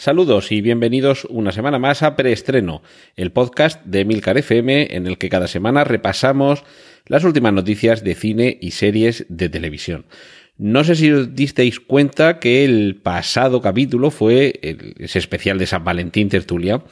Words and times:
Saludos 0.00 0.50
y 0.50 0.62
bienvenidos 0.62 1.26
una 1.28 1.52
semana 1.52 1.78
más 1.78 2.02
a 2.02 2.16
Preestreno, 2.16 2.82
el 3.16 3.32
podcast 3.32 3.84
de 3.84 4.06
Milcar 4.06 4.38
FM 4.38 4.96
en 4.96 5.06
el 5.06 5.18
que 5.18 5.28
cada 5.28 5.46
semana 5.46 5.84
repasamos 5.84 6.64
las 7.04 7.22
últimas 7.22 7.52
noticias 7.52 8.02
de 8.02 8.14
cine 8.14 8.56
y 8.62 8.70
series 8.70 9.26
de 9.28 9.50
televisión. 9.50 10.06
No 10.56 10.84
sé 10.84 10.94
si 10.94 11.12
os 11.12 11.34
disteis 11.34 11.80
cuenta 11.80 12.38
que 12.38 12.64
el 12.64 12.96
pasado 12.96 13.60
capítulo 13.60 14.10
fue 14.10 14.58
ese 14.98 15.18
especial 15.18 15.58
de 15.58 15.66
San 15.66 15.84
Valentín 15.84 16.30
Tertulia. 16.30 16.82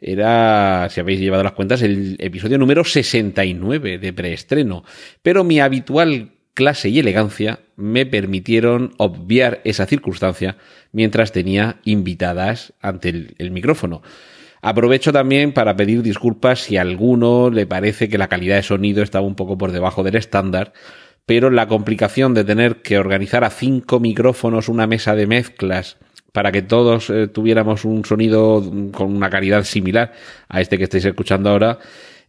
Era, 0.00 0.88
si 0.88 0.98
habéis 0.98 1.20
llevado 1.20 1.42
las 1.42 1.52
cuentas, 1.52 1.82
el 1.82 2.16
episodio 2.20 2.56
número 2.56 2.84
69 2.84 3.98
de 3.98 4.12
preestreno. 4.14 4.82
Pero 5.20 5.44
mi 5.44 5.60
habitual 5.60 6.30
clase 6.54 6.88
y 6.88 6.98
elegancia 6.98 7.60
me 7.76 8.06
permitieron 8.06 8.92
obviar 8.98 9.60
esa 9.64 9.86
circunstancia 9.86 10.56
mientras 10.92 11.32
tenía 11.32 11.76
invitadas 11.84 12.72
ante 12.80 13.08
el, 13.38 13.50
micrófono. 13.50 14.02
Aprovecho 14.62 15.12
también 15.12 15.52
para 15.52 15.76
pedir 15.76 16.02
disculpas 16.02 16.60
si 16.60 16.76
a 16.76 16.82
alguno 16.82 17.50
le 17.50 17.66
parece 17.66 18.08
que 18.08 18.18
la 18.18 18.28
calidad 18.28 18.56
de 18.56 18.62
sonido 18.62 19.02
estaba 19.02 19.26
un 19.26 19.34
poco 19.34 19.56
por 19.56 19.72
debajo 19.72 20.02
del 20.02 20.16
estándar, 20.16 20.74
pero 21.24 21.50
la 21.50 21.68
complicación 21.68 22.34
de 22.34 22.44
tener 22.44 22.82
que 22.82 22.98
organizar 22.98 23.44
a 23.44 23.50
cinco 23.50 24.00
micrófonos 24.00 24.68
una 24.68 24.86
mesa 24.86 25.14
de 25.14 25.26
mezclas 25.26 25.96
para 26.32 26.52
que 26.52 26.62
todos 26.62 27.10
eh, 27.10 27.28
tuviéramos 27.28 27.84
un 27.84 28.04
sonido 28.04 28.62
con 28.92 29.16
una 29.16 29.30
calidad 29.30 29.64
similar 29.64 30.12
a 30.48 30.60
este 30.60 30.78
que 30.78 30.84
estáis 30.84 31.04
escuchando 31.04 31.50
ahora, 31.50 31.78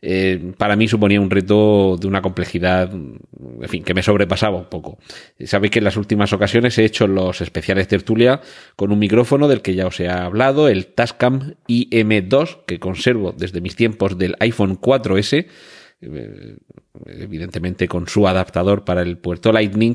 eh, 0.03 0.53
para 0.57 0.75
mí 0.75 0.87
suponía 0.87 1.21
un 1.21 1.29
reto 1.29 1.95
de 1.99 2.07
una 2.07 2.21
complejidad, 2.21 2.91
en 2.91 3.69
fin, 3.69 3.83
que 3.83 3.93
me 3.93 4.01
sobrepasaba 4.01 4.57
un 4.57 4.65
poco. 4.65 4.97
Sabéis 5.45 5.71
que 5.71 5.79
en 5.79 5.85
las 5.85 5.97
últimas 5.97 6.33
ocasiones 6.33 6.77
he 6.77 6.85
hecho 6.85 7.05
los 7.07 7.41
especiales 7.41 7.87
tertulia 7.87 8.41
con 8.75 8.91
un 8.91 8.97
micrófono 8.99 9.47
del 9.47 9.61
que 9.61 9.75
ya 9.75 9.85
os 9.85 9.99
he 9.99 10.09
hablado, 10.09 10.67
el 10.67 10.87
Tascam 10.87 11.53
IM2, 11.67 12.65
que 12.65 12.79
conservo 12.79 13.31
desde 13.31 13.61
mis 13.61 13.75
tiempos 13.75 14.17
del 14.17 14.35
iPhone 14.39 14.79
4S, 14.79 15.37
eh, 15.37 15.47
evidentemente 16.01 17.87
con 17.87 18.07
su 18.07 18.27
adaptador 18.27 18.83
para 18.83 19.01
el 19.01 19.17
puerto 19.17 19.51
Lightning. 19.51 19.93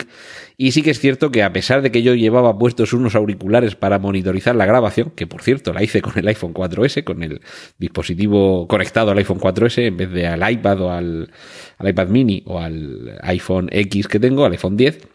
Y 0.57 0.73
sí 0.73 0.83
que 0.83 0.91
es 0.91 1.01
cierto 1.01 1.31
que 1.31 1.43
a 1.43 1.53
pesar 1.53 1.83
de 1.83 1.91
que 1.91 2.03
yo 2.03 2.15
llevaba 2.15 2.59
puestos 2.59 2.93
unos 2.93 3.15
auriculares 3.15 3.75
para 3.75 3.99
monitorizar 3.99 4.55
la 4.55 4.67
grabación, 4.67 5.11
que 5.11 5.27
por 5.27 5.43
cierto 5.43 5.73
la 5.73 5.83
hice 5.83 6.03
con 6.03 6.13
el 6.17 6.29
iPhone 6.29 6.55
4S, 6.55 7.05
con 7.05 7.23
el 7.23 7.41
dispositivo 7.79 8.67
conectado 8.69 9.11
al 9.11 9.19
iPhone 9.19 9.41
4S 9.41 9.83
en 9.83 9.97
vez 9.97 10.11
de 10.11 10.27
al 10.27 10.51
iPad 10.51 10.81
o 10.81 10.91
al, 10.91 11.31
al 11.79 11.89
iPad 11.89 12.09
mini 12.09 12.43
o 12.47 12.61
al 12.61 13.19
iPhone 13.23 13.69
X 13.73 14.09
que 14.09 14.21
tengo, 14.21 14.45
al 14.45 14.53
iPhone 14.53 14.77
10, 14.77 15.09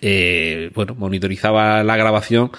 eh, 0.00 0.70
bueno, 0.74 0.94
monitorizaba 0.94 1.82
la 1.84 1.96
grabación 1.96 2.50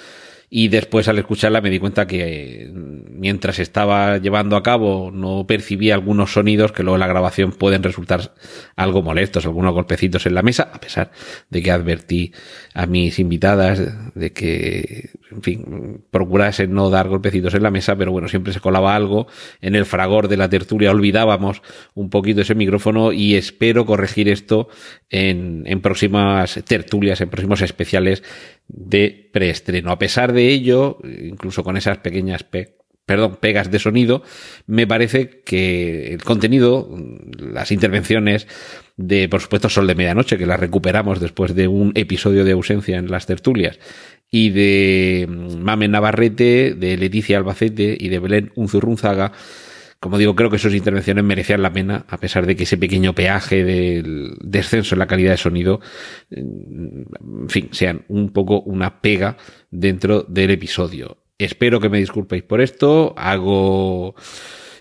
y 0.50 0.70
después 0.70 1.08
al 1.08 1.20
escucharla 1.20 1.62
me 1.62 1.70
di 1.70 1.80
cuenta 1.80 2.08
que 2.08 2.72
mientras 2.74 3.60
estaba 3.60 4.18
llevando 4.18 4.56
a 4.56 4.64
cabo 4.64 5.12
no 5.12 5.46
percibía 5.46 5.94
algunos 5.94 6.34
sonidos 6.34 6.72
que 6.72 6.82
luego 6.82 6.96
en 6.96 7.02
la 7.02 7.08
grabación 7.08 7.52
pueden 7.52 7.84
resultar 7.84 8.34
algo 8.76 9.04
molestos, 9.04 9.46
algunos 9.46 9.74
golpecitos 9.74 10.26
en 10.26 10.34
la 10.34 10.42
mesa, 10.42 10.72
a 10.74 10.80
pesar 10.80 11.12
de 11.50 11.62
que 11.62 11.72
advertí 11.72 12.34
a 12.74 12.88
mis 12.88 13.20
invitadas 13.20 13.80
de 14.16 14.34
que, 14.34 15.12
en 15.32 15.44
fin, 15.44 16.04
procurasen 16.10 16.74
no 16.74 16.90
dar 16.90 17.08
golpecitos 17.08 17.54
en 17.54 17.64
la 17.64 17.72
mesa, 17.72 17.96
pero 17.96 18.12
bueno, 18.12 18.28
siempre 18.28 18.54
se 18.54 18.60
colaba 18.60 18.96
algo. 18.96 19.28
En 19.62 19.76
el 19.76 19.86
fragor 19.86 20.28
de 20.28 20.38
la 20.38 20.50
tertulia 20.50 20.92
olvidábamos 20.92 21.62
un 21.94 22.10
poquito 22.10 22.42
ese 22.42 22.56
micrófono 22.56 23.12
y 23.12 23.36
espero 23.36 23.86
corregir 23.86 24.30
esto 24.30 24.70
en, 25.10 25.64
próximas 25.82 26.60
tertulias, 26.66 27.22
en 27.22 27.30
próximos 27.30 27.62
especiales 27.62 28.24
de 28.68 29.30
preestreno. 29.32 29.92
A 29.92 30.00
pesar 30.00 30.34
de 30.34 30.48
ello, 30.48 30.98
incluso 31.04 31.64
con 31.64 31.78
esas 31.78 32.00
pequeñas 32.00 32.44
pe 32.44 32.80
perdón, 33.06 33.38
pegas 33.42 33.72
de 33.72 33.80
sonido, 33.80 34.22
me 34.68 34.86
parece 34.86 35.42
que 35.44 36.14
el 36.14 36.24
contenido, 36.24 36.96
las 37.40 37.72
intervenciones 37.72 38.48
de, 39.00 39.30
por 39.30 39.40
supuesto, 39.40 39.70
Sol 39.70 39.88
de 39.88 39.96
Medianoche, 39.96 40.38
que 40.38 40.46
las 40.46 40.60
recuperamos 40.60 41.22
después 41.22 41.56
de 41.56 41.70
un 41.70 41.94
episodio 41.96 42.44
de 42.44 42.52
ausencia 42.52 42.98
en 42.98 43.10
las 43.10 43.26
tertulias, 43.26 43.80
y 44.30 44.50
de 44.50 45.26
Mame 45.30 45.88
Navarrete, 45.88 46.74
de 46.74 46.98
Leticia 46.98 47.38
Albacete 47.38 47.96
y 47.98 48.10
de 48.10 48.20
Belén 48.20 48.52
Unzurrunzaga, 48.56 49.32
como 50.02 50.18
digo, 50.18 50.36
creo 50.36 50.50
que 50.50 50.60
sus 50.60 50.76
intervenciones 50.76 51.24
merecían 51.24 51.62
la 51.62 51.72
pena, 51.72 52.06
a 52.10 52.18
pesar 52.18 52.46
de 52.46 52.58
que 52.58 52.64
ese 52.64 52.78
pequeño 52.78 53.16
peaje 53.16 53.64
del 53.64 54.36
descenso 54.42 54.96
en 54.96 55.00
la 55.00 55.08
calidad 55.08 55.32
de 55.32 55.38
sonido, 55.38 55.80
en 56.30 57.06
fin, 57.48 57.70
sean 57.72 58.04
un 58.10 58.32
poco 58.32 58.60
una 58.62 59.02
pega 59.02 59.38
dentro 59.72 60.24
del 60.24 60.52
episodio. 60.52 61.18
Espero 61.38 61.80
que 61.80 61.90
me 61.90 62.00
disculpéis 62.00 62.44
por 62.44 62.60
esto, 62.60 63.14
hago 63.18 64.16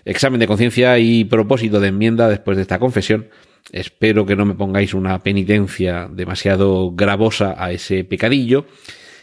examen 0.03 0.41
de 0.41 0.47
conciencia 0.47 0.99
y 0.99 1.23
propósito 1.23 1.79
de 1.79 1.87
enmienda 1.87 2.27
después 2.27 2.57
de 2.57 2.63
esta 2.63 2.79
confesión. 2.79 3.29
Espero 3.71 4.25
que 4.25 4.35
no 4.35 4.45
me 4.45 4.55
pongáis 4.55 4.93
una 4.93 5.21
penitencia 5.21 6.09
demasiado 6.11 6.91
gravosa 6.91 7.55
a 7.57 7.71
ese 7.71 8.03
pecadillo. 8.03 8.65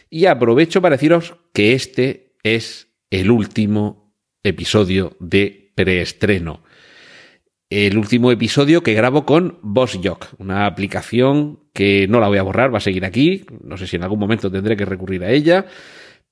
Y 0.09 0.25
aprovecho 0.25 0.81
para 0.81 0.95
deciros 0.95 1.35
que 1.53 1.73
este 1.73 2.35
es 2.43 2.87
el 3.09 3.31
último 3.31 4.13
episodio 4.43 5.15
de 5.19 5.71
preestreno. 5.75 6.63
El 7.69 7.97
último 7.97 8.31
episodio 8.31 8.81
que 8.81 8.93
grabo 8.93 9.25
con 9.25 9.59
BossJock, 9.61 10.39
una 10.39 10.65
aplicación 10.65 11.59
que 11.73 12.07
no 12.07 12.21
la 12.21 12.29
voy 12.29 12.37
a 12.37 12.43
borrar, 12.43 12.73
va 12.73 12.77
a 12.77 12.81
seguir 12.81 13.03
aquí. 13.03 13.45
No 13.61 13.75
sé 13.75 13.87
si 13.87 13.97
en 13.97 14.03
algún 14.03 14.19
momento 14.19 14.49
tendré 14.49 14.77
que 14.77 14.85
recurrir 14.85 15.25
a 15.25 15.31
ella, 15.31 15.65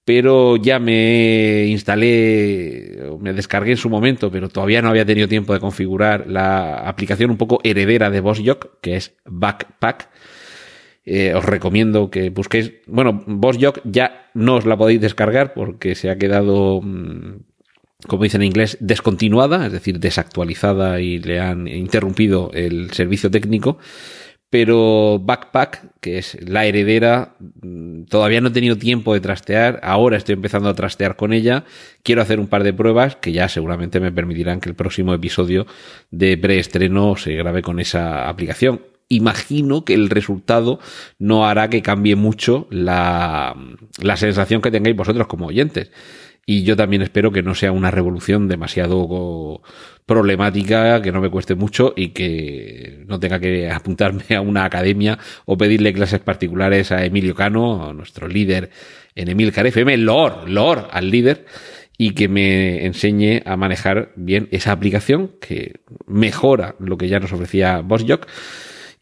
pero 0.06 0.56
ya 0.56 0.78
me 0.78 1.66
instalé, 1.66 3.00
me 3.20 3.34
descargué 3.34 3.72
en 3.72 3.78
su 3.78 3.90
momento, 3.90 4.30
pero 4.30 4.50
todavía 4.50 4.82
no 4.82 4.90
había 4.90 5.06
tenido 5.06 5.28
tiempo 5.28 5.54
de 5.54 5.60
configurar 5.60 6.28
la 6.28 6.88
aplicación 6.88 7.32
un 7.32 7.38
poco 7.38 7.60
heredera 7.64 8.12
de 8.12 8.22
BossJock, 8.22 8.80
que 8.82 8.96
es 8.98 9.16
Backpack. 9.26 10.10
Eh, 11.08 11.34
os 11.36 11.44
recomiendo 11.44 12.10
que 12.10 12.30
busquéis. 12.30 12.74
Bueno, 12.88 13.24
BossJock 13.26 13.82
ya 13.84 14.30
no 14.36 14.56
os 14.56 14.66
la 14.66 14.78
podéis 14.78 15.02
descargar 15.02 15.54
porque 15.54 15.96
se 15.96 16.10
ha 16.10 16.18
quedado. 16.18 16.82
mmm, 16.82 17.38
como 18.08 18.24
dicen 18.24 18.42
en 18.42 18.48
inglés, 18.48 18.78
descontinuada, 18.80 19.66
es 19.66 19.72
decir, 19.72 20.00
desactualizada 20.00 21.00
y 21.00 21.20
le 21.20 21.40
han 21.40 21.68
interrumpido 21.68 22.52
el 22.54 22.92
servicio 22.92 23.32
técnico. 23.32 23.80
Pero 24.50 25.20
Backpack, 25.20 26.00
que 26.00 26.20
es 26.20 26.38
la 26.48 26.66
heredera, 26.66 27.36
todavía 28.10 28.42
no 28.42 28.50
he 28.50 28.52
tenido 28.52 28.78
tiempo 28.78 29.14
de 29.14 29.20
trastear. 29.20 29.80
Ahora 29.84 30.18
estoy 30.18 30.34
empezando 30.34 30.70
a 30.70 30.74
trastear 30.74 31.16
con 31.16 31.34
ella. 31.34 31.66
Quiero 32.04 32.22
hacer 32.22 32.40
un 32.40 32.48
par 32.48 32.64
de 32.64 32.74
pruebas 32.74 33.16
que 33.16 33.32
ya 33.32 33.50
seguramente 33.50 34.00
me 34.00 34.12
permitirán 34.12 34.60
que 34.60 34.70
el 34.70 34.76
próximo 34.76 35.14
episodio 35.14 35.66
de 36.12 36.38
preestreno 36.38 37.16
se 37.16 37.34
grabe 37.36 37.62
con 37.62 37.80
esa 37.80 38.30
aplicación. 38.30 38.82
Imagino 39.08 39.86
que 39.86 39.94
el 39.94 40.10
resultado 40.10 40.80
no 41.20 41.46
hará 41.46 41.70
que 41.70 41.84
cambie 41.84 42.16
mucho 42.16 42.68
la, 42.72 43.56
la 44.02 44.18
sensación 44.18 44.62
que 44.62 44.72
tengáis 44.72 44.96
vosotros 44.96 45.28
como 45.28 45.46
oyentes. 45.46 45.92
Y 46.48 46.64
yo 46.64 46.76
también 46.76 47.02
espero 47.02 47.32
que 47.32 47.42
no 47.42 47.56
sea 47.56 47.72
una 47.72 47.90
revolución 47.90 48.48
demasiado 48.48 49.64
problemática, 50.06 51.02
que 51.02 51.12
no 51.12 51.20
me 51.20 51.32
cueste 51.32 51.56
mucho 51.56 51.94
y 51.96 52.10
que 52.10 53.04
no 53.08 53.20
tenga 53.20 53.40
que 53.40 53.72
apuntarme 53.72 54.36
a 54.36 54.42
una 54.42 54.64
academia 54.64 55.18
o 55.46 55.58
pedirle 55.58 55.94
clases 55.94 56.20
particulares 56.20 56.92
a 56.92 57.04
Emilio 57.04 57.34
Cano, 57.34 57.92
nuestro 57.94 58.28
líder 58.28 58.70
en 59.16 59.30
Emilcar 59.30 59.66
FM, 59.66 59.98
Lord, 59.98 60.48
Lord 60.48 60.88
al 60.92 61.10
líder, 61.10 61.46
y 61.98 62.12
que 62.12 62.28
me 62.28 62.86
enseñe 62.86 63.42
a 63.46 63.58
manejar 63.58 64.12
bien 64.16 64.48
esa 64.52 64.72
aplicación 64.72 65.32
que 65.42 65.80
mejora 66.06 66.76
lo 66.80 66.98
que 66.98 67.08
ya 67.08 67.20
nos 67.20 67.32
ofrecía 67.32 67.80
BossJock. 67.80 68.28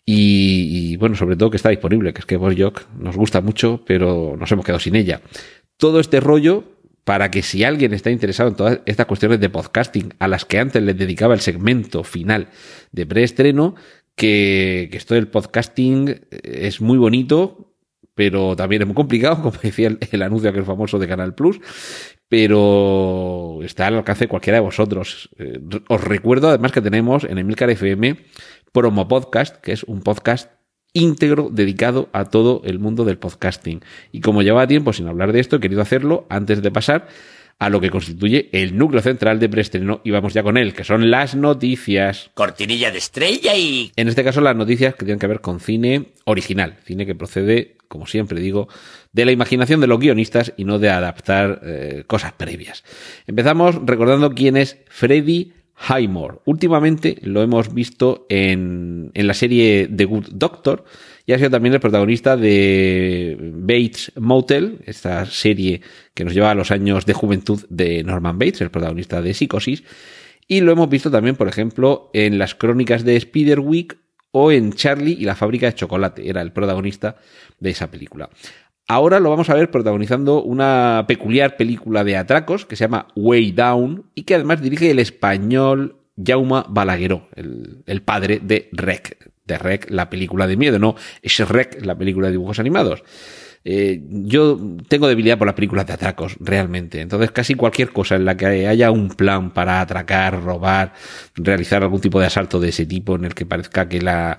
Y, 0.06 0.92
y 0.92 0.98
bueno, 0.98 1.16
sobre 1.16 1.36
todo 1.36 1.50
que 1.50 1.58
está 1.58 1.70
disponible, 1.70 2.14
que 2.14 2.20
es 2.20 2.26
que 2.26 2.38
BossJock 2.38 2.90
nos 3.00 3.18
gusta 3.18 3.42
mucho, 3.42 3.84
pero 3.86 4.36
nos 4.40 4.52
hemos 4.52 4.64
quedado 4.64 4.80
sin 4.80 4.96
ella. 4.96 5.22
Todo 5.78 6.00
este 6.00 6.20
rollo 6.20 6.73
para 7.04 7.32
que 7.32 7.42
si 7.42 7.64
alguien 7.64 7.94
está 7.94 8.12
interesado 8.12 8.50
en 8.50 8.56
todas 8.56 8.80
estas 8.86 9.06
cuestiones 9.06 9.40
de 9.40 9.50
podcasting 9.50 10.14
a 10.20 10.28
las 10.28 10.46
que 10.46 10.60
antes 10.60 10.82
les 10.82 10.98
dedicaba 10.98 11.34
el 11.34 11.42
segmento 11.42 12.04
final 12.04 12.50
de 12.92 13.06
preestreno, 13.06 13.76
que, 14.16 14.90
que 14.92 14.98
esto 14.98 15.16
del 15.16 15.28
podcasting 15.28 16.22
es 16.32 16.82
muy 16.82 16.98
bonito, 16.98 17.74
pero 18.16 18.56
también 18.56 18.84
es 18.84 18.88
muy 18.88 18.96
complicado, 18.96 19.36
como 19.42 19.58
decía 19.62 19.88
el, 19.88 19.98
el 20.12 20.22
anuncio 20.22 20.50
aquel 20.50 20.66
famoso 20.66 21.00
de 21.00 21.08
Canal 21.08 21.36
Plus, 21.36 21.60
pero 22.30 23.60
está 23.64 23.88
al 23.88 23.96
alcance 23.96 24.26
de 24.26 24.30
cualquiera 24.30 24.58
de 24.58 24.64
vosotros. 24.64 25.30
Eh, 25.38 25.60
os 25.88 26.04
recuerdo 26.04 26.50
además 26.50 26.72
que 26.72 26.82
tenemos 26.82 27.24
en 27.26 27.38
Emilcar 27.38 27.70
FM 27.70 28.18
Promo 28.72 29.08
Podcast, 29.08 29.58
que 29.58 29.72
es 29.72 29.84
un 29.84 30.02
podcast 30.02 30.52
íntegro 30.94 31.50
dedicado 31.52 32.10
a 32.14 32.26
todo 32.26 32.62
el 32.66 32.80
mundo 32.80 33.04
del 33.04 33.18
podcasting. 33.18 33.82
Y 34.12 34.22
como 34.22 34.42
llevaba 34.42 34.68
tiempo 34.68 34.94
sin 34.94 35.08
hablar 35.08 35.34
de 35.34 35.40
esto, 35.40 35.58
he 35.58 35.60
querido 35.60 35.82
hacerlo 35.82 36.26
antes 36.30 36.62
de 36.62 36.72
pasar 36.72 37.08
a 37.60 37.70
lo 37.70 37.80
que 37.80 37.90
constituye 37.90 38.50
el 38.52 38.78
núcleo 38.78 39.02
central 39.02 39.40
de 39.40 39.50
preestreno 39.50 40.02
y 40.04 40.12
vamos 40.12 40.34
ya 40.34 40.44
con 40.44 40.58
él, 40.58 40.74
que 40.74 40.84
son 40.84 41.10
las 41.10 41.36
noticias. 41.36 42.30
Cortinilla 42.34 42.92
de 42.92 42.98
estrella 42.98 43.56
y... 43.56 43.92
En 43.96 44.08
este 44.08 44.24
caso 44.24 44.42
las 44.42 44.56
noticias 44.56 44.96
que 44.96 45.06
tienen 45.06 45.20
que 45.20 45.28
ver 45.28 45.42
con 45.42 45.60
cine 45.60 46.14
original, 46.26 46.78
cine 46.84 47.06
que 47.06 47.16
procede, 47.16 47.78
como 47.88 48.06
siempre 48.06 48.40
digo, 48.40 48.68
de 49.12 49.26
la 49.26 49.32
imaginación 49.32 49.80
de 49.82 49.88
los 49.88 50.00
guionistas 50.00 50.54
y 50.58 50.66
no 50.66 50.80
de 50.80 50.90
adaptar 50.90 51.62
eh, 51.64 52.04
cosas 52.08 52.34
previas. 52.34 52.84
Empezamos 53.28 53.76
recordando 53.86 54.34
quién 54.34 54.58
es 54.58 54.78
Freddy 54.90 55.54
Highmore. 55.76 56.40
Últimamente 56.46 57.18
lo 57.24 57.42
hemos 57.42 57.74
visto 57.74 58.26
en, 58.30 59.12
en 59.14 59.28
la 59.28 59.34
serie 59.34 59.90
The 59.94 60.06
Good 60.06 60.30
Doctor 60.34 60.86
y 61.26 61.34
ha 61.34 61.38
sido 61.38 61.50
también 61.50 61.74
el 61.74 61.80
protagonista 61.80 62.36
de 62.36 63.38
Bates 63.40 64.12
Motel, 64.18 64.80
esta 64.86 65.26
serie 65.26 65.82
que 66.14 66.26
nos 66.26 66.34
lleva 66.34 66.52
a 66.52 66.56
los 66.56 66.72
años 66.72 67.06
de 67.06 67.14
juventud 67.14 67.66
de 67.70 68.04
Norman 68.04 68.38
Bates, 68.38 68.62
el 68.62 68.72
protagonista 68.72 69.22
de 69.22 69.34
Psicosis. 69.34 69.84
Y 70.48 70.62
lo 70.62 70.74
hemos 70.74 70.90
visto 70.90 71.10
también, 71.10 71.36
por 71.36 71.48
ejemplo, 71.48 72.10
en 72.14 72.38
las 72.38 72.56
crónicas 72.56 73.04
de 73.06 73.20
Spiderwick 73.20 73.98
o 74.32 74.52
en 74.52 74.74
Charlie 74.74 75.18
y 75.20 75.24
la 75.24 75.36
fábrica 75.36 75.68
de 75.68 75.76
chocolate. 75.76 76.28
Era 76.28 76.42
el 76.42 76.52
protagonista 76.52 77.16
de 77.60 77.70
esa 77.70 77.90
película. 77.90 78.30
Ahora 78.88 79.20
lo 79.20 79.30
vamos 79.30 79.50
a 79.50 79.54
ver 79.54 79.72
protagonizando 79.72 80.44
una 80.44 81.06
peculiar 81.08 81.56
película 81.56 82.04
de 82.04 82.18
atracos 82.18 82.66
que 82.66 82.76
se 82.76 82.84
llama 82.84 83.08
Way 83.16 83.54
Down 83.54 84.06
y 84.14 84.24
que 84.24 84.36
además 84.36 84.62
dirige 84.62 84.92
el 84.92 85.00
español 85.00 86.04
Jaume 86.22 86.64
Balagueró, 86.68 87.30
el, 87.36 88.02
padre 88.04 88.40
de 88.44 88.70
Rec, 88.74 89.32
de 89.46 89.58
Rec, 89.58 89.90
la 89.90 90.10
película 90.10 90.48
de 90.48 90.58
miedo, 90.58 90.80
no 90.80 90.96
es 91.22 91.40
Rec, 91.48 91.84
la 91.84 91.98
película 91.98 92.28
de 92.28 92.34
dibujos 92.34 92.60
animados. 92.60 93.04
Eh, 93.66 94.02
yo 94.10 94.60
tengo 94.90 95.08
debilidad 95.08 95.38
por 95.38 95.48
las 95.48 95.56
películas 95.56 95.88
de 95.88 95.94
atracos, 95.94 96.36
realmente. 96.40 97.00
Entonces, 97.00 97.32
casi 97.32 97.56
cualquier 97.56 97.92
cosa 97.92 98.16
en 98.16 98.26
la 98.26 98.36
que 98.36 98.68
haya 98.68 98.92
un 98.92 99.10
plan 99.10 99.52
para 99.52 99.80
atracar, 99.80 100.44
robar, 100.44 100.94
realizar 101.36 101.82
algún 101.82 102.02
tipo 102.02 102.20
de 102.20 102.26
asalto 102.26 102.60
de 102.60 102.70
ese 102.70 102.86
tipo, 102.86 103.16
en 103.16 103.26
el 103.26 103.34
que 103.34 103.46
parezca 103.46 103.88
que 103.88 104.02
la, 104.02 104.38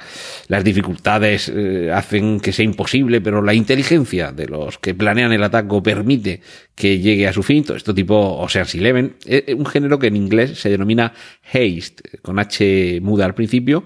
las 0.48 0.62
dificultades 0.62 1.48
eh, 1.48 1.90
hacen 1.92 2.38
que 2.40 2.52
sea 2.52 2.64
imposible, 2.66 3.20
pero 3.22 3.40
la 3.40 3.54
inteligencia 3.54 4.30
de 4.32 4.46
los 4.46 4.78
que 4.78 4.94
planean 4.94 5.32
el 5.32 5.42
ataque 5.42 5.80
permite 5.82 6.42
que 6.74 6.98
llegue 6.98 7.26
a 7.26 7.32
su 7.32 7.42
fin, 7.42 7.64
todo 7.64 7.76
esto 7.76 7.94
tipo 7.94 8.14
Ocean's 8.16 8.74
Eleven, 8.74 9.16
es 9.24 9.54
un 9.54 9.66
género 9.66 9.98
que 9.98 10.08
en 10.08 10.16
inglés 10.16 10.58
se 10.58 10.68
denomina 10.68 11.14
haste, 11.42 12.18
con 12.20 12.38
H 12.38 13.00
muda 13.00 13.24
al 13.24 13.34
principio, 13.34 13.84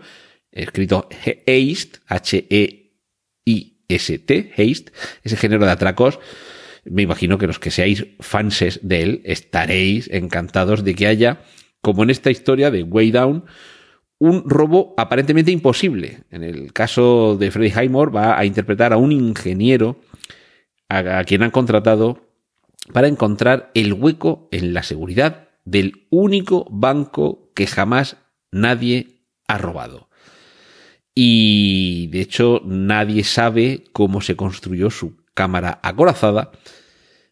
escrito 0.50 1.08
haste, 1.46 2.00
H-E-I 2.08 3.77
ST, 3.88 4.52
Haste, 4.56 4.93
ese 5.23 5.37
género 5.37 5.64
de 5.64 5.73
atracos, 5.73 6.19
me 6.85 7.02
imagino 7.02 7.38
que 7.38 7.46
los 7.46 7.58
que 7.58 7.70
seáis 7.70 8.06
fanses 8.20 8.81
de 8.82 9.02
él 9.02 9.23
estaréis 9.25 10.08
encantados 10.12 10.85
de 10.85 10.94
que 10.94 11.06
haya, 11.06 11.43
como 11.81 12.02
en 12.02 12.11
esta 12.11 12.31
historia 12.31 12.70
de 12.70 12.82
Way 12.82 13.11
Down, 13.11 13.44
un 14.19 14.49
robo 14.49 14.94
aparentemente 14.96 15.50
imposible. 15.50 16.25
En 16.31 16.43
el 16.43 16.73
caso 16.73 17.37
de 17.38 17.50
Freddy 17.50 17.70
Highmore 17.70 18.11
va 18.11 18.38
a 18.38 18.44
interpretar 18.44 18.93
a 18.93 18.96
un 18.96 19.12
ingeniero 19.12 20.00
a, 20.88 21.23
quien 21.25 21.43
han 21.43 21.50
contratado 21.50 22.26
para 22.93 23.08
encontrar 23.08 23.70
el 23.75 23.93
hueco 23.93 24.49
en 24.50 24.73
la 24.73 24.82
seguridad 24.82 25.49
del 25.64 26.06
único 26.11 26.67
banco 26.70 27.52
que 27.55 27.67
jamás 27.67 28.17
nadie 28.50 29.23
ha 29.46 29.58
robado 29.58 30.07
y 31.20 32.06
de 32.12 32.20
hecho 32.20 32.62
nadie 32.65 33.25
sabe 33.25 33.82
cómo 33.93 34.20
se 34.20 34.37
construyó 34.37 34.88
su 34.88 35.17
cámara 35.35 35.81
acorazada. 35.82 36.53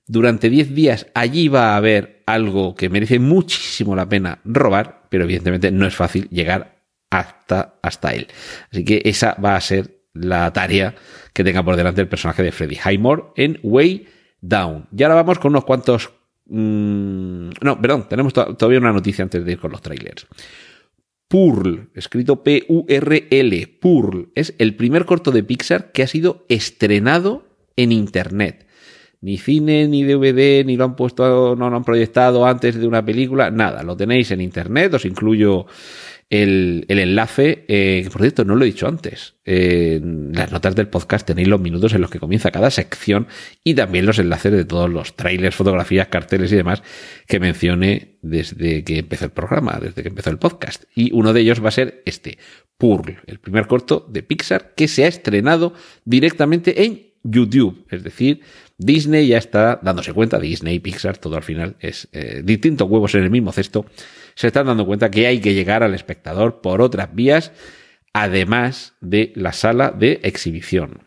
Durante 0.09 0.51
10 0.51 0.75
días 0.75 1.07
allí 1.15 1.47
va 1.47 1.71
a 1.71 1.77
haber 1.77 2.25
algo 2.27 2.75
que 2.75 2.89
merece 2.89 3.21
muchísimo 3.21 3.95
la 3.95 4.09
pena 4.09 4.41
robar, 4.45 5.07
pero 5.09 5.23
evidentemente 5.23 5.71
no 5.71 5.87
es 5.87 5.95
fácil 5.95 6.29
llegar 6.31 6.81
hasta, 7.11 7.79
hasta 7.81 8.13
él. 8.13 8.27
Así 8.73 8.85
que 8.85 9.03
esa 9.05 9.35
va 9.35 9.55
a 9.55 9.61
ser 9.61 10.01
la 10.15 10.53
tarea 10.53 10.97
que 11.33 11.45
tenga 11.45 11.63
por 11.63 11.77
delante 11.77 12.01
el 12.01 12.09
personaje 12.09 12.43
de 12.43 12.51
Freddy 12.51 12.79
Highmore 12.85 13.27
en 13.37 13.61
Way 13.63 14.09
Down. 14.41 14.89
Y 14.97 15.05
ahora 15.05 15.15
vamos 15.15 15.39
con 15.39 15.53
unos 15.53 15.65
cuantos... 15.65 16.11
Mmm, 16.47 17.51
no, 17.61 17.81
perdón, 17.81 18.09
tenemos 18.09 18.33
todavía 18.33 18.81
una 18.81 18.93
noticia 18.93 19.23
antes 19.23 19.45
de 19.45 19.53
ir 19.53 19.61
con 19.61 19.71
los 19.71 19.81
trailers. 19.81 20.27
Purl, 21.29 21.91
escrito 21.95 22.45
P-U-R-L, 22.45 23.79
Purl, 23.81 24.31
es 24.37 24.55
el 24.59 24.77
primer 24.77 25.07
corto 25.07 25.33
de 25.33 25.43
Pixar 25.43 25.91
que 25.91 26.05
ha 26.05 26.07
sido 26.07 26.45
estrenado 26.49 27.47
en 27.75 27.91
Internet. 27.91 28.66
Ni 29.21 29.39
cine, 29.39 29.89
ni 29.89 30.05
DVD, 30.05 30.65
ni 30.65 30.77
lo 30.77 30.85
han 30.85 30.97
puesto, 30.97 31.57
no 31.57 31.71
lo 31.71 31.77
han 31.77 31.85
proyectado 31.85 32.47
antes 32.47 32.79
de 32.79 32.87
una 32.87 33.05
película, 33.05 33.51
nada, 33.51 33.83
lo 33.83 33.97
tenéis 33.97 34.31
en 34.31 34.41
Internet, 34.41 34.95
os 34.95 35.05
incluyo 35.05 35.67
el, 36.29 36.85
enlace, 36.89 37.65
eh, 37.69 38.01
que 38.03 38.11
por 38.11 38.21
cierto 38.21 38.45
no 38.45 38.57
lo 38.57 38.65
he 38.65 38.67
dicho 38.67 38.89
antes. 38.89 39.35
en 39.45 40.33
las 40.33 40.51
notas 40.51 40.75
del 40.75 40.89
podcast 40.89 41.27
tenéis 41.27 41.49
los 41.49 41.61
minutos 41.61 41.95
en 41.95 42.01
los 42.01 42.11
que 42.11 42.19
comienza 42.19 42.51
cada 42.51 42.71
sección 42.71 43.29
y 43.63 43.75
también 43.75 44.07
los 44.07 44.19
enlaces 44.19 44.53
de 44.53 44.65
todos 44.65 44.91
los 44.91 45.15
trailers, 45.15 45.55
fotografías, 45.55 46.09
carteles 46.09 46.53
y 46.53 46.57
demás 46.57 46.83
que 47.27 47.39
mencioné 47.39 48.19
desde 48.23 48.83
que 48.83 48.99
empezó 48.99 49.27
el 49.27 49.31
programa, 49.31 49.79
desde 49.81 50.03
que 50.03 50.09
empezó 50.09 50.31
el 50.31 50.39
podcast. 50.39 50.85
Y 50.95 51.13
uno 51.13 51.33
de 51.33 51.41
ellos 51.41 51.63
va 51.63 51.69
a 51.69 51.73
ser 51.73 52.03
este, 52.07 52.39
Purl, 52.77 53.19
el 53.27 53.39
primer 53.39 53.67
corto 53.69 54.05
de 54.09 54.23
Pixar 54.23 54.75
que 54.75 54.89
se 54.89 55.05
ha 55.05 55.09
estrenado 55.09 55.75
directamente 56.05 56.85
en 56.85 57.06
YouTube. 57.31 57.87
Es 57.91 58.03
decir, 58.03 58.41
Disney 58.79 59.29
ya 59.29 59.39
está 59.39 59.81
dándose 59.83 60.13
cuenta, 60.13 60.39
Disney 60.39 60.79
Pixar, 60.81 61.19
todo 61.19 61.37
al 61.37 61.43
final 61.43 61.77
es 61.81 62.09
eh, 62.13 62.43
distintos 62.45 62.89
huevos 62.89 63.15
en 63.15 63.23
el 63.23 63.31
mismo 63.31 63.53
cesto 63.53 63.87
se 64.37 64.49
están 64.49 64.67
dando 64.67 64.87
cuenta 64.87 65.11
que 65.11 65.27
hay 65.27 65.41
que 65.41 65.55
llegar 65.55 65.83
al 65.83 65.95
espectador 65.95 66.61
por 66.61 66.81
otras 66.83 67.13
vías, 67.15 67.53
además 68.13 68.95
de 69.01 69.33
la 69.35 69.53
sala 69.53 69.91
de 69.91 70.21
exhibición. 70.23 71.03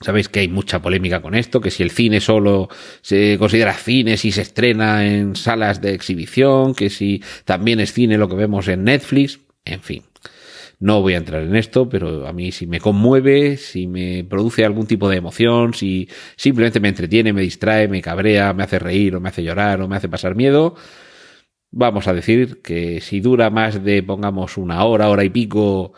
Sabéis 0.00 0.28
que 0.28 0.40
hay 0.40 0.48
mucha 0.48 0.80
polémica 0.80 1.20
con 1.20 1.34
esto, 1.34 1.60
que 1.60 1.70
si 1.70 1.82
el 1.82 1.90
cine 1.90 2.20
solo 2.20 2.68
se 3.00 3.36
considera 3.38 3.74
cine 3.74 4.16
si 4.16 4.32
se 4.32 4.42
estrena 4.42 5.06
en 5.06 5.36
salas 5.36 5.80
de 5.80 5.94
exhibición, 5.94 6.74
que 6.74 6.90
si 6.90 7.22
también 7.44 7.80
es 7.80 7.92
cine 7.92 8.18
lo 8.18 8.28
que 8.28 8.36
vemos 8.36 8.68
en 8.68 8.84
Netflix, 8.84 9.40
en 9.64 9.80
fin. 9.80 10.02
No 10.80 11.00
voy 11.00 11.14
a 11.14 11.18
entrar 11.18 11.42
en 11.42 11.56
esto, 11.56 11.88
pero 11.88 12.26
a 12.26 12.32
mí 12.32 12.52
si 12.52 12.66
me 12.66 12.80
conmueve, 12.80 13.56
si 13.56 13.86
me 13.86 14.24
produce 14.24 14.64
algún 14.64 14.86
tipo 14.86 15.08
de 15.08 15.16
emoción, 15.16 15.74
si 15.74 16.08
simplemente 16.36 16.80
me 16.80 16.88
entretiene, 16.88 17.32
me 17.32 17.42
distrae, 17.42 17.88
me 17.88 18.02
cabrea, 18.02 18.52
me 18.52 18.64
hace 18.64 18.78
reír 18.78 19.16
o 19.16 19.20
me 19.20 19.28
hace 19.28 19.42
llorar 19.42 19.80
o 19.80 19.88
me 19.88 19.96
hace 19.96 20.08
pasar 20.08 20.34
miedo, 20.34 20.74
vamos 21.70 22.06
a 22.06 22.14
decir 22.14 22.62
que 22.62 23.00
si 23.00 23.20
dura 23.20 23.50
más 23.50 23.82
de, 23.82 24.02
pongamos, 24.02 24.56
una 24.56 24.84
hora, 24.84 25.08
hora 25.08 25.24
y 25.24 25.30
pico, 25.30 25.92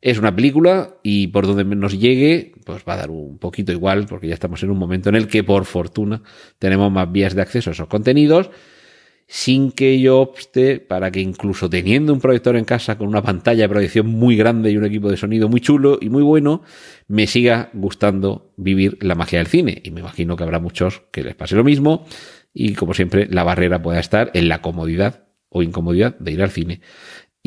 es 0.00 0.18
una 0.18 0.34
película 0.34 0.98
y 1.02 1.28
por 1.28 1.46
donde 1.46 1.64
nos 1.64 1.98
llegue, 1.98 2.52
pues 2.64 2.84
va 2.88 2.94
a 2.94 2.98
dar 2.98 3.10
un 3.10 3.38
poquito 3.38 3.72
igual, 3.72 4.06
porque 4.06 4.28
ya 4.28 4.34
estamos 4.34 4.62
en 4.62 4.70
un 4.70 4.78
momento 4.78 5.08
en 5.08 5.16
el 5.16 5.26
que, 5.26 5.42
por 5.42 5.64
fortuna, 5.64 6.22
tenemos 6.58 6.92
más 6.92 7.10
vías 7.10 7.34
de 7.34 7.42
acceso 7.42 7.70
a 7.70 7.72
esos 7.72 7.88
contenidos, 7.88 8.50
sin 9.26 9.72
que 9.72 10.00
yo 10.00 10.20
opte 10.20 10.78
para 10.78 11.10
que 11.10 11.20
incluso 11.20 11.68
teniendo 11.68 12.12
un 12.12 12.20
proyector 12.20 12.56
en 12.56 12.64
casa 12.64 12.96
con 12.96 13.08
una 13.08 13.22
pantalla 13.22 13.62
de 13.62 13.68
proyección 13.68 14.06
muy 14.06 14.36
grande 14.36 14.70
y 14.70 14.76
un 14.76 14.84
equipo 14.84 15.10
de 15.10 15.16
sonido 15.16 15.48
muy 15.48 15.60
chulo 15.60 15.98
y 16.00 16.10
muy 16.10 16.22
bueno, 16.22 16.62
me 17.08 17.26
siga 17.26 17.70
gustando 17.72 18.52
vivir 18.56 18.98
la 19.00 19.16
magia 19.16 19.38
del 19.40 19.48
cine. 19.48 19.80
Y 19.84 19.90
me 19.90 20.00
imagino 20.00 20.36
que 20.36 20.44
habrá 20.44 20.60
muchos 20.60 21.02
que 21.10 21.24
les 21.24 21.34
pase 21.34 21.56
lo 21.56 21.64
mismo 21.64 22.06
y 22.54 22.74
como 22.74 22.94
siempre 22.94 23.26
la 23.28 23.42
barrera 23.42 23.82
pueda 23.82 23.98
estar 23.98 24.30
en 24.34 24.48
la 24.48 24.62
comodidad 24.62 25.24
o 25.48 25.62
incomodidad 25.62 26.16
de 26.18 26.32
ir 26.32 26.42
al 26.42 26.50
cine 26.50 26.80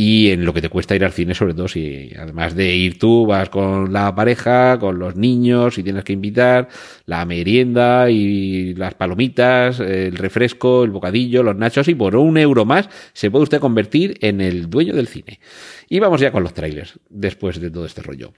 y 0.01 0.29
en 0.29 0.45
lo 0.45 0.53
que 0.53 0.61
te 0.61 0.69
cuesta 0.69 0.95
ir 0.95 1.03
al 1.03 1.11
cine, 1.11 1.35
sobre 1.35 1.53
todo 1.53 1.67
si 1.67 2.13
además 2.17 2.55
de 2.55 2.73
ir 2.73 2.97
tú, 2.97 3.25
vas 3.25 3.49
con 3.49 3.91
la 3.91 4.15
pareja, 4.15 4.79
con 4.79 4.97
los 4.97 5.17
niños 5.17 5.77
y 5.77 5.83
tienes 5.83 6.05
que 6.05 6.13
invitar 6.13 6.69
la 7.05 7.25
merienda 7.25 8.09
y 8.09 8.75
las 8.75 8.93
palomitas, 8.93 9.81
el 9.81 10.15
refresco, 10.15 10.85
el 10.85 10.91
bocadillo, 10.91 11.43
los 11.43 11.57
nachos 11.57 11.89
y 11.89 11.95
por 11.95 12.15
un 12.15 12.37
euro 12.37 12.63
más 12.63 12.87
se 13.11 13.29
puede 13.29 13.43
usted 13.43 13.59
convertir 13.59 14.17
en 14.21 14.39
el 14.39 14.69
dueño 14.69 14.95
del 14.95 15.09
cine. 15.09 15.41
Y 15.89 15.99
vamos 15.99 16.21
ya 16.21 16.31
con 16.31 16.43
los 16.43 16.53
trailers, 16.53 16.97
después 17.09 17.59
de 17.59 17.69
todo 17.69 17.85
este 17.85 18.01
rollo. 18.01 18.31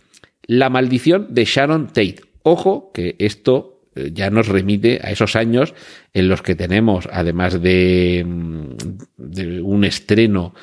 La 0.48 0.72
maldición 0.72 1.28
de 1.30 1.46
Sharon 1.46 1.90
Tate. 1.90 2.22
Ojo 2.42 2.90
que 2.92 3.16
esto 3.20 3.82
eh, 3.94 4.12
ya 4.14 4.30
nos 4.30 4.48
remite 4.48 5.02
a 5.04 5.12
esos 5.12 5.36
años 5.36 5.74
en 6.14 6.30
los 6.30 6.42
que 6.42 6.56
tenemos, 6.56 7.10
además 7.12 7.62
de, 7.62 8.26
mm, 8.26 9.66
un 9.66 9.84
estreno, 9.84 10.56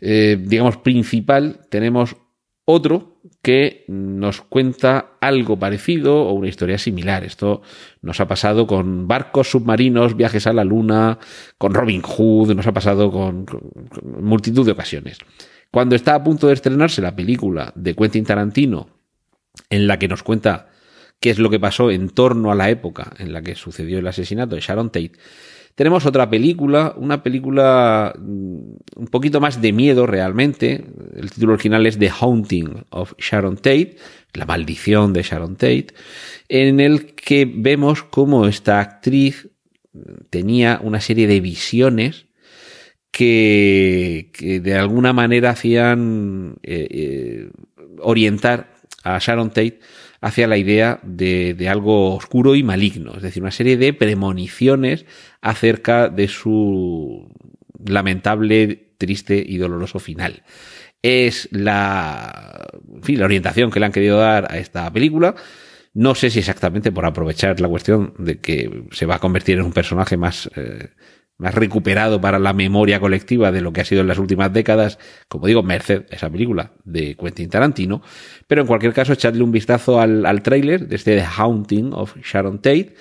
eh, 0.00 0.38
digamos, 0.40 0.76
principal, 0.78 1.60
tenemos 1.68 2.16
otro 2.64 3.20
que 3.42 3.84
nos 3.88 4.42
cuenta 4.42 5.12
algo 5.20 5.58
parecido 5.58 6.22
o 6.22 6.32
una 6.32 6.48
historia 6.48 6.78
similar. 6.78 7.24
Esto 7.24 7.62
nos 8.02 8.20
ha 8.20 8.28
pasado 8.28 8.66
con 8.66 9.08
barcos 9.08 9.50
submarinos, 9.50 10.16
viajes 10.16 10.46
a 10.46 10.52
la 10.52 10.64
luna, 10.64 11.18
con 11.58 11.74
Robin 11.74 12.02
Hood, 12.02 12.54
nos 12.54 12.66
ha 12.66 12.72
pasado 12.72 13.10
con 13.10 13.46
multitud 14.20 14.64
de 14.64 14.72
ocasiones. 14.72 15.18
Cuando 15.70 15.94
está 15.94 16.14
a 16.14 16.24
punto 16.24 16.48
de 16.48 16.54
estrenarse 16.54 17.00
la 17.00 17.14
película 17.16 17.72
de 17.76 17.94
Quentin 17.94 18.24
Tarantino, 18.24 18.88
en 19.68 19.86
la 19.86 19.98
que 19.98 20.08
nos 20.08 20.22
cuenta 20.22 20.68
qué 21.20 21.30
es 21.30 21.38
lo 21.38 21.50
que 21.50 21.60
pasó 21.60 21.90
en 21.90 22.08
torno 22.08 22.50
a 22.50 22.54
la 22.54 22.70
época 22.70 23.12
en 23.18 23.32
la 23.32 23.42
que 23.42 23.54
sucedió 23.54 23.98
el 23.98 24.06
asesinato 24.06 24.54
de 24.54 24.62
Sharon 24.62 24.90
Tate, 24.90 25.12
tenemos 25.74 26.04
otra 26.06 26.28
película, 26.28 26.94
una 26.96 27.22
película 27.22 28.14
mm, 28.18 28.58
un 28.96 29.06
poquito 29.10 29.40
más 29.40 29.60
de 29.60 29.72
miedo 29.72 30.06
realmente. 30.06 30.84
El 31.16 31.30
título 31.30 31.54
original 31.54 31.86
es 31.86 31.98
The 31.98 32.10
Haunting 32.10 32.84
of 32.90 33.14
Sharon 33.18 33.56
Tate, 33.56 33.96
la 34.34 34.46
maldición 34.46 35.12
de 35.12 35.22
Sharon 35.22 35.56
Tate, 35.56 35.88
en 36.48 36.80
el 36.80 37.14
que 37.14 37.50
vemos 37.50 38.02
cómo 38.02 38.46
esta 38.46 38.80
actriz 38.80 39.48
tenía 40.30 40.80
una 40.82 41.00
serie 41.00 41.26
de 41.26 41.40
visiones 41.40 42.26
que, 43.10 44.60
de 44.62 44.74
alguna 44.74 45.12
manera 45.12 45.50
hacían 45.50 46.56
eh, 46.62 46.86
eh, 46.90 47.50
orientar 47.98 48.72
a 49.02 49.18
Sharon 49.18 49.48
Tate 49.48 49.80
hacia 50.20 50.46
la 50.46 50.56
idea 50.56 51.00
de, 51.02 51.54
de, 51.54 51.68
algo 51.68 52.14
oscuro 52.14 52.54
y 52.54 52.62
maligno, 52.62 53.14
es 53.16 53.22
decir, 53.22 53.42
una 53.42 53.50
serie 53.50 53.76
de 53.76 53.92
premoniciones 53.92 55.06
acerca 55.40 56.08
de 56.08 56.28
su 56.28 57.32
lamentable, 57.84 58.92
triste 58.98 59.42
y 59.46 59.56
doloroso 59.56 59.98
final. 59.98 60.42
Es 61.02 61.48
la, 61.50 62.68
en 62.94 63.02
fin, 63.02 63.18
la 63.18 63.24
orientación 63.24 63.70
que 63.70 63.80
le 63.80 63.86
han 63.86 63.92
querido 63.92 64.18
dar 64.18 64.52
a 64.52 64.58
esta 64.58 64.92
película. 64.92 65.34
No 65.94 66.14
sé 66.14 66.30
si 66.30 66.38
exactamente 66.38 66.92
por 66.92 67.06
aprovechar 67.06 67.58
la 67.60 67.68
cuestión 67.68 68.14
de 68.18 68.38
que 68.38 68.84
se 68.92 69.06
va 69.06 69.16
a 69.16 69.18
convertir 69.18 69.58
en 69.58 69.64
un 69.64 69.72
personaje 69.72 70.16
más 70.16 70.50
eh, 70.54 70.90
más 71.40 71.54
recuperado 71.54 72.20
para 72.20 72.38
la 72.38 72.52
memoria 72.52 73.00
colectiva 73.00 73.50
de 73.50 73.62
lo 73.62 73.72
que 73.72 73.80
ha 73.80 73.84
sido 73.84 74.02
en 74.02 74.08
las 74.08 74.18
últimas 74.18 74.52
décadas, 74.52 74.98
como 75.26 75.46
digo, 75.46 75.62
merced 75.62 76.04
esa 76.10 76.28
película 76.28 76.72
de 76.84 77.16
Quentin 77.16 77.48
Tarantino, 77.48 78.02
pero 78.46 78.60
en 78.60 78.66
cualquier 78.66 78.92
caso 78.92 79.14
echadle 79.14 79.42
un 79.42 79.50
vistazo 79.50 80.00
al, 80.00 80.26
al 80.26 80.42
tráiler 80.42 80.86
de 80.86 80.96
este 80.96 81.16
The 81.16 81.24
Haunting 81.24 81.94
of 81.94 82.14
Sharon 82.22 82.58
Tate. 82.58 82.94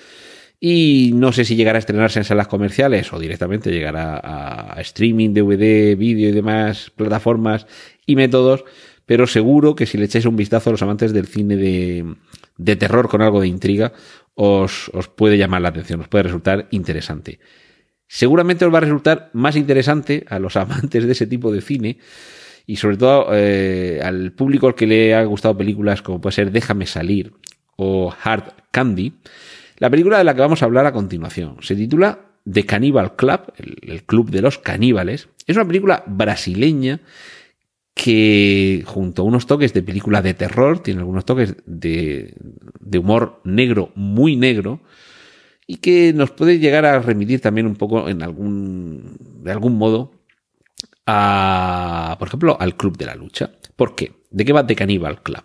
Y 0.61 1.11
no 1.15 1.31
sé 1.31 1.45
si 1.45 1.55
llegará 1.55 1.77
a 1.77 1.79
estrenarse 1.79 2.19
en 2.19 2.25
salas 2.25 2.47
comerciales 2.47 3.13
o 3.13 3.19
directamente 3.19 3.71
llegará 3.71 4.19
a, 4.21 4.81
streaming, 4.81 5.33
DVD, 5.33 5.97
vídeo 5.97 6.29
y 6.29 6.31
demás 6.33 6.91
plataformas 6.95 7.65
y 8.05 8.15
métodos, 8.17 8.65
pero 9.05 9.25
seguro 9.25 9.75
que 9.75 9.85
si 9.85 9.97
le 9.97 10.05
echáis 10.05 10.25
un 10.25 10.35
vistazo 10.35 10.69
a 10.69 10.73
los 10.73 10.81
amantes 10.81 11.13
del 11.13 11.27
cine 11.27 11.55
de, 11.55 12.15
de 12.57 12.75
terror 12.75 13.07
con 13.07 13.21
algo 13.21 13.39
de 13.39 13.47
intriga, 13.47 13.93
os, 14.35 14.89
os 14.93 15.07
puede 15.07 15.37
llamar 15.37 15.61
la 15.61 15.69
atención, 15.69 16.01
os 16.01 16.07
puede 16.09 16.23
resultar 16.23 16.67
interesante 16.71 17.39
seguramente 18.09 18.65
os 18.65 18.73
va 18.73 18.79
a 18.79 18.81
resultar 18.81 19.29
más 19.33 19.55
interesante 19.55 20.25
a 20.27 20.39
los 20.39 20.57
amantes 20.57 21.05
de 21.05 21.11
ese 21.13 21.27
tipo 21.27 21.53
de 21.53 21.61
cine 21.61 21.99
y 22.65 22.75
sobre 22.75 22.97
todo 22.97 23.29
eh, 23.31 24.01
al 24.03 24.33
público 24.33 24.67
al 24.67 24.75
que 24.75 24.87
le 24.87 25.15
ha 25.15 25.23
gustado 25.23 25.57
películas 25.57 26.01
como 26.01 26.19
puede 26.19 26.35
ser 26.35 26.51
Déjame 26.51 26.85
salir 26.85 27.33
o 27.77 28.13
Hard 28.23 28.51
Candy, 28.71 29.13
la 29.77 29.89
película 29.89 30.17
de 30.17 30.25
la 30.25 30.33
que 30.33 30.41
vamos 30.41 30.61
a 30.61 30.65
hablar 30.65 30.85
a 30.85 30.91
continuación. 30.91 31.57
Se 31.61 31.75
titula 31.75 32.19
The 32.51 32.65
Cannibal 32.65 33.15
Club, 33.15 33.53
el, 33.57 34.03
club 34.03 34.29
de 34.29 34.41
los 34.41 34.57
caníbales. 34.57 35.29
Es 35.47 35.55
una 35.55 35.65
película 35.65 36.03
brasileña 36.05 36.99
que 37.93 38.83
junto 38.85 39.21
a 39.21 39.25
unos 39.25 39.47
toques 39.47 39.73
de 39.73 39.81
película 39.81 40.21
de 40.21 40.33
terror, 40.33 40.79
tiene 40.79 40.99
algunos 40.99 41.23
toques 41.23 41.55
de, 41.65 42.33
de 42.81 42.97
humor 42.97 43.39
negro, 43.45 43.91
muy 43.95 44.35
negro, 44.35 44.81
y 45.71 45.77
que 45.77 46.13
nos 46.13 46.31
puede 46.31 46.57
llegar 46.57 46.83
a 46.83 46.97
remitir 46.99 47.41
también 47.41 47.67
un 47.67 47.75
poco 47.75 48.09
en 48.09 48.23
algún, 48.23 49.17
de 49.43 49.51
algún 49.51 49.77
modo 49.77 50.11
a, 51.05 52.15
por 52.17 52.27
ejemplo, 52.27 52.57
al 52.59 52.75
Club 52.75 52.97
de 52.97 53.05
la 53.05 53.13
Lucha. 53.13 53.51
¿Por 53.75 53.93
qué? 53.93 54.13
¿De 54.31 54.45
qué 54.45 54.51
va 54.51 54.65
The 54.65 54.75
Cannibal 54.75 55.21
Club? 55.21 55.43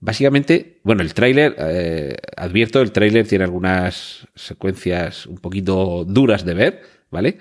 Básicamente, 0.00 0.80
bueno, 0.82 1.02
el 1.02 1.14
tráiler, 1.14 1.54
eh, 1.56 2.16
advierto, 2.36 2.80
el 2.80 2.90
tráiler 2.90 3.28
tiene 3.28 3.44
algunas 3.44 4.26
secuencias 4.34 5.26
un 5.26 5.38
poquito 5.38 6.04
duras 6.04 6.44
de 6.44 6.54
ver, 6.54 6.82
¿vale? 7.12 7.38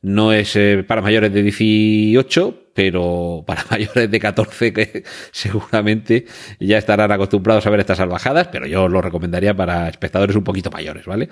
No 0.00 0.32
es 0.32 0.54
eh, 0.56 0.84
para 0.86 1.02
mayores 1.02 1.32
de 1.32 1.42
18, 1.42 2.68
pero 2.74 3.42
para 3.46 3.64
mayores 3.70 4.08
de 4.10 4.20
14 4.20 4.72
que 4.72 5.02
seguramente 5.32 6.26
ya 6.60 6.78
estarán 6.78 7.10
acostumbrados 7.10 7.66
a 7.66 7.70
ver 7.70 7.80
estas 7.80 7.98
salvajadas, 7.98 8.48
pero 8.48 8.66
yo 8.66 8.88
lo 8.88 9.02
recomendaría 9.02 9.52
para 9.56 9.88
espectadores 9.88 10.36
un 10.36 10.44
poquito 10.44 10.70
mayores, 10.70 11.06
¿vale? 11.06 11.28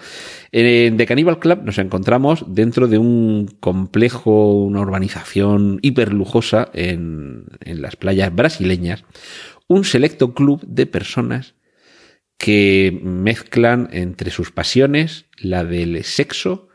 En 0.51 0.97
The 0.97 1.07
Cannibal 1.07 1.39
Club 1.39 1.63
nos 1.63 1.79
encontramos 1.79 2.45
dentro 2.49 2.89
de 2.89 2.99
un 2.99 3.47
complejo, 3.61 4.55
una 4.65 4.81
urbanización 4.81 5.79
hiperlujosa 5.83 6.69
en, 6.73 7.45
en 7.65 7.81
las 7.81 7.95
playas 7.95 8.35
brasileñas, 8.35 9.05
un 9.69 9.85
selecto 9.85 10.35
club 10.35 10.65
de 10.67 10.87
personas 10.87 11.55
que 12.39 12.99
mezclan 13.03 13.89
entre 13.93 14.31
sus 14.31 14.51
pasiones 14.51 15.27
la 15.39 15.65
del 15.65 16.03
sexo, 16.05 16.66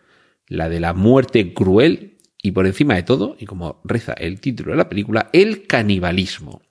la 0.51 0.67
de 0.67 0.81
la 0.81 0.93
muerte 0.93 1.53
cruel 1.53 2.17
y 2.43 2.51
por 2.51 2.67
encima 2.67 2.95
de 2.95 3.03
todo, 3.03 3.37
y 3.39 3.45
como 3.45 3.79
reza 3.85 4.11
el 4.13 4.41
título 4.41 4.71
de 4.71 4.77
la 4.77 4.89
película, 4.89 5.29
el 5.31 5.65
canibalismo. 5.65 6.61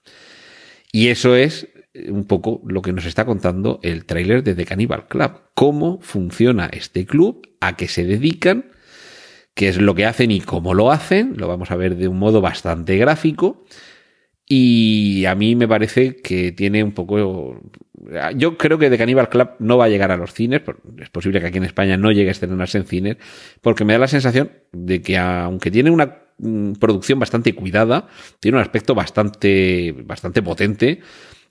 Y 0.92 1.08
eso 1.08 1.34
es 1.34 1.68
eh, 1.94 2.10
un 2.10 2.24
poco 2.24 2.60
lo 2.66 2.82
que 2.82 2.92
nos 2.92 3.06
está 3.06 3.24
contando 3.24 3.80
el 3.82 4.04
tráiler 4.04 4.42
de 4.42 4.54
The 4.54 4.66
Cannibal 4.66 5.08
Club. 5.08 5.32
Cómo 5.54 5.98
funciona 6.02 6.68
este 6.70 7.06
club, 7.06 7.48
a 7.60 7.76
qué 7.76 7.88
se 7.88 8.04
dedican, 8.04 8.72
qué 9.54 9.68
es 9.68 9.80
lo 9.80 9.94
que 9.94 10.04
hacen 10.04 10.30
y 10.30 10.40
cómo 10.40 10.74
lo 10.74 10.90
hacen. 10.90 11.34
Lo 11.38 11.48
vamos 11.48 11.70
a 11.70 11.76
ver 11.76 11.96
de 11.96 12.08
un 12.08 12.18
modo 12.18 12.42
bastante 12.42 12.98
gráfico. 12.98 13.64
Y 14.52 15.26
a 15.26 15.36
mí 15.36 15.54
me 15.54 15.68
parece 15.68 16.16
que 16.16 16.50
tiene 16.50 16.82
un 16.82 16.90
poco 16.90 17.60
yo 18.34 18.58
creo 18.58 18.78
que 18.78 18.90
The 18.90 18.98
Cannibal 18.98 19.28
Club 19.28 19.50
no 19.60 19.78
va 19.78 19.84
a 19.84 19.88
llegar 19.88 20.10
a 20.10 20.16
los 20.16 20.32
cines, 20.32 20.62
es 20.98 21.10
posible 21.10 21.40
que 21.40 21.46
aquí 21.46 21.58
en 21.58 21.64
España 21.64 21.96
no 21.96 22.10
llegue 22.10 22.30
a 22.30 22.32
estrenarse 22.32 22.78
en 22.78 22.86
cines, 22.86 23.16
porque 23.60 23.84
me 23.84 23.92
da 23.92 24.00
la 24.00 24.08
sensación 24.08 24.50
de 24.72 25.02
que 25.02 25.18
aunque 25.18 25.70
tiene 25.70 25.90
una 25.90 26.16
mm, 26.38 26.72
producción 26.72 27.20
bastante 27.20 27.54
cuidada, 27.54 28.08
tiene 28.40 28.56
un 28.56 28.62
aspecto 28.62 28.96
bastante, 28.96 29.94
bastante 30.04 30.42
potente, 30.42 31.00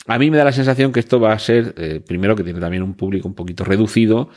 a 0.07 0.19
mí 0.19 0.29
me 0.29 0.37
da 0.37 0.43
la 0.43 0.51
sensación 0.51 0.91
que 0.91 0.99
esto 0.99 1.21
va 1.21 1.31
a 1.31 1.39
ser, 1.39 1.75
eh, 1.77 2.01
primero 2.05 2.35
que 2.35 2.43
tiene 2.43 2.59
también 2.59 2.83
un 2.83 2.95
público 2.95 3.29
un 3.29 3.35
poquito 3.35 3.63
reducido, 3.63 4.29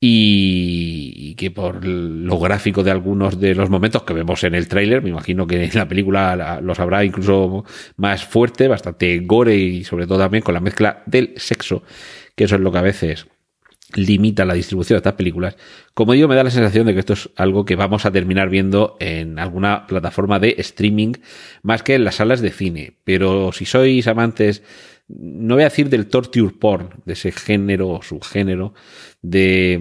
y, 0.00 1.34
que 1.36 1.50
por 1.50 1.84
lo 1.84 2.38
gráfico 2.38 2.82
de 2.82 2.90
algunos 2.90 3.40
de 3.40 3.54
los 3.54 3.70
momentos 3.70 4.02
que 4.02 4.14
vemos 4.14 4.44
en 4.44 4.54
el 4.54 4.68
tráiler, 4.68 5.02
me 5.02 5.10
imagino 5.10 5.46
que 5.46 5.64
en 5.64 5.70
la 5.74 5.88
película 5.88 6.60
los 6.62 6.78
habrá 6.78 7.04
incluso 7.04 7.64
más 7.96 8.24
fuerte, 8.24 8.68
bastante 8.68 9.18
gore 9.20 9.56
y 9.56 9.84
sobre 9.84 10.06
todo 10.06 10.18
también 10.18 10.42
con 10.42 10.54
la 10.54 10.60
mezcla 10.60 11.02
del 11.06 11.34
sexo, 11.36 11.82
que 12.36 12.44
eso 12.44 12.56
es 12.56 12.60
lo 12.60 12.70
que 12.70 12.78
a 12.78 12.82
veces 12.82 13.26
limita 13.94 14.44
la 14.44 14.54
distribución 14.54 14.96
de 14.96 14.98
estas 14.98 15.14
películas. 15.14 15.56
Como 15.94 16.12
digo, 16.12 16.28
me 16.28 16.34
da 16.34 16.44
la 16.44 16.50
sensación 16.50 16.86
de 16.86 16.94
que 16.94 17.00
esto 17.00 17.12
es 17.12 17.30
algo 17.36 17.64
que 17.64 17.76
vamos 17.76 18.04
a 18.06 18.10
terminar 18.10 18.48
viendo 18.48 18.96
en 19.00 19.38
alguna 19.38 19.86
plataforma 19.86 20.38
de 20.38 20.56
streaming 20.58 21.12
más 21.62 21.82
que 21.82 21.94
en 21.94 22.04
las 22.04 22.16
salas 22.16 22.40
de 22.40 22.50
cine. 22.50 22.94
Pero 23.04 23.52
si 23.52 23.64
sois 23.64 24.06
amantes 24.08 24.62
no 25.08 25.54
voy 25.54 25.62
a 25.62 25.68
decir 25.68 25.90
del 25.90 26.08
torture 26.08 26.54
porn, 26.58 26.90
de 27.04 27.12
ese 27.12 27.32
género 27.32 27.90
o 27.90 28.02
subgénero 28.02 28.74
de, 29.22 29.80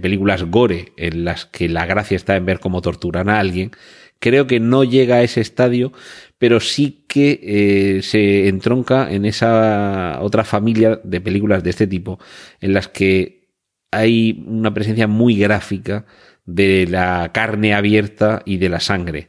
películas 0.00 0.44
gore 0.44 0.92
en 0.96 1.24
las 1.24 1.46
que 1.46 1.68
la 1.68 1.86
gracia 1.86 2.16
está 2.16 2.36
en 2.36 2.46
ver 2.46 2.60
cómo 2.60 2.80
torturan 2.82 3.28
a 3.28 3.40
alguien, 3.40 3.72
creo 4.18 4.46
que 4.46 4.60
no 4.60 4.84
llega 4.84 5.16
a 5.16 5.22
ese 5.22 5.40
estadio, 5.40 5.92
pero 6.38 6.60
sí 6.60 7.04
que 7.08 7.40
eh, 7.42 8.02
se 8.02 8.48
entronca 8.48 9.10
en 9.12 9.24
esa 9.24 10.18
otra 10.20 10.44
familia 10.44 11.00
de 11.02 11.20
películas 11.20 11.62
de 11.62 11.70
este 11.70 11.86
tipo, 11.86 12.18
en 12.60 12.72
las 12.72 12.88
que 12.88 13.48
hay 13.90 14.44
una 14.46 14.74
presencia 14.74 15.06
muy 15.06 15.36
gráfica 15.36 16.06
de 16.44 16.86
la 16.88 17.30
carne 17.32 17.74
abierta 17.74 18.42
y 18.44 18.58
de 18.58 18.68
la 18.68 18.80
sangre. 18.80 19.28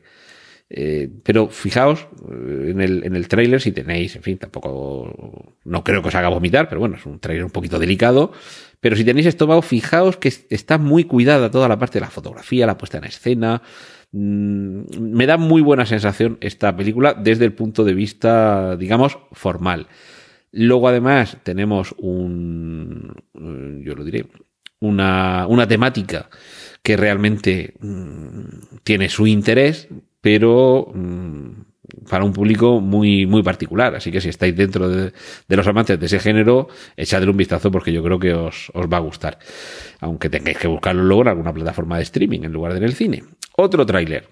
Eh, 0.70 1.10
pero 1.24 1.48
fijaos 1.48 2.08
eh, 2.30 2.72
en 2.72 2.82
el, 2.82 3.06
en 3.06 3.16
el 3.16 3.30
trailer 3.30 3.62
si 3.62 3.72
tenéis, 3.72 4.18
en 4.18 4.24
fin, 4.24 4.38
tampoco, 4.38 5.56
no 5.64 5.84
creo 5.84 6.02
que 6.02 6.10
os 6.10 6.16
haga 6.16 6.28
vomitar, 6.28 6.68
pero 6.68 6.80
bueno, 6.80 6.98
es 6.98 7.06
un 7.06 7.20
trailer 7.20 7.46
un 7.46 7.52
poquito 7.52 7.80
delicado. 7.80 8.32
Pero 8.80 8.96
si 8.96 9.04
tenéis 9.04 9.26
estómago, 9.26 9.62
fijaos 9.62 10.18
que 10.18 10.32
está 10.50 10.78
muy 10.78 11.06
cuidada 11.06 11.50
toda 11.50 11.68
la 11.68 11.80
parte 11.80 12.00
de 12.00 12.06
la 12.06 12.12
fotografía, 12.12 12.68
la 12.68 12.78
puesta 12.78 12.98
en 12.98 13.06
escena. 13.06 13.62
Mm, 14.12 14.82
me 15.00 15.26
da 15.26 15.38
muy 15.38 15.62
buena 15.62 15.86
sensación 15.86 16.38
esta 16.42 16.76
película 16.76 17.14
desde 17.14 17.46
el 17.46 17.54
punto 17.54 17.84
de 17.84 17.94
vista, 17.94 18.76
digamos, 18.78 19.18
formal. 19.32 19.88
Luego, 20.52 20.88
además, 20.88 21.38
tenemos 21.44 21.94
un, 21.98 23.14
eh, 23.36 23.82
yo 23.84 23.96
lo 23.96 24.04
diré, 24.04 24.28
una, 24.80 25.48
una 25.48 25.68
temática 25.68 26.30
que 26.84 26.98
realmente 26.98 27.74
mm, 27.80 28.78
tiene 28.84 29.10
su 29.10 29.28
interés, 29.28 29.90
pero 30.22 30.92
mm, 30.94 31.68
para 32.10 32.24
un 32.24 32.34
público 32.34 32.80
muy, 32.80 33.26
muy 33.26 33.44
particular. 33.44 33.96
Así 33.96 34.12
que 34.12 34.22
si 34.22 34.30
estáis 34.30 34.56
dentro 34.56 34.90
de, 34.90 35.14
los 35.48 35.68
amantes 35.68 36.00
de 36.00 36.06
ese 36.06 36.20
género, 36.20 36.68
echadle 36.96 37.30
un 37.30 37.38
vistazo 37.38 37.72
porque 37.72 37.92
yo 37.92 38.04
creo 38.04 38.20
que 38.20 38.34
os, 38.34 38.72
os 38.74 38.86
va 38.88 38.98
a 38.98 39.02
gustar. 39.02 39.40
Aunque 40.00 40.30
tengáis 40.30 40.58
que 40.58 40.68
buscarlo 40.68 41.04
luego 41.04 41.24
en 41.24 41.30
alguna 41.30 41.54
plataforma 41.54 41.98
de 41.98 42.04
streaming 42.04 42.42
en 42.44 42.54
lugar 42.54 42.74
de 42.74 42.80
en 42.80 42.84
el 42.84 42.94
cine. 42.94 43.24
Otro 43.56 43.86
tráiler. 43.86 44.30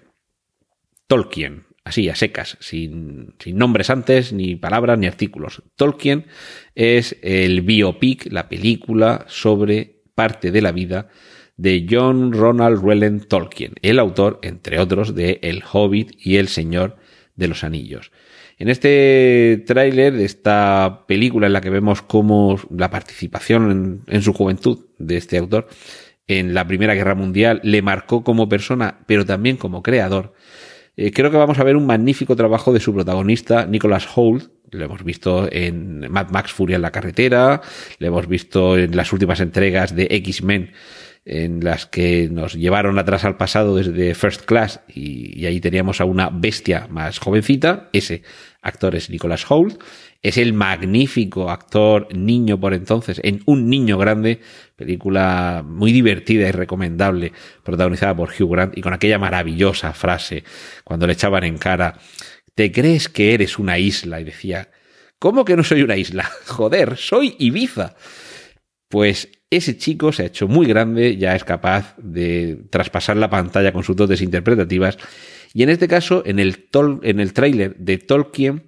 Tolkien, 1.06 1.66
así, 1.84 2.08
a 2.08 2.16
secas, 2.16 2.56
sin, 2.60 3.34
sin, 3.38 3.56
nombres 3.56 3.90
antes, 3.90 4.32
ni 4.32 4.56
palabras, 4.56 4.98
ni 4.98 5.06
artículos. 5.06 5.62
Tolkien 5.76 6.26
es 6.74 7.16
el 7.22 7.62
biopic, 7.62 8.30
la 8.32 8.48
película 8.48 9.24
sobre 9.28 10.02
parte 10.14 10.50
de 10.50 10.62
la 10.62 10.72
vida 10.72 11.08
de 11.56 11.86
John 11.90 12.32
Ronald 12.32 12.82
Reuel 12.82 13.26
Tolkien, 13.26 13.74
el 13.82 13.98
autor, 13.98 14.38
entre 14.42 14.78
otros, 14.78 15.14
de 15.14 15.38
El 15.42 15.62
Hobbit 15.70 16.12
y 16.18 16.36
El 16.36 16.48
Señor 16.48 16.96
de 17.34 17.48
los 17.48 17.64
Anillos. 17.64 18.10
En 18.58 18.68
este 18.68 19.62
tráiler 19.66 20.14
de 20.14 20.24
esta 20.24 21.04
película 21.06 21.46
en 21.46 21.52
la 21.52 21.60
que 21.60 21.70
vemos 21.70 22.00
cómo 22.00 22.58
la 22.70 22.90
participación 22.90 24.02
en, 24.06 24.22
su 24.22 24.32
juventud 24.32 24.86
de 24.98 25.18
este 25.18 25.36
autor 25.36 25.68
en 26.26 26.54
la 26.54 26.66
Primera 26.66 26.94
Guerra 26.94 27.14
Mundial 27.14 27.60
le 27.62 27.82
marcó 27.82 28.24
como 28.24 28.48
persona, 28.48 29.00
pero 29.06 29.26
también 29.26 29.58
como 29.58 29.82
creador, 29.82 30.32
eh, 30.96 31.12
creo 31.12 31.30
que 31.30 31.36
vamos 31.36 31.58
a 31.58 31.64
ver 31.64 31.76
un 31.76 31.86
magnífico 31.86 32.34
trabajo 32.34 32.72
de 32.72 32.80
su 32.80 32.94
protagonista, 32.94 33.66
Nicholas 33.66 34.08
Holt. 34.14 34.50
Lo 34.70 34.84
hemos 34.84 35.04
visto 35.04 35.48
en 35.52 36.10
Mad 36.10 36.30
Max 36.30 36.52
Furia 36.52 36.76
en 36.76 36.82
la 36.82 36.90
carretera, 36.90 37.60
lo 37.98 38.06
hemos 38.06 38.26
visto 38.26 38.76
en 38.76 38.96
las 38.96 39.12
últimas 39.12 39.40
entregas 39.40 39.94
de 39.94 40.08
X-Men 40.10 40.72
en 41.26 41.64
las 41.64 41.86
que 41.86 42.28
nos 42.30 42.54
llevaron 42.54 43.00
atrás 43.00 43.24
al 43.24 43.36
pasado 43.36 43.74
desde 43.74 44.14
First 44.14 44.44
Class 44.44 44.80
y, 44.88 45.44
ahí 45.44 45.60
teníamos 45.60 46.00
a 46.00 46.04
una 46.04 46.30
bestia 46.30 46.86
más 46.88 47.18
jovencita, 47.18 47.90
ese 47.92 48.22
actor 48.62 48.94
es 48.94 49.10
Nicholas 49.10 49.44
Holt, 49.50 49.82
es 50.22 50.38
el 50.38 50.52
magnífico 50.52 51.50
actor 51.50 52.06
niño 52.14 52.60
por 52.60 52.74
entonces 52.74 53.20
en 53.24 53.42
Un 53.44 53.68
niño 53.68 53.98
grande, 53.98 54.40
película 54.76 55.64
muy 55.66 55.90
divertida 55.90 56.48
y 56.48 56.52
recomendable, 56.52 57.32
protagonizada 57.64 58.14
por 58.14 58.30
Hugh 58.30 58.52
Grant 58.52 58.78
y 58.78 58.80
con 58.80 58.92
aquella 58.92 59.18
maravillosa 59.18 59.92
frase 59.94 60.44
cuando 60.84 61.08
le 61.08 61.14
echaban 61.14 61.42
en 61.42 61.58
cara, 61.58 61.98
¿te 62.54 62.70
crees 62.70 63.08
que 63.08 63.34
eres 63.34 63.58
una 63.58 63.80
isla? 63.80 64.20
Y 64.20 64.24
decía, 64.24 64.70
¿cómo 65.18 65.44
que 65.44 65.56
no 65.56 65.64
soy 65.64 65.82
una 65.82 65.96
isla? 65.96 66.30
Joder, 66.46 66.96
soy 66.96 67.34
Ibiza. 67.40 67.96
Pues 68.88 69.28
ese 69.50 69.76
chico 69.76 70.12
se 70.12 70.22
ha 70.22 70.26
hecho 70.26 70.48
muy 70.48 70.66
grande, 70.66 71.16
ya 71.16 71.34
es 71.34 71.44
capaz 71.44 71.94
de 71.98 72.64
traspasar 72.70 73.16
la 73.16 73.30
pantalla 73.30 73.72
con 73.72 73.84
sus 73.84 73.96
dotes 73.96 74.22
interpretativas. 74.22 74.98
Y 75.54 75.62
en 75.62 75.70
este 75.70 75.88
caso, 75.88 76.22
en 76.26 76.38
el, 76.38 76.68
en 77.02 77.20
el 77.20 77.32
tráiler 77.32 77.76
de 77.76 77.98
Tolkien, 77.98 78.64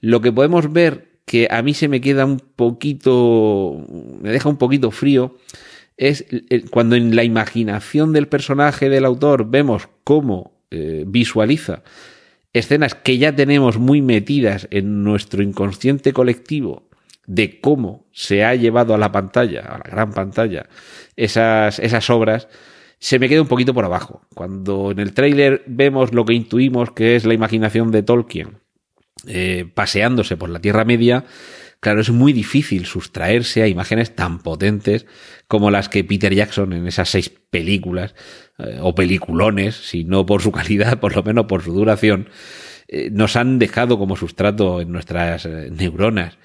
lo 0.00 0.20
que 0.20 0.32
podemos 0.32 0.72
ver 0.72 1.12
que 1.24 1.48
a 1.50 1.62
mí 1.62 1.74
se 1.74 1.88
me 1.88 2.00
queda 2.00 2.24
un 2.24 2.38
poquito, 2.38 3.86
me 4.20 4.30
deja 4.30 4.48
un 4.48 4.58
poquito 4.58 4.90
frío, 4.90 5.36
es 5.96 6.24
cuando 6.70 6.96
en 6.96 7.14
la 7.14 7.24
imaginación 7.24 8.12
del 8.12 8.28
personaje 8.28 8.88
del 8.88 9.04
autor 9.04 9.48
vemos 9.48 9.88
cómo 10.04 10.52
eh, 10.70 11.04
visualiza 11.06 11.82
escenas 12.52 12.94
que 12.94 13.18
ya 13.18 13.34
tenemos 13.34 13.78
muy 13.78 14.02
metidas 14.02 14.68
en 14.70 15.04
nuestro 15.04 15.42
inconsciente 15.42 16.12
colectivo 16.12 16.88
de 17.26 17.60
cómo 17.60 18.06
se 18.12 18.44
ha 18.44 18.54
llevado 18.54 18.94
a 18.94 18.98
la 18.98 19.12
pantalla, 19.12 19.60
a 19.60 19.78
la 19.78 19.84
gran 19.84 20.12
pantalla, 20.12 20.66
esas, 21.16 21.78
esas 21.78 22.10
obras, 22.10 22.48
se 22.98 23.18
me 23.18 23.28
queda 23.28 23.42
un 23.42 23.48
poquito 23.48 23.74
por 23.74 23.84
abajo. 23.84 24.22
Cuando 24.34 24.90
en 24.90 25.00
el 25.00 25.12
tráiler 25.12 25.64
vemos 25.66 26.12
lo 26.12 26.24
que 26.24 26.34
intuimos 26.34 26.92
que 26.92 27.16
es 27.16 27.24
la 27.24 27.34
imaginación 27.34 27.90
de 27.90 28.02
Tolkien 28.02 28.58
eh, 29.26 29.66
paseándose 29.74 30.36
por 30.36 30.50
la 30.50 30.60
Tierra 30.60 30.84
Media, 30.84 31.24
claro, 31.80 32.00
es 32.00 32.10
muy 32.10 32.32
difícil 32.32 32.86
sustraerse 32.86 33.62
a 33.62 33.68
imágenes 33.68 34.14
tan 34.14 34.38
potentes 34.38 35.06
como 35.48 35.70
las 35.70 35.88
que 35.88 36.04
Peter 36.04 36.32
Jackson 36.34 36.72
en 36.72 36.86
esas 36.86 37.08
seis 37.08 37.28
películas, 37.28 38.14
eh, 38.58 38.78
o 38.80 38.94
peliculones, 38.94 39.74
si 39.74 40.04
no 40.04 40.24
por 40.26 40.42
su 40.42 40.52
calidad, 40.52 40.98
por 41.00 41.16
lo 41.16 41.22
menos 41.22 41.46
por 41.46 41.62
su 41.62 41.72
duración, 41.72 42.28
eh, 42.88 43.10
nos 43.10 43.36
han 43.36 43.58
dejado 43.58 43.98
como 43.98 44.16
sustrato 44.16 44.80
en 44.80 44.92
nuestras 44.92 45.46
neuronas 45.46 46.38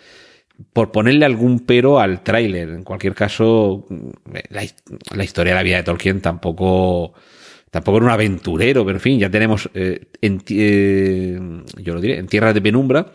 por 0.73 0.91
ponerle 0.91 1.25
algún 1.25 1.59
pero 1.61 1.99
al 1.99 2.23
tráiler. 2.23 2.69
En 2.69 2.83
cualquier 2.83 3.13
caso, 3.13 3.85
la, 4.49 5.23
historia 5.23 5.53
de 5.53 5.57
la 5.57 5.63
vida 5.63 5.77
de 5.77 5.83
Tolkien 5.83 6.21
tampoco, 6.21 7.13
tampoco 7.71 7.97
era 7.97 8.05
un 8.07 8.11
aventurero, 8.11 8.85
pero 8.85 8.97
en 8.97 9.01
fin, 9.01 9.19
ya 9.19 9.29
tenemos 9.29 9.69
eh, 9.73 10.07
en, 10.21 10.41
eh, 10.49 11.39
yo 11.77 11.93
lo 11.93 12.01
diré, 12.01 12.17
en 12.17 12.27
Tierra 12.27 12.53
de 12.53 12.61
Penumbra, 12.61 13.13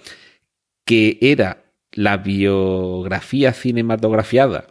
que 0.85 1.19
era 1.21 1.65
la 1.93 2.17
biografía 2.17 3.53
cinematografiada 3.53 4.67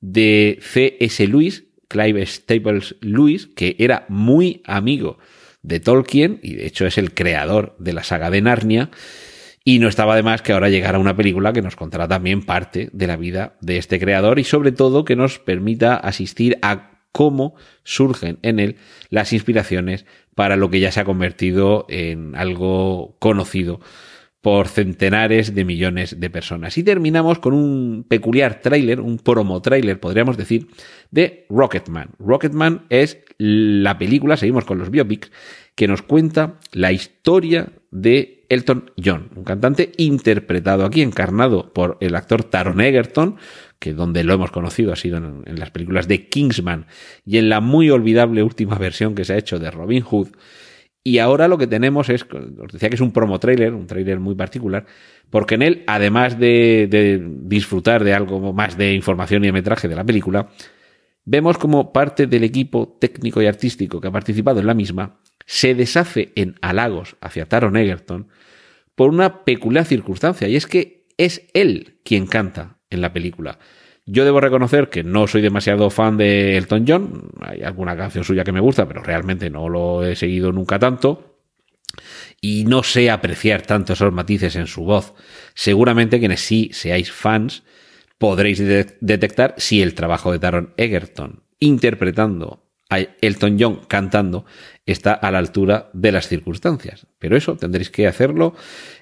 de 0.00 0.58
C.S. 0.62 1.26
Lewis, 1.26 1.64
Clive 1.88 2.24
Staples 2.26 2.96
Lewis, 3.00 3.46
que 3.46 3.76
era 3.78 4.06
muy 4.08 4.62
amigo 4.64 5.18
de 5.62 5.80
Tolkien 5.80 6.38
y 6.42 6.54
de 6.54 6.66
hecho 6.66 6.86
es 6.86 6.98
el 6.98 7.12
creador 7.12 7.74
de 7.78 7.92
la 7.92 8.04
saga 8.04 8.30
de 8.30 8.40
Narnia 8.40 8.90
y 9.68 9.80
no 9.80 9.88
estaba 9.88 10.14
de 10.14 10.22
más 10.22 10.42
que 10.42 10.52
ahora 10.52 10.68
llegara 10.68 11.00
una 11.00 11.16
película 11.16 11.52
que 11.52 11.60
nos 11.60 11.74
contará 11.74 12.06
también 12.06 12.42
parte 12.42 12.88
de 12.92 13.06
la 13.08 13.16
vida 13.16 13.56
de 13.60 13.78
este 13.78 13.98
creador 13.98 14.38
y 14.38 14.44
sobre 14.44 14.70
todo 14.70 15.04
que 15.04 15.16
nos 15.16 15.40
permita 15.40 15.96
asistir 15.96 16.56
a 16.62 17.00
cómo 17.10 17.56
surgen 17.82 18.38
en 18.42 18.60
él 18.60 18.76
las 19.10 19.32
inspiraciones 19.32 20.06
para 20.36 20.54
lo 20.54 20.70
que 20.70 20.78
ya 20.78 20.92
se 20.92 21.00
ha 21.00 21.04
convertido 21.04 21.84
en 21.88 22.36
algo 22.36 23.16
conocido 23.18 23.80
por 24.46 24.68
centenares 24.68 25.56
de 25.56 25.64
millones 25.64 26.20
de 26.20 26.30
personas. 26.30 26.78
Y 26.78 26.84
terminamos 26.84 27.40
con 27.40 27.52
un 27.52 28.06
peculiar 28.08 28.60
tráiler, 28.60 29.00
un 29.00 29.18
promo 29.18 29.60
tráiler, 29.60 29.98
podríamos 29.98 30.36
decir, 30.36 30.68
de 31.10 31.46
Rocketman. 31.50 32.10
Rocketman 32.20 32.86
es 32.88 33.18
la 33.38 33.98
película, 33.98 34.36
seguimos 34.36 34.64
con 34.64 34.78
los 34.78 34.90
biopics, 34.90 35.32
que 35.74 35.88
nos 35.88 36.02
cuenta 36.02 36.60
la 36.70 36.92
historia 36.92 37.72
de 37.90 38.46
Elton 38.48 38.92
John, 39.04 39.30
un 39.34 39.42
cantante 39.42 39.90
interpretado 39.96 40.84
aquí, 40.84 41.02
encarnado 41.02 41.72
por 41.72 41.98
el 42.00 42.14
actor 42.14 42.44
Taron 42.44 42.80
Egerton, 42.80 43.38
que 43.80 43.94
donde 43.94 44.22
lo 44.22 44.32
hemos 44.32 44.52
conocido 44.52 44.92
ha 44.92 44.96
sido 44.96 45.16
en, 45.16 45.58
las 45.58 45.72
películas 45.72 46.06
de 46.06 46.28
Kingsman 46.28 46.86
y 47.24 47.38
en 47.38 47.48
la 47.48 47.60
muy 47.60 47.90
olvidable 47.90 48.44
última 48.44 48.78
versión 48.78 49.16
que 49.16 49.24
se 49.24 49.32
ha 49.32 49.38
hecho 49.38 49.58
de 49.58 49.72
Robin 49.72 50.02
Hood. 50.02 50.28
Y 51.06 51.20
ahora 51.20 51.46
lo 51.46 51.56
que 51.56 51.68
tenemos 51.68 52.08
es, 52.08 52.24
os 52.24 52.72
decía 52.72 52.88
que 52.88 52.96
es 52.96 53.00
un 53.00 53.12
promo 53.12 53.38
trailer, 53.38 53.72
un 53.74 53.86
trailer 53.86 54.18
muy 54.18 54.34
particular, 54.34 54.86
porque 55.30 55.54
en 55.54 55.62
él, 55.62 55.84
además 55.86 56.36
de, 56.36 56.88
de 56.90 57.24
disfrutar 57.42 58.02
de 58.02 58.12
algo 58.12 58.52
más 58.52 58.76
de 58.76 58.92
información 58.92 59.44
y 59.44 59.46
de 59.46 59.52
metraje 59.52 59.86
de 59.86 59.94
la 59.94 60.02
película, 60.02 60.48
vemos 61.24 61.58
como 61.58 61.92
parte 61.92 62.26
del 62.26 62.42
equipo 62.42 62.98
técnico 63.00 63.40
y 63.40 63.46
artístico 63.46 64.00
que 64.00 64.08
ha 64.08 64.10
participado 64.10 64.58
en 64.58 64.66
la 64.66 64.74
misma 64.74 65.20
se 65.44 65.76
deshace 65.76 66.32
en 66.34 66.56
halagos 66.60 67.14
hacia 67.20 67.46
Taron 67.46 67.76
Egerton 67.76 68.26
por 68.96 69.10
una 69.10 69.44
peculiar 69.44 69.84
circunstancia, 69.84 70.48
y 70.48 70.56
es 70.56 70.66
que 70.66 71.06
es 71.18 71.46
él 71.54 72.00
quien 72.02 72.26
canta 72.26 72.78
en 72.90 73.00
la 73.00 73.12
película. 73.12 73.60
Yo 74.06 74.24
debo 74.24 74.40
reconocer 74.40 74.88
que 74.88 75.02
no 75.02 75.26
soy 75.26 75.42
demasiado 75.42 75.90
fan 75.90 76.16
de 76.16 76.56
Elton 76.56 76.84
John, 76.86 77.30
hay 77.40 77.62
alguna 77.62 77.96
canción 77.96 78.22
suya 78.22 78.44
que 78.44 78.52
me 78.52 78.60
gusta, 78.60 78.86
pero 78.86 79.02
realmente 79.02 79.50
no 79.50 79.68
lo 79.68 80.04
he 80.04 80.14
seguido 80.14 80.52
nunca 80.52 80.78
tanto, 80.78 81.40
y 82.40 82.64
no 82.64 82.84
sé 82.84 83.10
apreciar 83.10 83.62
tanto 83.62 83.94
esos 83.94 84.12
matices 84.12 84.54
en 84.54 84.68
su 84.68 84.84
voz. 84.84 85.14
Seguramente 85.54 86.20
quienes 86.20 86.40
sí 86.40 86.70
seáis 86.72 87.10
fans 87.10 87.64
podréis 88.18 88.62
detectar 89.00 89.54
si 89.58 89.82
el 89.82 89.94
trabajo 89.94 90.30
de 90.30 90.38
Taron 90.38 90.72
Egerton 90.76 91.42
interpretando 91.58 92.65
a 92.88 93.00
Elton 93.20 93.56
John 93.58 93.80
cantando 93.88 94.44
está 94.84 95.12
a 95.12 95.30
la 95.30 95.38
altura 95.38 95.90
de 95.92 96.12
las 96.12 96.28
circunstancias. 96.28 97.06
Pero 97.18 97.36
eso 97.36 97.56
tendréis 97.56 97.90
que 97.90 98.06
hacerlo 98.06 98.54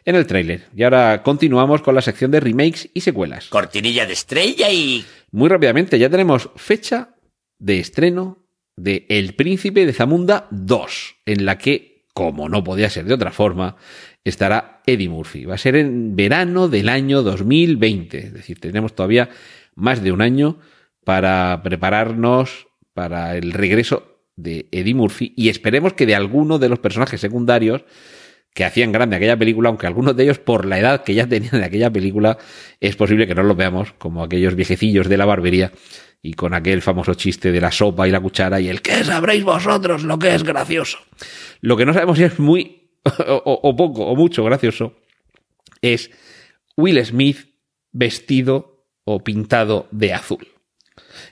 en 0.04 0.16
el 0.16 0.26
tráiler. 0.26 0.64
Y 0.74 0.82
ahora 0.82 1.22
continuamos 1.22 1.82
con 1.82 1.94
la 1.94 2.02
sección 2.02 2.30
de 2.30 2.40
remakes 2.40 2.90
y 2.94 3.02
secuelas. 3.02 3.48
Cortinilla 3.48 4.06
de 4.06 4.14
estrella 4.14 4.70
y... 4.70 5.04
Muy 5.30 5.48
rápidamente, 5.48 5.98
ya 5.98 6.08
tenemos 6.08 6.50
fecha 6.56 7.16
de 7.58 7.80
estreno 7.80 8.46
de 8.76 9.06
El 9.08 9.34
Príncipe 9.34 9.86
de 9.86 9.92
Zamunda 9.92 10.48
2, 10.50 11.16
en 11.26 11.44
la 11.44 11.58
que, 11.58 12.06
como 12.12 12.48
no 12.48 12.64
podía 12.64 12.90
ser 12.90 13.04
de 13.04 13.14
otra 13.14 13.30
forma, 13.30 13.76
estará 14.24 14.82
Eddie 14.86 15.08
Murphy. 15.08 15.44
Va 15.44 15.54
a 15.54 15.58
ser 15.58 15.76
en 15.76 16.16
verano 16.16 16.68
del 16.68 16.88
año 16.88 17.22
2020. 17.22 18.18
Es 18.18 18.32
decir, 18.32 18.58
tenemos 18.58 18.94
todavía 18.94 19.28
más 19.74 20.02
de 20.02 20.12
un 20.12 20.22
año 20.22 20.58
para 21.04 21.60
prepararnos 21.62 22.66
para 22.94 23.36
el 23.36 23.52
regreso 23.52 24.22
de 24.36 24.68
Eddie 24.72 24.94
Murphy 24.94 25.32
y 25.36 25.48
esperemos 25.48 25.92
que 25.92 26.06
de 26.06 26.14
alguno 26.14 26.58
de 26.58 26.68
los 26.68 26.78
personajes 26.78 27.20
secundarios 27.20 27.84
que 28.52 28.64
hacían 28.64 28.92
grande 28.92 29.16
aquella 29.16 29.36
película, 29.36 29.68
aunque 29.68 29.86
algunos 29.86 30.16
de 30.16 30.22
ellos 30.22 30.38
por 30.38 30.64
la 30.64 30.78
edad 30.78 31.02
que 31.02 31.14
ya 31.14 31.26
tenían 31.26 31.58
de 31.58 31.64
aquella 31.64 31.90
película, 31.90 32.38
es 32.80 32.94
posible 32.94 33.26
que 33.26 33.34
no 33.34 33.42
los 33.42 33.56
veamos 33.56 33.92
como 33.98 34.22
aquellos 34.22 34.54
viejecillos 34.54 35.08
de 35.08 35.16
la 35.16 35.24
barbería 35.24 35.72
y 36.22 36.34
con 36.34 36.54
aquel 36.54 36.80
famoso 36.80 37.14
chiste 37.14 37.50
de 37.50 37.60
la 37.60 37.72
sopa 37.72 38.06
y 38.06 38.12
la 38.12 38.20
cuchara 38.20 38.60
y 38.60 38.68
el 38.68 38.80
que 38.80 39.04
sabréis 39.04 39.42
vosotros 39.42 40.04
lo 40.04 40.18
que 40.18 40.34
es 40.34 40.44
gracioso. 40.44 40.98
Lo 41.60 41.76
que 41.76 41.84
no 41.84 41.92
sabemos 41.92 42.16
si 42.16 42.24
es 42.24 42.38
muy 42.38 42.90
o 43.44 43.76
poco 43.76 44.06
o 44.06 44.16
mucho 44.16 44.44
gracioso 44.44 44.94
es 45.82 46.10
Will 46.76 47.04
Smith 47.04 47.54
vestido 47.92 48.86
o 49.04 49.22
pintado 49.22 49.88
de 49.90 50.14
azul. 50.14 50.53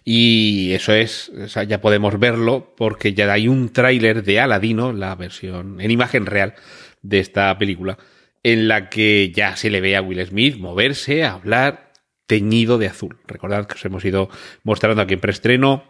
Y 0.04 0.72
eso 0.72 0.92
es, 0.92 1.28
o 1.28 1.48
sea, 1.48 1.62
ya 1.62 1.80
podemos 1.80 2.18
verlo 2.18 2.74
porque 2.76 3.14
ya 3.14 3.32
hay 3.32 3.46
un 3.46 3.72
tráiler 3.72 4.24
de 4.24 4.40
Aladino, 4.40 4.92
la 4.92 5.14
versión 5.14 5.80
en 5.80 5.90
imagen 5.90 6.26
real, 6.26 6.54
de 7.02 7.20
esta 7.20 7.56
película, 7.58 7.98
en 8.42 8.68
la 8.68 8.88
que 8.88 9.32
ya 9.34 9.56
se 9.56 9.70
le 9.70 9.80
ve 9.80 9.96
a 9.96 10.02
Will 10.02 10.24
Smith 10.26 10.56
moverse, 10.56 11.24
hablar, 11.24 11.92
teñido 12.26 12.78
de 12.78 12.88
azul. 12.88 13.18
Recordad 13.26 13.66
que 13.66 13.74
os 13.74 13.84
hemos 13.84 14.04
ido 14.04 14.28
mostrando 14.64 15.02
aquí 15.02 15.14
en 15.14 15.20
preestreno, 15.20 15.84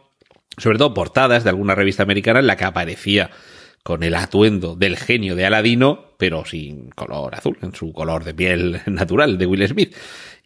sobre 0.58 0.78
todo 0.78 0.94
portadas 0.94 1.44
de 1.44 1.50
alguna 1.50 1.74
revista 1.74 2.02
americana 2.02 2.40
en 2.40 2.46
la 2.46 2.56
que 2.56 2.64
aparecía 2.64 3.30
con 3.82 4.02
el 4.02 4.14
atuendo 4.14 4.76
del 4.76 4.96
genio 4.96 5.34
de 5.34 5.44
Aladino, 5.44 6.14
pero 6.18 6.44
sin 6.44 6.90
color 6.90 7.34
azul, 7.34 7.58
en 7.62 7.74
su 7.74 7.92
color 7.92 8.24
de 8.24 8.34
piel 8.34 8.80
natural 8.86 9.38
de 9.38 9.46
Will 9.46 9.66
Smith. 9.66 9.94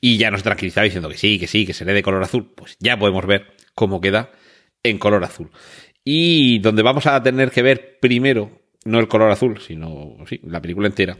Y 0.00 0.16
ya 0.16 0.30
nos 0.30 0.42
tranquilizaba 0.42 0.84
diciendo 0.84 1.08
que 1.08 1.18
sí, 1.18 1.38
que 1.38 1.46
sí, 1.46 1.66
que 1.66 1.74
seré 1.74 1.92
de 1.92 2.02
color 2.02 2.22
azul. 2.22 2.52
Pues 2.54 2.76
ya 2.80 2.98
podemos 2.98 3.26
ver 3.26 3.54
cómo 3.74 4.00
queda 4.00 4.30
en 4.82 4.98
color 4.98 5.24
azul. 5.24 5.50
Y 6.04 6.60
donde 6.60 6.82
vamos 6.82 7.06
a 7.06 7.22
tener 7.22 7.50
que 7.50 7.62
ver 7.62 7.98
primero, 8.00 8.62
no 8.84 9.00
el 9.00 9.08
color 9.08 9.30
azul, 9.30 9.60
sino 9.60 10.16
sí, 10.28 10.40
la 10.44 10.62
película 10.62 10.86
entera, 10.86 11.16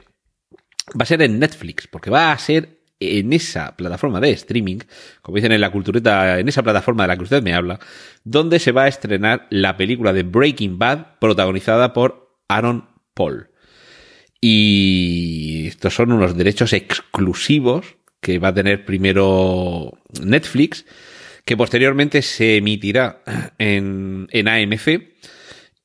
va 0.93 1.03
a 1.03 1.07
ser 1.07 1.23
en 1.23 1.39
Netflix, 1.39 1.89
porque 1.89 2.11
va 2.11 2.33
a 2.33 2.39
ser 2.39 2.76
en 3.01 3.33
esa 3.33 3.77
plataforma 3.77 4.21
de 4.21 4.31
streaming, 4.31 4.79
como 5.23 5.37
dicen 5.37 5.53
en 5.53 5.61
la 5.61 5.71
cultureta, 5.71 6.39
en 6.39 6.49
esa 6.49 6.63
plataforma 6.63 7.05
de 7.05 7.09
la 7.09 7.17
que 7.17 7.25
usted 7.25 7.43
me 7.43 7.55
habla, 7.55 7.79
donde 8.25 8.59
se 8.59 8.73
va 8.73 8.85
a 8.85 8.89
estrenar 8.89 9.47
la 9.51 9.77
película 9.77 10.13
de 10.13 10.23
Breaking 10.23 10.79
Bad 10.79 11.19
protagonizada 11.21 11.93
por 11.93 12.41
Aaron 12.49 12.89
Paul. 13.15 13.51
Y 14.41 15.67
estos 15.69 15.95
son 15.95 16.13
unos 16.13 16.37
derechos 16.37 16.73
exclusivos 16.73 17.97
que 18.21 18.39
va 18.39 18.49
a 18.49 18.55
tener 18.55 18.85
primero 18.85 19.93
Netflix, 20.23 20.85
que 21.45 21.57
posteriormente 21.57 22.23
se 22.23 22.57
emitirá 22.57 23.23
en, 23.59 24.29
en 24.31 24.49
AMC. 24.49 25.17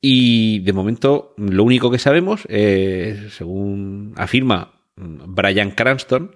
Y 0.02 0.60
de 0.60 0.74
momento 0.74 1.36
lo 1.38 1.64
único 1.64 1.92
que 1.92 2.00
sabemos, 2.00 2.42
eh, 2.50 3.28
según 3.32 4.14
afirma 4.18 4.74
Brian 4.96 5.72
Cranston, 5.72 6.36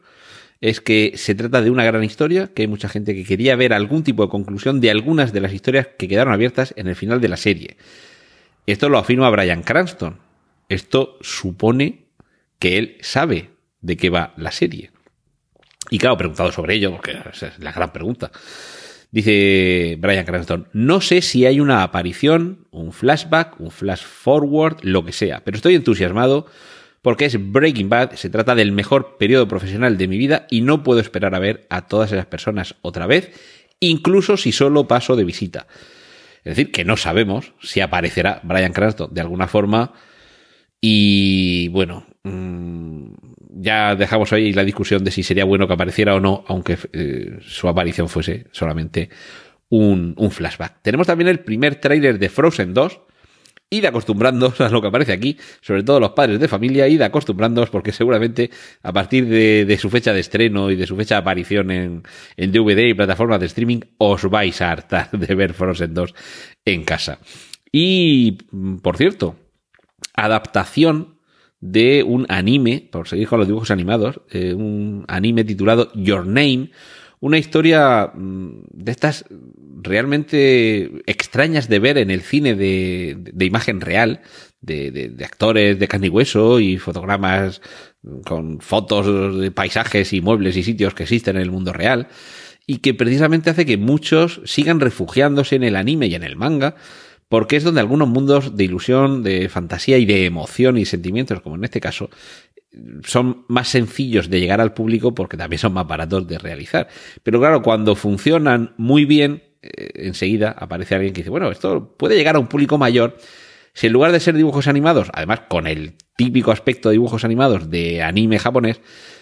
es 0.65 0.81
que 0.81 1.13
se 1.15 1.35
trata 1.35 1.61
de 1.61 1.69
una 1.69 1.83
gran 1.83 2.03
historia, 2.03 2.49
que 2.51 2.63
hay 2.63 2.67
mucha 2.67 2.89
gente 2.89 3.13
que 3.13 3.23
quería 3.23 3.55
ver 3.55 3.71
algún 3.71 4.01
tipo 4.01 4.23
de 4.23 4.29
conclusión 4.29 4.81
de 4.81 4.89
algunas 4.89 5.31
de 5.31 5.39
las 5.39 5.53
historias 5.53 5.89
que 5.95 6.07
quedaron 6.07 6.33
abiertas 6.33 6.73
en 6.75 6.87
el 6.87 6.95
final 6.95 7.21
de 7.21 7.27
la 7.27 7.37
serie. 7.37 7.77
Esto 8.65 8.89
lo 8.89 8.97
afirma 8.97 9.29
Brian 9.29 9.61
Cranston. 9.61 10.17
Esto 10.67 11.19
supone 11.21 12.05
que 12.57 12.79
él 12.79 12.97
sabe 13.01 13.51
de 13.81 13.95
qué 13.95 14.09
va 14.09 14.33
la 14.37 14.51
serie. 14.51 14.89
Y 15.91 15.99
claro, 15.99 16.17
preguntado 16.17 16.51
sobre 16.51 16.73
ello, 16.73 16.89
porque 16.93 17.15
esa 17.31 17.45
es 17.45 17.59
la 17.59 17.71
gran 17.71 17.93
pregunta. 17.93 18.31
Dice 19.11 19.97
Brian 19.99 20.25
Cranston, 20.25 20.67
no 20.73 20.99
sé 20.99 21.21
si 21.21 21.45
hay 21.45 21.59
una 21.59 21.83
aparición, 21.83 22.65
un 22.71 22.91
flashback, 22.91 23.59
un 23.59 23.69
flash 23.69 24.01
forward, 24.01 24.77
lo 24.81 25.05
que 25.05 25.11
sea, 25.11 25.43
pero 25.45 25.57
estoy 25.57 25.75
entusiasmado 25.75 26.47
porque 27.05 27.25
es 27.25 27.51
Breaking 27.51 27.87
Bad, 27.87 28.13
se 28.13 28.31
trata 28.31 28.55
del 28.55 28.71
mejor 28.71 29.17
periodo 29.19 29.47
profesional 29.47 29.95
de 29.95 30.07
mi 30.07 30.17
vida 30.17 30.47
y 30.49 30.61
no 30.61 30.81
puedo 30.81 30.99
esperar 30.99 31.35
a 31.35 31.39
ver 31.39 31.67
a 31.69 31.85
todas 31.85 32.11
esas 32.11 32.25
personas 32.25 32.77
otra 32.81 33.05
vez, 33.05 33.29
incluso 33.79 34.37
si 34.37 34.51
solo 34.51 34.87
paso 34.87 35.15
de 35.15 35.23
visita. 35.23 35.67
Es 36.37 36.55
decir, 36.55 36.71
que 36.71 36.83
no 36.83 36.97
sabemos 36.97 37.53
si 37.61 37.79
aparecerá 37.79 38.41
Brian 38.41 38.73
Cranston 38.73 39.13
de 39.13 39.21
alguna 39.21 39.47
forma 39.47 39.93
y 40.81 41.67
bueno, 41.67 42.07
mm, 42.23 43.09
ya 43.51 43.93
dejamos 43.93 44.33
ahí 44.33 44.51
la 44.51 44.63
discusión 44.63 45.03
de 45.03 45.11
si 45.11 45.21
sería 45.21 45.45
bueno 45.45 45.67
que 45.67 45.73
apareciera 45.73 46.15
o 46.15 46.19
no, 46.19 46.43
aunque 46.47 46.75
eh, 46.91 47.37
su 47.41 47.67
aparición 47.67 48.09
fuese 48.09 48.47
solamente 48.51 49.11
un, 49.69 50.15
un 50.17 50.31
flashback. 50.31 50.81
Tenemos 50.81 51.05
también 51.05 51.27
el 51.27 51.41
primer 51.41 51.75
tráiler 51.75 52.17
de 52.17 52.29
Frozen 52.29 52.73
2, 52.73 52.99
id 53.69 53.85
acostumbrándoos 53.85 54.61
a 54.61 54.69
lo 54.69 54.81
que 54.81 54.87
aparece 54.87 55.13
aquí, 55.13 55.37
sobre 55.61 55.83
todo 55.83 55.99
los 55.99 56.11
padres 56.11 56.39
de 56.39 56.47
familia, 56.47 56.87
id 56.87 57.01
acostumbrándoos 57.01 57.69
porque 57.69 57.91
seguramente 57.91 58.49
a 58.83 58.93
partir 58.93 59.27
de, 59.27 59.77
su 59.79 59.89
fecha 59.89 60.13
de 60.13 60.19
estreno 60.19 60.71
y 60.71 60.75
de 60.75 60.87
su 60.87 60.95
fecha 60.95 61.15
de 61.15 61.21
aparición 61.21 61.71
en, 61.71 62.03
en 62.37 62.51
DVD 62.51 62.87
y 62.87 62.93
plataformas 62.93 63.39
de 63.39 63.47
streaming 63.47 63.79
os 63.97 64.29
vais 64.29 64.61
a 64.61 64.71
hartar 64.71 65.11
de 65.17 65.35
ver 65.35 65.53
Frozen 65.53 65.93
2 65.93 66.13
en 66.65 66.83
casa. 66.83 67.19
Y, 67.71 68.37
por 68.81 68.95
cierto, 68.95 69.35
adaptación 70.13 71.15
de 71.59 72.03
un 72.03 72.25
anime, 72.29 72.87
por 72.91 73.07
seguir 73.07 73.27
con 73.27 73.39
los 73.39 73.47
dibujos 73.47 73.71
animados, 73.71 74.21
eh, 74.29 74.53
un 74.53 75.03
anime 75.07 75.43
titulado 75.43 75.91
Your 75.93 76.25
Name, 76.25 76.69
una 77.25 77.39
historia 77.39 78.11
mm, 78.13 78.65
de 78.71 78.91
estas 78.91 79.25
realmente 79.81 81.01
extrañas 81.07 81.67
de 81.67 81.79
ver 81.79 81.97
en 81.97 82.11
el 82.11 82.21
cine 82.21 82.53
de, 82.53 83.33
imagen 83.39 83.81
real, 83.81 84.21
de, 84.61 84.91
de, 84.91 85.09
de, 85.09 85.25
actores 85.25 85.79
de 85.79 85.87
carne 85.87 86.05
y 86.05 86.09
hueso 86.11 86.59
y 86.59 86.77
fotogramas 86.77 87.61
con 88.25 88.59
fotos 88.59 89.39
de 89.39 89.49
paisajes 89.49 90.13
y 90.13 90.21
muebles 90.21 90.55
y 90.55 90.61
sitios 90.61 90.93
que 90.93 91.01
existen 91.01 91.37
en 91.37 91.41
el 91.41 91.49
mundo 91.49 91.73
real, 91.73 92.09
y 92.67 92.77
que 92.77 92.93
precisamente 92.93 93.49
hace 93.49 93.65
que 93.65 93.77
muchos 93.77 94.41
sigan 94.45 94.79
refugiándose 94.79 95.55
en 95.55 95.63
el 95.63 95.77
anime 95.77 96.05
y 96.05 96.13
en 96.13 96.23
el 96.23 96.35
manga, 96.35 96.75
porque 97.29 97.55
es 97.55 97.63
donde 97.63 97.81
algunos 97.81 98.07
mundos 98.07 98.55
de 98.55 98.63
ilusión, 98.63 99.23
de 99.23 99.49
fantasía 99.49 99.97
y 99.97 100.05
de 100.05 100.25
emoción 100.25 100.77
y 100.77 100.85
sentimientos, 100.85 101.41
como 101.41 101.55
en 101.55 101.63
este 101.63 101.81
caso, 101.81 102.09
son 103.03 103.45
más 103.47 103.69
sencillos 103.69 104.29
de 104.29 104.39
llegar 104.39 104.61
al 104.61 104.73
público 104.73 105.15
porque 105.15 105.37
también 105.37 105.59
son 105.59 105.73
más 105.73 105.87
baratos 105.87 106.27
de 106.27 106.37
realizar. 106.37 106.87
Pero 107.23 107.39
claro, 107.39 107.61
cuando 107.61 107.95
funcionan 107.95 108.73
muy 108.77 109.05
bien, 109.05 109.43
eh, 109.61 109.89
enseguida 109.95 110.51
aparece 110.51 110.95
alguien 110.95 111.13
que 111.13 111.21
dice, 111.21 111.29
bueno, 111.29 111.51
esto 111.51 111.95
puede 111.97 112.15
llegar 112.15 112.35
a 112.35 112.39
un 112.39 112.47
público 112.47 112.77
mayor. 112.77 113.17
Si 113.73 113.87
en 113.87 113.93
lugar 113.93 114.11
de 114.11 114.19
ser 114.19 114.35
dibujos 114.35 114.67
animados, 114.67 115.09
además 115.13 115.41
con 115.49 115.67
el 115.67 115.93
típico 116.15 116.51
aspecto 116.51 116.89
de 116.89 116.93
dibujos 116.93 117.25
animados 117.25 117.69
de 117.69 118.01
anime 118.03 118.39
japonés, 118.39 118.81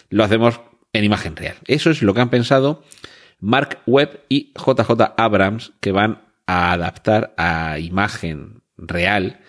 lo 0.10 0.24
hacemos 0.24 0.62
en 0.92 1.04
imagen 1.04 1.36
real. 1.36 1.56
Eso 1.66 1.90
es 1.90 2.04
lo 2.04 2.14
que 2.14 2.22
han 2.22 2.30
pensado 2.30 2.84
Mark 3.40 3.80
Webb 3.88 4.22
y 4.30 4.54
JJ 4.54 5.14
Abrams, 5.18 5.74
que 5.80 5.92
van 5.92 6.33
a 6.46 6.72
adaptar 6.74 7.34
a 7.38 7.80
imagen 7.80 8.64
real 8.78 9.40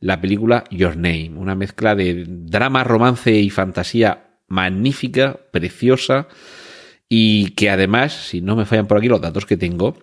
la 0.00 0.20
película 0.20 0.64
Your 0.70 0.96
Name, 0.96 1.32
una 1.36 1.54
mezcla 1.54 1.94
de 1.94 2.24
drama, 2.26 2.82
romance 2.84 3.32
y 3.32 3.50
fantasía 3.50 4.38
magnífica, 4.48 5.38
preciosa 5.52 6.28
y 7.08 7.50
que 7.50 7.70
además, 7.70 8.12
si 8.12 8.40
no 8.40 8.56
me 8.56 8.66
fallan 8.66 8.86
por 8.86 8.98
aquí 8.98 9.08
los 9.08 9.20
datos 9.20 9.46
que 9.46 9.56
tengo, 9.56 9.96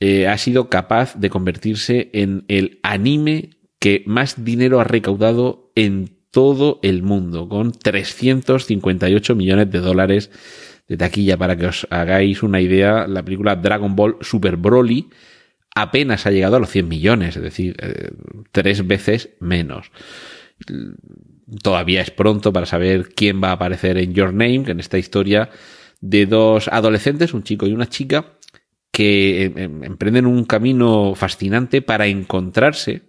eh, 0.00 0.26
ha 0.26 0.36
sido 0.36 0.68
capaz 0.68 1.14
de 1.14 1.30
convertirse 1.30 2.10
en 2.12 2.44
el 2.48 2.80
anime 2.82 3.50
que 3.78 4.02
más 4.06 4.44
dinero 4.44 4.80
ha 4.80 4.84
recaudado 4.84 5.72
en 5.74 6.18
todo 6.30 6.80
el 6.82 7.02
mundo, 7.02 7.48
con 7.48 7.72
358 7.72 9.34
millones 9.36 9.70
de 9.70 9.78
dólares 9.78 10.30
de 10.88 10.96
taquilla. 10.96 11.36
Para 11.36 11.56
que 11.56 11.66
os 11.66 11.86
hagáis 11.90 12.42
una 12.42 12.60
idea, 12.60 13.06
la 13.06 13.24
película 13.24 13.56
Dragon 13.56 13.94
Ball 13.94 14.16
Super 14.20 14.56
Broly 14.56 15.08
apenas 15.74 16.26
ha 16.26 16.30
llegado 16.30 16.56
a 16.56 16.60
los 16.60 16.70
100 16.70 16.88
millones, 16.88 17.36
es 17.36 17.42
decir, 17.42 17.76
eh, 17.80 18.10
tres 18.50 18.86
veces 18.86 19.30
menos. 19.40 19.90
Todavía 21.62 22.00
es 22.02 22.10
pronto 22.10 22.52
para 22.52 22.66
saber 22.66 23.08
quién 23.14 23.42
va 23.42 23.50
a 23.50 23.52
aparecer 23.52 23.98
en 23.98 24.14
Your 24.14 24.32
Name, 24.32 24.64
en 24.70 24.80
esta 24.80 24.98
historia 24.98 25.50
de 26.00 26.26
dos 26.26 26.68
adolescentes, 26.68 27.34
un 27.34 27.42
chico 27.42 27.66
y 27.66 27.72
una 27.72 27.88
chica, 27.88 28.38
que 28.90 29.44
em, 29.44 29.58
em, 29.58 29.84
emprenden 29.84 30.26
un 30.26 30.44
camino 30.44 31.14
fascinante 31.14 31.80
para 31.80 32.06
encontrarse, 32.06 33.02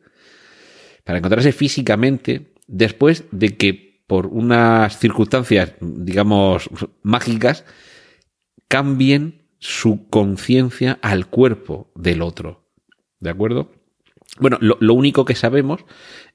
para 1.04 1.18
encontrarse 1.18 1.52
físicamente, 1.52 2.54
después 2.68 3.26
de 3.32 3.58
que 3.58 3.93
por 4.08 4.28
unas 4.28 4.98
circunstancias, 5.00 5.74
digamos, 5.80 6.70
mágicas, 7.02 7.66
cambien 8.68 9.44
su 9.60 10.10
conciencia 10.10 11.00
al 11.02 11.28
cuerpo 11.28 11.92
del 11.96 12.22
otro. 12.22 12.70
¿De 13.20 13.30
acuerdo? 13.30 13.72
Bueno, 14.40 14.58
lo, 14.60 14.94
único 14.94 15.26
que 15.26 15.36
sabemos 15.36 15.86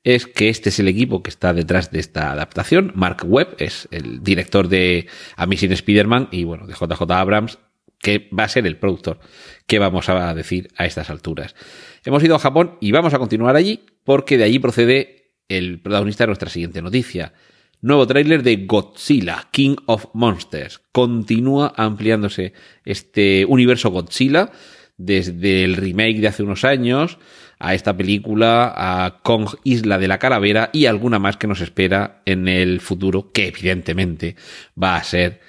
es 0.05 0.27
que 0.27 0.49
este 0.49 0.69
es 0.69 0.79
el 0.79 0.87
equipo 0.87 1.23
que 1.23 1.31
está 1.31 1.53
detrás 1.53 1.91
de 1.91 1.99
esta 1.99 2.31
adaptación. 2.31 2.93
Mark 2.95 3.25
Webb 3.27 3.57
es 3.59 3.89
el 3.91 4.23
director 4.23 4.69
de 4.69 5.09
Amazing 5.37 5.73
Spider-Man 5.73 6.29
y 6.31 6.45
bueno, 6.45 6.67
de 6.67 6.75
JJ 6.75 7.11
Abrams, 7.11 7.59
que 7.99 8.29
va 8.37 8.45
a 8.45 8.49
ser 8.49 8.67
el 8.67 8.79
productor. 8.79 9.19
¿Qué 9.67 9.81
vamos 9.81 10.09
a 10.09 10.33
decir 10.33 10.69
a 10.77 10.87
estas 10.87 11.11
alturas? 11.11 11.57
Hemos 12.05 12.23
ido 12.23 12.37
a 12.37 12.39
Japón 12.39 12.79
y 12.81 12.93
vamos 12.93 13.15
a 13.15 13.19
continuar 13.19 13.57
allí 13.57 13.85
porque 14.05 14.39
de 14.39 14.45
allí 14.45 14.61
procede 14.61 15.35
el 15.49 15.81
protagonista 15.81 16.25
de 16.25 16.29
nuestra 16.29 16.51
siguiente 16.51 16.81
noticia. 16.81 17.33
Nuevo 17.81 18.09
tráiler 18.09 18.43
de 18.43 18.67
Godzilla, 18.67 19.47
King 19.53 19.77
of 19.87 20.07
Monsters. 20.13 20.81
Continúa 20.91 21.73
ampliándose 21.77 22.53
este 22.85 23.45
universo 23.47 23.91
Godzilla 23.91 24.51
desde 24.97 25.63
el 25.63 25.77
remake 25.77 26.19
de 26.19 26.27
hace 26.27 26.43
unos 26.43 26.65
años 26.65 27.19
a 27.61 27.75
esta 27.75 27.97
película, 27.97 28.75
a 28.77 29.21
Kong 29.23 29.51
Isla 29.63 29.99
de 29.99 30.09
la 30.09 30.19
Calavera 30.19 30.71
y 30.73 30.87
alguna 30.87 31.21
más 31.21 31.37
que 31.37 31.47
nos 31.47 31.61
espera 31.61 32.23
en 32.27 32.49
el 32.49 32.81
futuro, 32.81 33.31
que 33.31 33.47
evidentemente 33.47 34.35
va 34.81 34.97
a 34.97 35.05
ser 35.05 35.41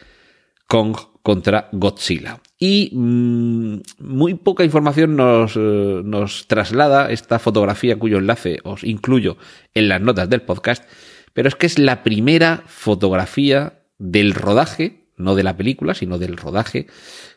Kong 0.68 0.96
contra 1.24 1.70
Godzilla. 1.72 2.42
Y 2.60 2.92
mmm, 2.94 3.80
muy 4.00 4.36
poca 4.36 4.64
información 4.64 5.16
nos, 5.16 5.56
eh, 5.56 6.02
nos 6.04 6.48
traslada 6.48 7.10
esta 7.10 7.40
fotografía 7.40 7.98
cuyo 7.98 8.20
enlace 8.20 8.60
os 8.64 8.84
incluyo 8.84 9.38
en 9.74 9.90
las 9.90 10.02
notas 10.02 10.30
del 10.30 10.42
podcast 10.42 10.84
pero 11.34 11.48
es 11.48 11.56
que 11.56 11.66
es 11.66 11.80
la 11.80 12.04
primera 12.04 12.64
fotografía 12.66 13.82
del 13.98 14.34
rodaje, 14.34 15.08
no 15.18 15.36
de 15.36 15.44
la 15.44 15.58
película, 15.58 15.94
sino 15.94 16.18
del 16.18 16.38
rodaje 16.38 16.88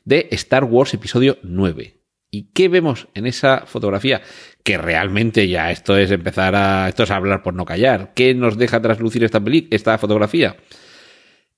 de 0.04 0.28
Star 0.30 0.64
Wars 0.64 0.94
Episodio 0.94 1.38
9. 1.42 2.02
¿Y 2.34 2.44
qué 2.54 2.68
vemos 2.68 3.08
en 3.14 3.26
esa 3.26 3.66
fotografía? 3.66 4.22
Que 4.64 4.78
realmente 4.78 5.48
ya 5.48 5.70
esto 5.70 5.98
es 5.98 6.10
empezar 6.10 6.54
a. 6.54 6.88
Esto 6.88 7.02
es 7.02 7.10
hablar 7.10 7.42
por 7.42 7.52
no 7.52 7.66
callar. 7.66 8.14
¿Qué 8.14 8.34
nos 8.34 8.56
deja 8.56 8.80
traslucir 8.80 9.22
esta, 9.22 9.42
esta 9.70 9.98
fotografía? 9.98 10.56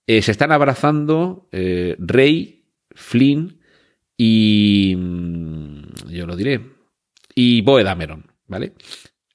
Eh, 0.09 0.20
se 0.20 0.33
están 0.33 0.51
abrazando 0.51 1.49
eh, 1.53 1.94
Rey, 2.01 2.64
Flynn 2.90 3.61
y. 4.16 4.97
Mm, 4.99 6.11
yo 6.11 6.27
lo 6.27 6.35
diré. 6.35 6.61
Y 7.37 7.61
Boe 7.61 7.85
Dameron, 7.85 8.27
¿vale? 8.49 8.73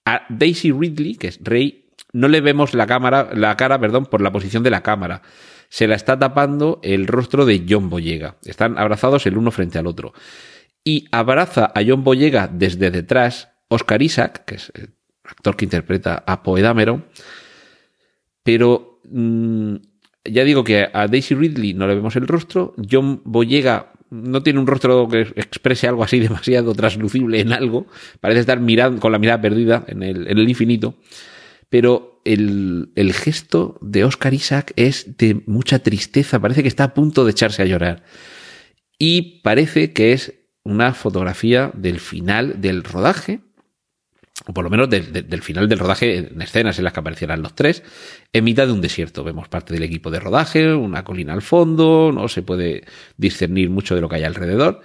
A 0.03 0.25
Daisy 0.27 0.73
Ridley, 0.73 1.15
que 1.15 1.27
es 1.27 1.39
Rey, 1.41 1.88
no 2.13 2.27
le 2.27 2.41
vemos 2.41 2.73
la 2.73 2.87
cámara, 2.87 3.29
la 3.33 3.55
cara, 3.57 3.79
perdón, 3.79 4.05
por 4.05 4.21
la 4.21 4.31
posición 4.31 4.63
de 4.63 4.71
la 4.71 4.83
cámara. 4.83 5.21
Se 5.69 5.87
la 5.87 5.95
está 5.95 6.17
tapando 6.17 6.79
el 6.83 7.07
rostro 7.07 7.45
de 7.45 7.65
John 7.69 7.89
Boyega. 7.89 8.37
Están 8.43 8.77
abrazados 8.77 9.25
el 9.27 9.37
uno 9.37 9.51
frente 9.51 9.77
al 9.77 9.87
otro. 9.87 10.13
Y 10.83 11.05
abraza 11.11 11.71
a 11.75 11.81
John 11.85 12.03
Boyega 12.03 12.49
desde 12.51 12.89
detrás 12.89 13.49
Oscar 13.67 14.01
Isaac, 14.01 14.43
que 14.45 14.55
es 14.55 14.71
el 14.75 14.89
actor 15.23 15.55
que 15.55 15.65
interpreta 15.65 16.23
a 16.25 16.43
Poedameron, 16.43 17.05
pero 18.43 18.99
mm, 19.05 19.75
ya 20.25 20.43
digo 20.43 20.63
que 20.63 20.87
a 20.91 21.07
Daisy 21.07 21.35
Ridley 21.35 21.73
no 21.73 21.87
le 21.87 21.95
vemos 21.95 22.15
el 22.15 22.27
rostro, 22.27 22.73
John 22.89 23.21
Boyega 23.23 23.93
no 24.09 24.41
tiene 24.41 24.59
un 24.59 24.67
rostro 24.67 25.07
que 25.07 25.21
exprese 25.21 25.87
algo 25.87 26.03
así 26.03 26.19
demasiado 26.19 26.73
traslucible 26.73 27.39
en 27.39 27.53
algo, 27.53 27.87
parece 28.19 28.41
estar 28.41 28.59
mirando 28.59 28.99
con 28.99 29.11
la 29.11 29.19
mirada 29.19 29.41
perdida 29.41 29.85
en 29.87 30.03
el, 30.03 30.27
en 30.27 30.37
el 30.37 30.49
infinito, 30.49 30.95
pero 31.69 32.21
el, 32.25 32.91
el, 32.95 33.13
gesto 33.13 33.77
de 33.82 34.03
Oscar 34.03 34.34
Isaac 34.34 34.73
es 34.75 35.17
de 35.17 35.41
mucha 35.45 35.79
tristeza, 35.79 36.39
parece 36.39 36.62
que 36.62 36.67
está 36.67 36.86
a 36.86 36.93
punto 36.93 37.25
de 37.25 37.32
echarse 37.32 37.62
a 37.62 37.65
llorar. 37.65 38.03
Y 38.97 39.41
parece 39.41 39.93
que 39.93 40.13
es 40.13 40.34
una 40.63 40.93
fotografía 40.93 41.71
del 41.73 41.99
final 41.99 42.62
del 42.62 42.84
rodaje, 42.84 43.41
o 44.45 44.53
por 44.53 44.63
lo 44.63 44.69
menos 44.69 44.89
del 44.89 45.41
final 45.41 45.67
del 45.67 45.79
rodaje 45.79 46.17
en 46.17 46.41
escenas 46.41 46.77
en 46.77 46.86
las 46.86 46.93
que 46.93 46.99
aparecieran 47.01 47.41
los 47.41 47.55
tres, 47.55 47.84
en 48.32 48.43
mitad 48.43 48.67
de 48.67 48.73
un 48.73 48.82
desierto. 48.82 49.23
Vemos 49.23 49.47
parte 49.49 49.73
del 49.73 49.84
equipo 49.84 50.12
de 50.12 50.19
rodaje, 50.19 50.73
una 50.73 51.03
colina 51.03 51.34
al 51.34 51.41
fondo, 51.41 52.12
no 52.13 52.27
se 52.27 52.41
puede 52.41 52.86
discernir 53.17 53.69
mucho 53.69 53.95
de 53.95 54.01
lo 54.01 54.10
que 54.10 54.15
hay 54.15 54.23
alrededor. 54.23 54.82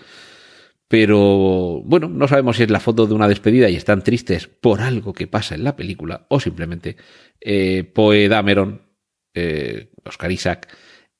Pero 0.88 1.80
bueno, 1.84 2.08
no 2.08 2.28
sabemos 2.28 2.56
si 2.56 2.64
es 2.64 2.70
la 2.70 2.80
foto 2.80 3.06
de 3.06 3.14
una 3.14 3.28
despedida 3.28 3.70
y 3.70 3.76
están 3.76 4.02
tristes 4.02 4.46
por 4.48 4.80
algo 4.80 5.12
que 5.12 5.26
pasa 5.26 5.54
en 5.54 5.64
la 5.64 5.76
película 5.76 6.26
o 6.28 6.40
simplemente 6.40 6.96
eh, 7.40 7.84
Poe 7.84 8.28
Dameron, 8.28 8.82
eh, 9.34 9.90
Oscar 10.04 10.30
Isaac, 10.30 10.68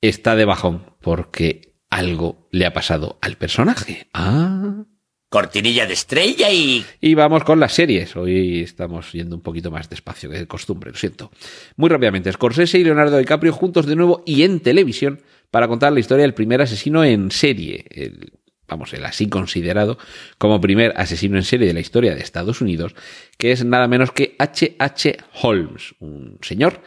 está 0.01 0.37
de 0.37 0.45
bajón 0.45 0.95
porque 1.01 1.75
algo 1.89 2.49
le 2.51 2.67
ha 2.67 2.73
pasado 2.73 3.19
al 3.23 3.37
personaje. 3.37 4.09
Ah. 4.13 4.85
Cortinilla 5.31 5.87
de 5.87 5.95
estrella 5.95 6.51
y... 6.53 6.85
Y 7.01 7.15
vamos 7.15 7.43
con 7.43 7.59
las 7.59 7.73
series. 7.73 8.15
Hoy 8.15 8.61
estamos 8.61 9.11
yendo 9.13 9.35
un 9.35 9.43
poquito 9.43 9.71
más 9.71 9.89
despacio 9.91 10.31
que 10.31 10.39
de 10.39 10.47
costumbre, 10.47 10.93
lo 10.93 10.97
siento. 10.97 11.33
Muy 11.77 11.89
rápidamente, 11.89 12.31
Scorsese 12.31 12.79
y 12.79 12.85
Leonardo 12.85 13.19
DiCaprio 13.19 13.53
juntos 13.53 13.87
de 13.87 13.97
nuevo 13.97 14.23
y 14.27 14.43
en 14.43 14.61
televisión 14.61 15.23
para 15.51 15.67
contar 15.67 15.93
la 15.93 16.01
historia 16.01 16.23
del 16.23 16.35
primer 16.35 16.63
asesino 16.63 17.03
en 17.03 17.33
serie. 17.33 17.85
El, 17.91 18.33
vamos, 18.69 18.93
el 18.95 19.05
así 19.05 19.29
considerado 19.29 19.99
como 20.39 20.61
primer 20.61 20.93
asesino 20.97 21.37
en 21.37 21.45
serie 21.45 21.67
de 21.67 21.75
la 21.75 21.81
historia 21.81 22.15
de 22.15 22.21
Estados 22.21 22.61
Unidos, 22.61 22.95
que 23.39 23.53
es 23.53 23.65
nada 23.65 23.89
menos 23.89 24.13
que 24.13 24.37
H.H. 24.39 24.77
H. 24.79 25.17
Holmes, 25.43 25.95
un 26.01 26.39
señor 26.43 26.83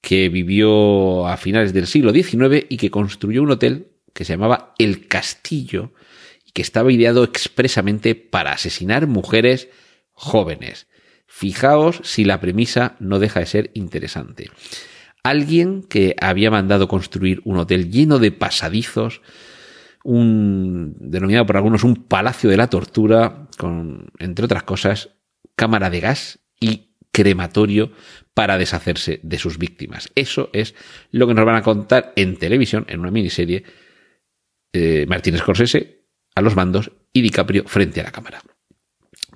que 0.00 0.28
vivió 0.28 1.26
a 1.26 1.36
finales 1.36 1.72
del 1.72 1.86
siglo 1.86 2.12
XIX 2.12 2.66
y 2.68 2.76
que 2.76 2.90
construyó 2.90 3.42
un 3.42 3.50
hotel 3.50 3.88
que 4.14 4.24
se 4.24 4.32
llamaba 4.32 4.74
El 4.78 5.08
Castillo 5.08 5.92
y 6.46 6.52
que 6.52 6.62
estaba 6.62 6.92
ideado 6.92 7.24
expresamente 7.24 8.14
para 8.14 8.52
asesinar 8.52 9.06
mujeres 9.06 9.68
jóvenes. 10.12 10.86
Fijaos 11.26 12.00
si 12.02 12.24
la 12.24 12.40
premisa 12.40 12.96
no 12.98 13.18
deja 13.18 13.40
de 13.40 13.46
ser 13.46 13.70
interesante. 13.74 14.50
Alguien 15.22 15.82
que 15.82 16.16
había 16.20 16.50
mandado 16.50 16.88
construir 16.88 17.42
un 17.44 17.58
hotel 17.58 17.90
lleno 17.90 18.18
de 18.18 18.32
pasadizos, 18.32 19.20
un 20.02 20.94
denominado 20.98 21.46
por 21.46 21.56
algunos 21.56 21.84
un 21.84 21.96
palacio 21.96 22.48
de 22.50 22.56
la 22.56 22.70
tortura, 22.70 23.48
con, 23.58 24.10
entre 24.18 24.44
otras 24.44 24.62
cosas, 24.62 25.10
cámara 25.56 25.90
de 25.90 26.00
gas 26.00 26.40
y 26.58 26.94
crematorio 27.12 27.92
para 28.34 28.58
deshacerse 28.58 29.20
de 29.22 29.38
sus 29.38 29.58
víctimas. 29.58 30.10
Eso 30.14 30.50
es 30.52 30.74
lo 31.10 31.26
que 31.26 31.34
nos 31.34 31.44
van 31.44 31.56
a 31.56 31.62
contar 31.62 32.12
en 32.16 32.36
televisión, 32.36 32.86
en 32.88 33.00
una 33.00 33.10
miniserie, 33.10 33.64
eh, 34.72 35.04
Martín 35.08 35.36
Scorsese 35.36 36.06
a 36.34 36.40
los 36.40 36.56
mandos 36.56 36.92
y 37.12 37.22
DiCaprio 37.22 37.64
frente 37.66 38.00
a 38.00 38.04
la 38.04 38.12
cámara. 38.12 38.40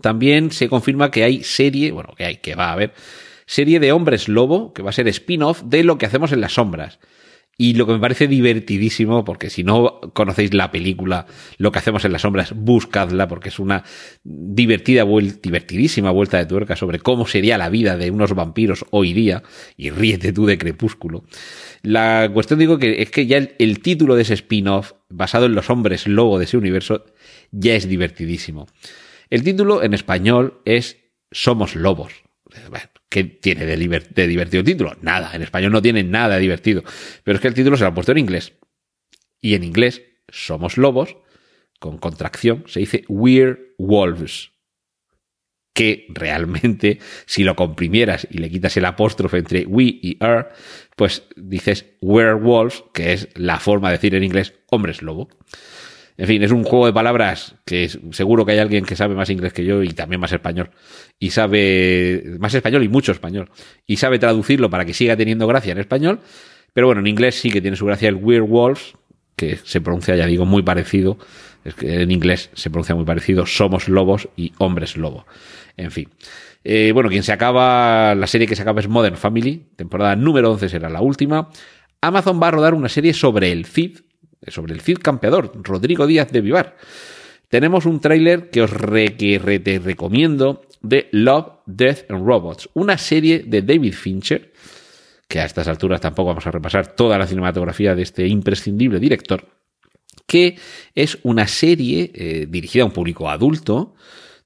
También 0.01 0.51
se 0.51 0.69
confirma 0.69 1.11
que 1.11 1.25
hay 1.25 1.43
serie, 1.43 1.93
bueno, 1.93 2.15
que 2.17 2.25
hay, 2.25 2.37
que 2.37 2.55
va 2.55 2.69
a 2.69 2.73
haber, 2.73 2.95
serie 3.47 3.81
de 3.81 3.93
Hombres 3.93 4.29
Lobo, 4.29 4.73
que 4.73 4.83
va 4.83 4.91
a 4.91 4.93
ser 4.93 5.09
spin-off 5.09 5.63
de 5.65 5.85
lo 5.85 5.99
que 5.99 6.07
hacemos 6.07 6.33
en 6.33 6.41
las 6.41 6.55
sombras. 6.55 6.99
Y 7.57 7.75
lo 7.75 7.87
que 7.87 7.93
me 7.93 7.99
parece 8.01 8.27
divertidísimo, 8.27 9.25
porque 9.25 9.49
si 9.49 9.63
no 9.63 10.01
conocéis 10.13 10.55
la 10.55 10.71
película, 10.73 11.27
lo 11.57 11.71
que 11.71 11.79
hacemos 11.79 12.05
en 12.05 12.13
las 12.13 12.23
sombras, 12.23 12.53
buscadla, 12.55 13.29
porque 13.29 13.51
es 13.51 13.59
una 13.59 13.85
divertida 14.25 15.05
vuelta, 15.05 15.39
divertidísima 15.43 16.11
vuelta 16.11 16.39
de 16.39 16.47
tuerca 16.47 16.75
sobre 16.75 16.99
cómo 16.99 17.27
sería 17.27 17.57
la 17.57 17.69
vida 17.69 17.97
de 17.97 18.11
unos 18.11 18.35
vampiros 18.35 18.85
hoy 18.91 19.13
día, 19.13 19.43
y 19.77 19.91
ríete 19.91 20.33
tú 20.33 20.47
de 20.47 20.59
Crepúsculo. 20.59 21.25
La 21.83 22.31
cuestión 22.33 22.59
digo 22.59 22.79
que 22.79 23.03
es 23.03 23.11
que 23.11 23.27
ya 23.27 23.37
el, 23.37 23.81
título 23.81 24.17
de 24.17 24.23
ese 24.23 24.35
spin-off, 24.35 24.93
basado 25.09 25.47
en 25.47 25.55
los 25.55 25.71
hombres 25.71 26.09
lobo 26.09 26.39
de 26.39 26.47
ese 26.47 26.57
universo, 26.57 27.05
ya 27.53 27.75
es 27.75 27.89
divertidísimo. 27.89 28.67
El 29.31 29.43
título 29.45 29.83
en 29.83 29.95
español 29.95 30.61
es 30.65 30.99
Somos 31.31 31.77
Lobos. 31.77 32.25
¿Qué 33.15 33.23
tiene 33.23 33.65
de, 33.65 33.77
divertido 33.77 34.59
el 34.59 34.67
título? 34.67 34.97
Nada, 35.01 35.31
en 35.37 35.43
español 35.43 35.71
no 35.71 35.81
tiene 35.81 36.03
nada 36.03 36.37
divertido. 36.39 36.83
Pero 37.23 37.37
es 37.37 37.41
que 37.41 37.47
el 37.47 37.55
título 37.55 37.77
se 37.77 37.85
lo 37.85 37.91
ha 37.91 37.95
puesto 37.95 38.11
en 38.11 38.19
inglés. 38.19 38.55
Y 39.41 39.55
en 39.55 39.63
inglés, 39.63 40.03
somos 40.29 40.77
lobos, 40.77 41.17
con 41.79 41.99
contracción, 41.99 42.65
se 42.67 42.81
dice 42.81 43.05
We're 43.07 43.77
Wolves. 43.79 44.51
Que 45.75 46.07
realmente, 46.09 46.99
si 47.25 47.45
lo 47.45 47.55
comprimieras 47.55 48.27
y 48.33 48.39
le 48.39 48.51
quitas 48.51 48.77
el 48.79 48.85
apóstrofe 48.85 49.39
entre 49.39 49.65
we 49.65 49.85
y 49.85 50.17
are, 50.19 50.49
pues 50.97 51.23
dices 51.37 51.87
werewolves, 52.01 52.83
que 52.93 53.13
es 53.13 53.29
la 53.37 53.61
forma 53.61 53.91
de 53.91 53.99
decir 53.99 54.17
en 54.17 54.25
inglés 54.25 54.55
hombres 54.71 55.03
lobo. 55.03 55.29
En 56.17 56.27
fin, 56.29 56.43
es 56.43 56.53
un 56.53 56.63
juego 56.63 56.87
de 56.87 56.93
palabras 56.93 57.57
que 57.65 57.89
seguro 58.13 58.47
que 58.47 58.53
hay 58.53 58.59
alguien 58.59 58.85
que 58.85 58.95
sabe 58.95 59.15
más 59.15 59.31
inglés 59.31 59.53
que 59.53 59.65
yo 59.65 59.83
y 59.83 59.89
también 59.89 60.21
más 60.21 60.33
español. 60.33 60.71
Y 61.19 61.31
sabe 61.31 62.37
más 62.39 62.55
español 62.55 62.85
y 62.85 62.89
mucho 62.89 63.11
español. 63.11 63.51
Y 63.87 63.97
sabe 63.97 64.19
traducirlo 64.19 64.71
para 64.71 64.85
que 64.85 64.95
siga 64.95 65.17
teniendo 65.17 65.47
gracia 65.47 65.73
en 65.73 65.79
español. 65.79 66.21
Pero 66.73 66.87
bueno, 66.87 67.01
en 67.01 67.09
inglés 67.09 67.35
sí 67.37 67.51
que 67.51 67.61
tiene 67.61 67.77
su 67.77 67.87
gracia 67.87 68.09
el 68.09 68.17
werewolves, 68.17 68.95
que 69.37 69.57
se 69.57 69.81
pronuncia, 69.81 70.15
ya 70.15 70.27
digo, 70.27 70.47
muy 70.47 70.63
parecido. 70.63 71.19
Es 71.65 71.75
que 71.75 72.03
en 72.03 72.11
inglés 72.11 72.51
se 72.55 72.71
pronuncia 72.71 72.95
muy 72.95 73.05
parecido. 73.05 73.47
Somos 73.47 73.89
lobos 73.89 74.29
y 74.37 74.53
hombres 74.59 74.97
lobo. 74.97 75.27
En 75.77 75.91
fin. 75.91 76.09
Eh, 76.63 76.93
bueno, 76.93 77.11
quien 77.11 77.23
se 77.23 77.33
acaba, 77.33 78.15
la 78.15 78.27
serie 78.27 78.47
que 78.47 78.55
se 78.55 78.63
acaba 78.63 78.81
es 78.81 78.89
Modern 78.89 79.17
Family. 79.17 79.67
Temporada 79.77 80.15
número 80.15 80.53
11 80.53 80.69
será 80.69 80.89
la 80.89 81.01
última. 81.01 81.51
Amazon 82.01 82.41
va 82.41 82.49
a 82.49 82.51
rodar 82.53 82.75
una 82.75 82.89
serie 82.89 83.15
sobre 83.15 83.51
el 83.51 83.67
Cid, 83.67 84.01
sobre 84.49 84.75
el 84.75 84.81
Cid 84.81 84.99
campeador, 84.99 85.53
Rodrigo 85.63 86.07
Díaz 86.07 86.31
de 86.31 86.41
Vivar. 86.41 86.77
Tenemos 87.49 87.87
un 87.87 88.01
tráiler 88.01 88.51
que 88.51 88.63
os 88.63 88.71
recomiendo 88.71 90.63
de 90.83 91.09
Love, 91.13 91.53
Death 91.67 92.11
and 92.11 92.27
Robots, 92.27 92.69
una 92.75 92.99
serie 92.99 93.45
de 93.47 93.63
David 93.63 93.95
Fincher, 93.95 94.53
que 95.29 95.41
a 95.41 95.45
estas 95.45 95.69
alturas 95.69 96.01
tampoco 96.01 96.29
vamos 96.29 96.47
a 96.47 96.51
repasar 96.51 96.95
toda 96.95 97.19
la 97.19 97.27
cinematografía 97.27 97.95
de 97.95 98.03
este 98.03 98.27
imprescindible 98.27 98.99
director, 98.99 99.47
que 100.27 100.59
es 100.95 101.19
una 101.23 101.47
serie 101.47 102.11
eh, 102.15 102.47
dirigida 102.49 102.83
a 102.83 102.87
un 102.87 102.93
público 102.93 103.29
adulto, 103.29 103.95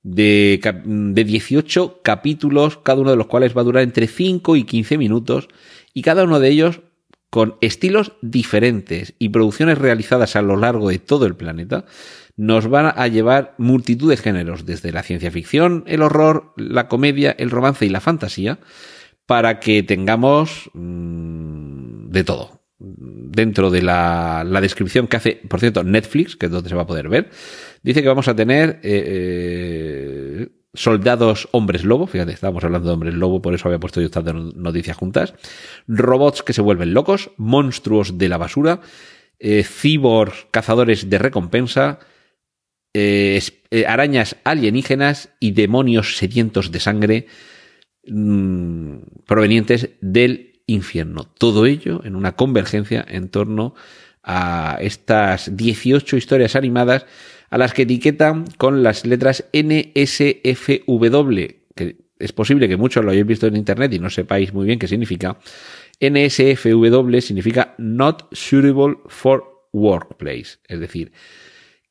de, 0.02 0.60
de 0.84 1.24
18 1.24 2.00
capítulos, 2.02 2.78
cada 2.78 3.00
uno 3.00 3.10
de 3.10 3.16
los 3.16 3.26
cuales 3.26 3.56
va 3.56 3.62
a 3.62 3.64
durar 3.64 3.82
entre 3.82 4.06
5 4.06 4.56
y 4.56 4.64
15 4.64 4.96
minutos, 4.96 5.48
y 5.92 6.02
cada 6.02 6.24
uno 6.24 6.40
de 6.40 6.48
ellos 6.48 6.80
con 7.30 7.56
estilos 7.60 8.12
diferentes 8.22 9.14
y 9.18 9.28
producciones 9.28 9.78
realizadas 9.78 10.36
a 10.36 10.42
lo 10.42 10.56
largo 10.56 10.88
de 10.88 10.98
todo 10.98 11.26
el 11.26 11.36
planeta, 11.36 11.84
nos 12.36 12.68
van 12.68 12.92
a 12.96 13.08
llevar 13.08 13.54
multitud 13.58 14.08
de 14.08 14.16
géneros, 14.16 14.64
desde 14.64 14.92
la 14.92 15.02
ciencia 15.02 15.30
ficción, 15.30 15.84
el 15.86 16.02
horror, 16.02 16.52
la 16.56 16.88
comedia, 16.88 17.32
el 17.32 17.50
romance 17.50 17.84
y 17.84 17.88
la 17.88 18.00
fantasía, 18.00 18.60
para 19.26 19.60
que 19.60 19.82
tengamos 19.82 20.70
mm, 20.72 22.10
de 22.10 22.24
todo. 22.24 22.58
Dentro 22.80 23.70
de 23.70 23.82
la, 23.82 24.44
la, 24.46 24.60
descripción 24.60 25.08
que 25.08 25.16
hace, 25.16 25.40
por 25.48 25.58
cierto, 25.58 25.82
Netflix, 25.82 26.36
que 26.36 26.46
es 26.46 26.52
donde 26.52 26.68
se 26.68 26.76
va 26.76 26.82
a 26.82 26.86
poder 26.86 27.08
ver, 27.08 27.30
dice 27.82 28.02
que 28.02 28.08
vamos 28.08 28.28
a 28.28 28.36
tener 28.36 28.78
eh, 28.84 29.02
eh 29.06 30.27
soldados 30.78 31.48
hombres 31.50 31.84
lobo, 31.84 32.06
fíjate, 32.06 32.32
estábamos 32.32 32.62
hablando 32.62 32.88
de 32.88 32.94
hombres 32.94 33.14
lobo, 33.14 33.42
por 33.42 33.54
eso 33.54 33.68
había 33.68 33.80
puesto 33.80 34.00
yo 34.00 34.06
estas 34.06 34.24
noticias 34.24 34.96
juntas, 34.96 35.34
robots 35.88 36.42
que 36.42 36.52
se 36.52 36.62
vuelven 36.62 36.94
locos, 36.94 37.30
monstruos 37.36 38.16
de 38.16 38.28
la 38.28 38.38
basura, 38.38 38.80
eh, 39.40 39.66
cazadores 40.50 41.10
de 41.10 41.18
recompensa, 41.18 41.98
eh, 42.94 43.40
eh, 43.70 43.86
arañas 43.86 44.36
alienígenas 44.44 45.30
y 45.40 45.50
demonios 45.50 46.16
sedientos 46.16 46.70
de 46.70 46.80
sangre 46.80 47.26
mm, 48.06 48.98
provenientes 49.26 49.90
del 50.00 50.62
infierno. 50.66 51.24
Todo 51.24 51.66
ello 51.66 52.02
en 52.04 52.14
una 52.14 52.36
convergencia 52.36 53.04
en 53.08 53.28
torno 53.30 53.74
a 54.22 54.78
estas 54.80 55.56
18 55.56 56.16
historias 56.16 56.54
animadas 56.54 57.06
a 57.50 57.58
las 57.58 57.74
que 57.74 57.82
etiquetan 57.82 58.44
con 58.56 58.82
las 58.82 59.06
letras 59.06 59.44
NSFW, 59.52 61.36
que 61.74 61.96
es 62.18 62.32
posible 62.32 62.68
que 62.68 62.76
muchos 62.76 63.04
lo 63.04 63.10
hayáis 63.10 63.26
visto 63.26 63.46
en 63.46 63.56
internet 63.56 63.92
y 63.92 63.98
no 63.98 64.10
sepáis 64.10 64.52
muy 64.52 64.66
bien 64.66 64.78
qué 64.78 64.88
significa. 64.88 65.38
NSFW 66.00 67.20
significa 67.20 67.74
Not 67.78 68.28
Suitable 68.32 68.96
for 69.06 69.68
Workplace, 69.72 70.58
es 70.66 70.80
decir, 70.80 71.12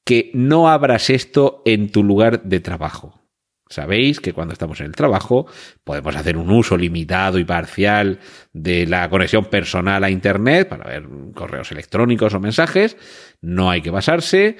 que 0.04 0.32
no 0.34 0.70
abras 0.70 1.10
esto 1.10 1.62
en 1.65 1.91
tu 1.91 2.04
lugar 2.04 2.43
de 2.43 2.60
trabajo. 2.60 3.22
Sabéis 3.70 4.22
que 4.22 4.32
cuando 4.32 4.54
estamos 4.54 4.80
en 4.80 4.86
el 4.86 4.96
trabajo 4.96 5.46
podemos 5.84 6.15
hacer 6.15 6.38
un 6.38 6.50
uso 6.50 6.78
limitado 6.78 7.38
y 7.38 7.43
parcial 7.43 8.20
de 8.54 8.88
la 8.88 9.10
conexión 9.10 9.46
personal 9.46 10.06
a 10.06 10.10
Internet 10.10 10.70
para 10.70 10.89
ver 10.89 11.06
correos 11.34 11.72
electrónicos 11.74 12.34
o 12.34 12.39
mensajes. 12.39 12.96
No 13.41 13.70
hay 13.70 13.82
que 13.82 13.89
basarse, 13.89 14.56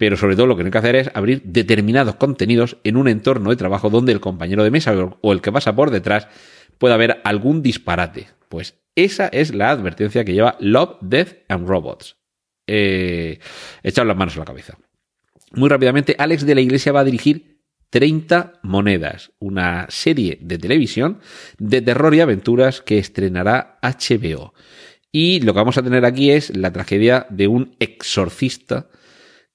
pero 0.00 0.16
sobre 0.16 0.34
todo 0.34 0.46
lo 0.46 0.56
que 0.56 0.62
no 0.62 0.68
hay 0.68 0.72
que 0.72 0.78
hacer 0.78 0.96
es 0.96 1.10
abrir 1.12 1.42
determinados 1.44 2.14
contenidos 2.14 2.78
en 2.84 2.96
un 2.96 3.06
entorno 3.06 3.50
de 3.50 3.56
trabajo 3.56 3.90
donde 3.90 4.12
el 4.12 4.20
compañero 4.20 4.64
de 4.64 4.70
mesa 4.70 4.94
o 5.20 5.32
el 5.34 5.42
que 5.42 5.52
pasa 5.52 5.76
por 5.76 5.90
detrás 5.90 6.26
pueda 6.78 6.94
haber 6.94 7.20
algún 7.22 7.60
disparate. 7.60 8.28
Pues 8.48 8.80
esa 8.94 9.28
es 9.28 9.54
la 9.54 9.68
advertencia 9.68 10.24
que 10.24 10.32
lleva 10.32 10.56
Love, 10.58 10.96
Death 11.02 11.44
and 11.50 11.68
Robots. 11.68 12.16
Eh, 12.66 13.40
las 13.82 14.16
manos 14.16 14.34
a 14.36 14.38
la 14.38 14.46
cabeza. 14.46 14.78
Muy 15.52 15.68
rápidamente, 15.68 16.16
Alex 16.18 16.46
de 16.46 16.54
la 16.54 16.62
Iglesia 16.62 16.92
va 16.92 17.00
a 17.00 17.04
dirigir 17.04 17.60
30 17.90 18.60
Monedas, 18.62 19.32
una 19.38 19.84
serie 19.90 20.38
de 20.40 20.56
televisión 20.56 21.18
de 21.58 21.82
terror 21.82 22.14
y 22.14 22.20
aventuras 22.20 22.80
que 22.80 22.96
estrenará 22.96 23.78
HBO. 23.82 24.54
Y 25.12 25.40
lo 25.40 25.52
que 25.52 25.58
vamos 25.58 25.76
a 25.76 25.82
tener 25.82 26.06
aquí 26.06 26.30
es 26.30 26.56
la 26.56 26.72
tragedia 26.72 27.26
de 27.28 27.48
un 27.48 27.76
exorcista 27.80 28.88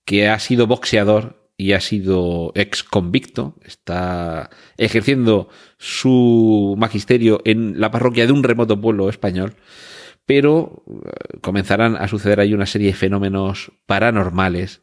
que 0.05 0.29
ha 0.29 0.39
sido 0.39 0.67
boxeador 0.67 1.51
y 1.57 1.73
ha 1.73 1.79
sido 1.79 2.51
ex 2.55 2.83
convicto, 2.83 3.55
está 3.63 4.49
ejerciendo 4.77 5.49
su 5.77 6.75
magisterio 6.77 7.41
en 7.45 7.79
la 7.79 7.91
parroquia 7.91 8.25
de 8.25 8.33
un 8.33 8.43
remoto 8.43 8.79
pueblo 8.79 9.09
español, 9.09 9.55
pero 10.25 10.83
eh, 10.87 11.39
comenzarán 11.41 11.95
a 11.95 12.07
suceder 12.07 12.39
ahí 12.39 12.53
una 12.53 12.65
serie 12.65 12.87
de 12.87 12.93
fenómenos 12.93 13.71
paranormales 13.85 14.81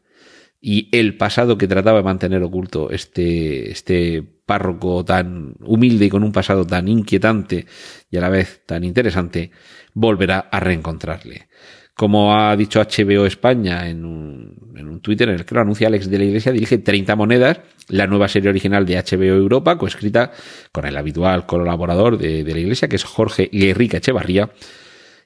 y 0.59 0.89
el 0.97 1.17
pasado 1.17 1.57
que 1.57 1.67
trataba 1.67 1.97
de 1.97 2.05
mantener 2.05 2.41
oculto 2.41 2.89
este, 2.89 3.69
este 3.69 4.23
párroco 4.23 5.03
tan 5.03 5.55
humilde 5.59 6.05
y 6.05 6.09
con 6.09 6.23
un 6.23 6.31
pasado 6.31 6.65
tan 6.65 6.87
inquietante 6.87 7.65
y 8.09 8.17
a 8.17 8.21
la 8.21 8.29
vez 8.29 8.63
tan 8.65 8.83
interesante, 8.83 9.51
volverá 9.93 10.39
a 10.39 10.59
reencontrarle. 10.59 11.49
Como 11.95 12.35
ha 12.35 12.55
dicho 12.55 12.81
HBO 12.81 13.25
España 13.25 13.87
en 13.87 14.03
un, 14.03 14.73
en 14.75 14.87
un 14.87 14.99
Twitter 14.99 15.29
en 15.29 15.35
el 15.35 15.45
que 15.45 15.53
lo 15.53 15.61
anuncia 15.61 15.87
Alex 15.87 16.09
de 16.09 16.17
la 16.17 16.23
Iglesia, 16.23 16.51
dirige 16.51 16.79
30 16.79 17.15
monedas, 17.15 17.61
la 17.87 18.07
nueva 18.07 18.27
serie 18.27 18.49
original 18.49 18.85
de 18.85 18.97
HBO 18.97 19.35
Europa, 19.35 19.77
coescrita 19.77 20.31
con 20.71 20.85
el 20.85 20.97
habitual 20.97 21.45
colaborador 21.45 22.17
de, 22.17 22.43
de 22.43 22.53
la 22.53 22.59
Iglesia, 22.59 22.87
que 22.87 22.95
es 22.95 23.03
Jorge 23.03 23.49
Guerrica 23.51 23.97
Echevarría, 23.97 24.49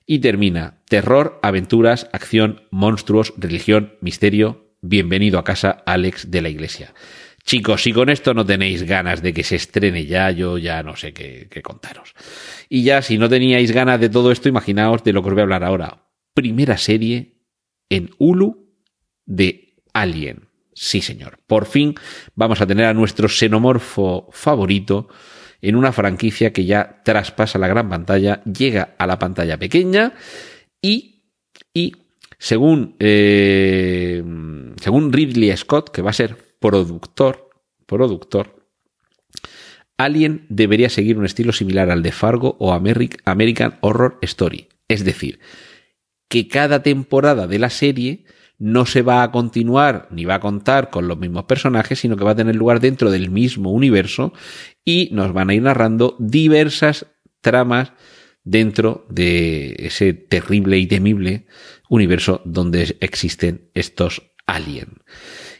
y 0.05 0.19
termina 0.19 0.79
terror, 0.89 1.39
aventuras, 1.41 2.09
acción, 2.11 2.61
monstruos, 2.71 3.33
religión, 3.37 3.93
misterio, 4.01 4.67
bienvenido 4.81 5.39
a 5.39 5.43
casa 5.43 5.83
Alex 5.85 6.31
de 6.31 6.41
la 6.41 6.49
Iglesia. 6.49 6.93
Chicos, 7.47 7.83
si 7.83 7.93
con 7.93 8.09
esto 8.09 8.33
no 8.33 8.45
tenéis 8.45 8.83
ganas 8.83 9.21
de 9.21 9.31
que 9.31 9.43
se 9.43 9.55
estrene 9.55 10.05
ya, 10.05 10.31
yo 10.31 10.57
ya 10.57 10.83
no 10.83 10.97
sé 10.97 11.13
qué, 11.13 11.47
contaros. 11.63 12.13
Y 12.67 12.83
ya, 12.83 13.01
si 13.01 13.17
no 13.17 13.29
teníais 13.29 13.71
ganas 13.71 14.01
de 14.01 14.09
todo 14.09 14.33
esto, 14.33 14.49
imaginaos 14.49 15.01
de 15.05 15.13
lo 15.13 15.21
que 15.21 15.29
os 15.29 15.33
voy 15.33 15.41
a 15.41 15.43
hablar 15.43 15.63
ahora. 15.63 16.06
Primera 16.37 16.77
serie 16.77 17.33
en 17.89 18.11
Hulu 18.19 18.69
de 19.25 19.73
Alien. 19.91 20.49
Sí, 20.71 21.01
señor. 21.01 21.39
Por 21.47 21.65
fin 21.65 21.95
vamos 22.35 22.61
a 22.61 22.67
tener 22.67 22.85
a 22.85 22.93
nuestro 22.93 23.27
xenomorfo 23.27 24.29
favorito 24.31 25.07
en 25.63 25.75
una 25.75 25.91
franquicia 25.91 26.53
que 26.53 26.65
ya 26.65 27.01
traspasa 27.03 27.57
la 27.57 27.67
gran 27.67 27.89
pantalla, 27.89 28.43
llega 28.43 28.93
a 28.99 29.07
la 29.07 29.17
pantalla 29.17 29.57
pequeña 29.57 30.13
y, 30.79 31.23
y 31.73 31.93
según, 32.37 32.95
eh, 32.99 34.23
según 34.79 35.11
Ridley 35.11 35.57
Scott, 35.57 35.89
que 35.89 36.03
va 36.03 36.11
a 36.11 36.13
ser 36.13 36.37
productor, 36.59 37.49
productor, 37.87 38.63
Alien 39.97 40.45
debería 40.49 40.91
seguir 40.91 41.17
un 41.17 41.25
estilo 41.25 41.51
similar 41.51 41.89
al 41.89 42.03
de 42.03 42.11
Fargo 42.11 42.57
o 42.59 42.73
American 42.73 43.79
Horror 43.81 44.19
Story. 44.21 44.67
Es 44.87 45.03
decir, 45.03 45.39
que 46.27 46.47
cada 46.47 46.83
temporada 46.83 47.47
de 47.47 47.59
la 47.59 47.69
serie 47.69 48.25
no 48.59 48.85
se 48.85 49.01
va 49.01 49.23
a 49.23 49.31
continuar 49.31 50.07
ni 50.11 50.25
va 50.25 50.35
a 50.35 50.39
contar 50.39 50.89
con 50.89 51.07
los 51.07 51.17
mismos 51.17 51.45
personajes, 51.45 51.99
sino 51.99 52.17
que 52.17 52.23
va 52.23 52.31
a 52.31 52.35
tener 52.35 52.55
lugar 52.55 52.79
dentro 52.79 53.11
del 53.11 53.29
mismo 53.29 53.71
universo 53.71 54.33
y 54.83 55.09
nos 55.11 55.33
van 55.33 55.49
a 55.49 55.53
ir 55.53 55.61
narrando 55.61 56.15
diversas 56.19 57.05
tramas 57.41 57.93
dentro 58.43 59.05
de 59.09 59.75
ese 59.79 60.13
terrible 60.13 60.77
y 60.77 60.87
temible 60.87 61.45
universo 61.89 62.41
donde 62.45 62.97
existen 63.01 63.69
estos 63.73 64.31
aliens. 64.45 64.93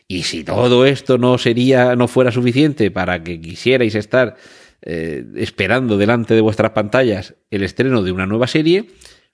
Y 0.07 0.23
si 0.23 0.43
todo 0.43 0.85
esto 0.85 1.17
no 1.17 1.37
sería, 1.37 1.95
no 1.95 2.07
fuera 2.07 2.31
suficiente 2.31 2.89
para 2.91 3.23
que 3.23 3.41
quisierais 3.41 3.93
estar 3.93 4.37
eh, 4.81 5.25
esperando 5.35 5.97
delante 5.97 6.33
de 6.33 6.41
vuestras 6.41 6.71
pantallas 6.71 7.35
el 7.51 7.63
estreno 7.63 8.03
de 8.03 8.13
una 8.13 8.25
nueva 8.25 8.47
serie, 8.47 8.87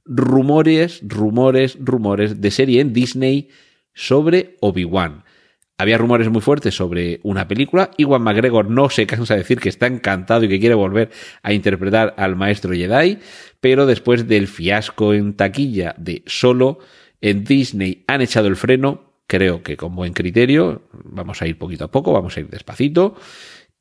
rumores, 0.06 1.02
rumores, 1.04 1.78
rumores 1.80 2.42
de 2.42 2.52
serie 2.52 2.82
en 2.82 2.94
Disney 2.94 3.50
sobre 3.94 4.58
Obi-Wan. 4.62 5.24
Había 5.78 5.98
rumores 5.98 6.30
muy 6.30 6.42
fuertes 6.42 6.76
sobre 6.76 7.20
una 7.24 7.48
película. 7.48 7.90
Iwan 7.98 8.22
McGregor 8.22 8.70
no 8.70 8.90
se 8.90 9.08
cansa 9.08 9.34
de 9.34 9.40
decir 9.40 9.60
que 9.60 9.70
está 9.70 9.88
encantado 9.88 10.46
y 10.46 10.50
que 10.50 10.60
quiere 10.60 10.76
volver 10.76 11.10
a 11.42 11.52
interpretar 11.52 12.14
al 12.18 12.36
maestro 12.36 12.74
Jedi, 12.74 13.18
pero 13.60 13.86
después 13.86 14.28
del 14.28 14.48
fiasco 14.48 15.14
en 15.14 15.34
taquilla 15.34 15.96
de 15.98 16.24
Solo, 16.28 16.80
en 17.22 17.44
Disney 17.44 18.04
han 18.08 18.22
echado 18.22 18.48
el 18.48 18.56
freno, 18.56 19.14
creo 19.26 19.64
que 19.64 19.76
con 19.76 19.96
buen 19.96 20.14
criterio. 20.14 20.84
Vamos 20.92 21.42
a 21.42 21.48
ir 21.48 21.58
poquito 21.58 21.86
a 21.86 21.92
poco, 21.92 22.14
vamos 22.14 22.38
a 22.38 22.42
ir 22.42 22.50
despacito. 22.50 23.16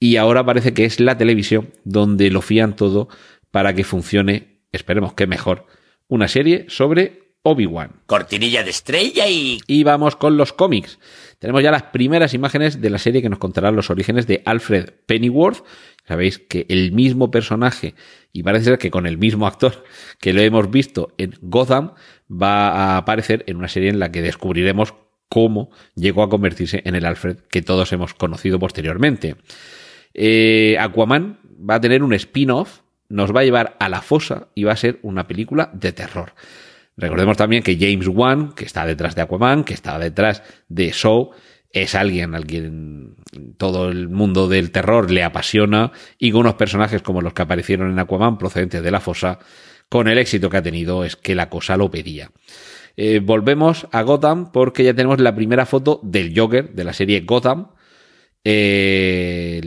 Y 0.01 0.17
ahora 0.17 0.45
parece 0.45 0.73
que 0.73 0.85
es 0.85 0.99
la 0.99 1.19
televisión 1.19 1.71
donde 1.85 2.31
lo 2.31 2.41
fían 2.41 2.75
todo 2.75 3.09
para 3.51 3.75
que 3.75 3.85
funcione, 3.85 4.63
esperemos 4.73 5.13
que 5.13 5.27
mejor, 5.27 5.67
una 6.13 6.29
serie 6.29 6.67
sobre 6.69 7.23
Obi-Wan. 7.43 8.03
Cortinilla 8.05 8.63
de 8.63 8.69
estrella 8.69 9.27
y... 9.29 9.61
Y 9.67 9.83
vamos 9.83 10.15
con 10.15 10.37
los 10.37 10.53
cómics. 10.53 10.99
Tenemos 11.39 11.63
ya 11.63 11.71
las 11.71 11.85
primeras 11.85 12.35
imágenes 12.35 12.83
de 12.83 12.91
la 12.91 12.99
serie 12.99 13.23
que 13.23 13.31
nos 13.31 13.39
contarán 13.39 13.77
los 13.77 13.89
orígenes 13.89 14.27
de 14.27 14.43
Alfred 14.45 14.91
Pennyworth. 15.07 15.65
Sabéis 16.07 16.39
que 16.39 16.67
el 16.69 16.93
mismo 16.93 17.31
personaje, 17.31 17.95
y 18.31 18.43
parece 18.43 18.67
ser 18.67 18.79
que 18.79 18.91
con 18.91 19.07
el 19.07 19.17
mismo 19.17 19.47
actor 19.47 19.85
que 20.21 20.35
lo 20.35 20.43
hemos 20.43 20.71
visto 20.71 21.15
en 21.17 21.35
Gotham, 21.41 21.95
va 22.31 22.69
a 22.69 22.97
aparecer 22.99 23.43
en 23.47 23.57
una 23.57 23.69
serie 23.69 23.89
en 23.89 23.99
la 23.99 24.13
que 24.13 24.21
descubriremos 24.21 24.93
cómo 25.31 25.71
llegó 25.95 26.23
a 26.25 26.29
convertirse 26.29 26.83
en 26.85 26.95
el 26.95 27.07
Alfred 27.07 27.39
que 27.51 27.63
todos 27.63 27.91
hemos 27.95 28.13
conocido 28.13 28.59
posteriormente. 28.59 29.37
Eh, 30.13 30.77
Aquaman 30.79 31.39
va 31.59 31.77
a 31.77 31.81
tener 31.81 32.03
un 32.03 32.13
spin-off, 32.13 32.81
nos 33.13 33.35
va 33.35 33.41
a 33.41 33.45
llevar 33.45 33.77
a 33.79 33.89
la 33.89 34.03
fosa 34.03 34.49
y 34.55 34.65
va 34.65 34.73
a 34.73 34.77
ser 34.77 34.99
una 35.03 35.27
película 35.27 35.71
de 35.73 35.93
terror. 35.93 36.33
Recordemos 36.97 37.37
también 37.37 37.63
que 37.63 37.77
James 37.79 38.09
Wan, 38.09 38.53
que 38.53 38.65
está 38.65 38.87
detrás 38.87 39.15
de 39.15 39.23
Aquaman, 39.23 39.65
que 39.65 39.75
está 39.75 39.99
detrás 39.99 40.43
de 40.69 40.91
Show, 40.93 41.31
es 41.71 41.95
alguien 41.95 42.35
al 42.35 42.47
quien 42.47 43.15
todo 43.57 43.89
el 43.89 44.09
mundo 44.09 44.49
del 44.49 44.71
terror 44.71 45.11
le 45.11 45.23
apasiona 45.23 45.93
y 46.19 46.31
con 46.31 46.43
unos 46.43 46.55
personajes 46.55 47.01
como 47.03 47.23
los 47.23 47.33
que 47.33 47.43
aparecieron 47.43 47.91
en 47.91 47.99
Aquaman 47.99 48.37
procedentes 48.39 48.83
de 48.83 48.91
la 48.91 49.01
fosa, 49.01 49.39
con 49.89 50.09
el 50.09 50.19
éxito 50.19 50.51
que 50.51 50.59
ha 50.59 50.63
tenido 50.63 51.05
es 51.05 51.17
que 51.17 51.35
la 51.35 51.49
cosa 51.49 51.77
lo 51.77 51.91
pedía. 51.91 52.31
Eh, 52.97 53.21
volvemos 53.23 53.87
a 53.91 54.03
Gotham 54.03 54.53
porque 54.53 54.85
ya 54.85 54.95
tenemos 54.95 55.19
la 55.21 55.35
primera 55.35 55.65
foto 55.65 56.01
del 56.03 56.39
Joker 56.39 56.73
de 56.73 56.85
la 56.85 56.93
serie 56.93 57.21
Gotham. 57.21 57.69
Eh, 58.45 59.61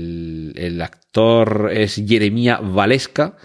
el, 0.58 0.82
actor 0.82 1.70
es 1.74 1.96
Jeremia 1.96 2.58
Valesca 2.58 3.38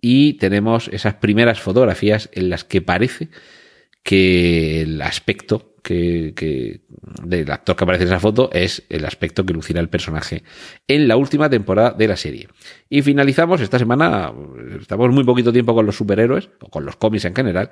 y 0.00 0.34
tenemos 0.34 0.88
esas 0.88 1.14
primeras 1.14 1.60
fotografías 1.60 2.28
en 2.32 2.50
las 2.50 2.64
que 2.64 2.82
parece 2.82 3.28
que 4.02 4.82
el 4.82 5.02
aspecto 5.02 5.74
que, 5.82 6.32
que, 6.36 6.80
del 7.22 7.50
actor 7.50 7.76
que 7.76 7.84
aparece 7.84 8.04
en 8.04 8.10
esa 8.10 8.20
foto 8.20 8.50
es 8.52 8.84
el 8.88 9.04
aspecto 9.04 9.44
que 9.44 9.52
lucirá 9.52 9.80
el 9.80 9.88
personaje 9.88 10.42
en 10.86 11.08
la 11.08 11.16
última 11.16 11.48
temporada 11.48 11.92
de 11.92 12.08
la 12.08 12.16
serie. 12.16 12.48
Y 12.88 13.02
finalizamos 13.02 13.60
esta 13.60 13.78
semana, 13.78 14.32
estamos 14.80 15.10
muy 15.10 15.24
poquito 15.24 15.52
tiempo 15.52 15.74
con 15.74 15.86
los 15.86 15.96
superhéroes, 15.96 16.50
o 16.60 16.68
con 16.68 16.84
los 16.84 16.96
cómics 16.96 17.24
en 17.24 17.34
general, 17.34 17.70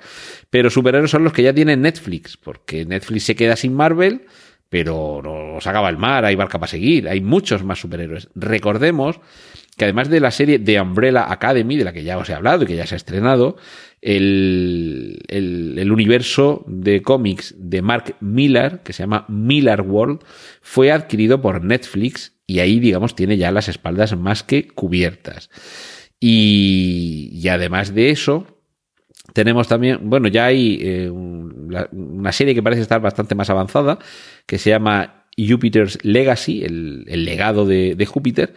pero 0.49 0.69
superhéroes 0.69 1.11
son 1.11 1.23
los 1.23 1.33
que 1.33 1.43
ya 1.43 1.53
tienen 1.53 1.81
Netflix, 1.81 2.37
porque 2.37 2.85
Netflix 2.85 3.23
se 3.23 3.35
queda 3.35 3.55
sin 3.55 3.73
Marvel, 3.73 4.25
pero 4.69 5.21
nos 5.23 5.65
acaba 5.65 5.89
el 5.89 5.97
mar, 5.97 6.25
hay 6.25 6.35
barca 6.35 6.59
para 6.59 6.69
seguir, 6.69 7.07
hay 7.07 7.21
muchos 7.21 7.63
más 7.63 7.79
superhéroes. 7.79 8.29
Recordemos 8.35 9.19
que 9.77 9.85
además 9.85 10.09
de 10.09 10.19
la 10.19 10.31
serie 10.31 10.59
The 10.59 10.81
Umbrella 10.81 11.31
Academy, 11.31 11.77
de 11.77 11.83
la 11.83 11.93
que 11.93 12.03
ya 12.03 12.17
os 12.17 12.29
he 12.29 12.33
hablado 12.33 12.63
y 12.63 12.67
que 12.67 12.75
ya 12.75 12.87
se 12.87 12.95
ha 12.95 12.97
estrenado, 12.97 13.57
el, 14.01 15.19
el, 15.27 15.91
universo 15.91 16.63
de 16.67 17.01
cómics 17.01 17.55
de 17.57 17.81
Mark 17.81 18.15
Millar, 18.19 18.81
que 18.81 18.93
se 18.93 19.03
llama 19.03 19.25
Millar 19.27 19.81
World, 19.81 20.21
fue 20.61 20.91
adquirido 20.91 21.41
por 21.41 21.63
Netflix 21.63 22.33
y 22.47 22.59
ahí, 22.59 22.79
digamos, 22.79 23.15
tiene 23.15 23.37
ya 23.37 23.51
las 23.51 23.69
espaldas 23.69 24.17
más 24.17 24.43
que 24.43 24.67
cubiertas. 24.67 25.49
Y, 26.19 27.29
y 27.33 27.47
además 27.49 27.93
de 27.93 28.09
eso, 28.09 28.56
tenemos 29.37 29.67
también, 29.67 29.99
bueno, 30.01 30.29
ya 30.29 30.45
hay 30.45 30.79
eh, 30.81 31.11
una 31.11 32.31
serie 32.31 32.55
que 32.55 32.63
parece 32.63 32.81
estar 32.81 32.99
bastante 32.99 33.35
más 33.35 33.51
avanzada, 33.51 33.99
que 34.47 34.57
se 34.57 34.71
llama 34.71 35.25
Jupiter's 35.37 36.03
Legacy, 36.03 36.63
el, 36.63 37.05
legado 37.23 37.63
de, 37.67 38.03
Júpiter, 38.07 38.55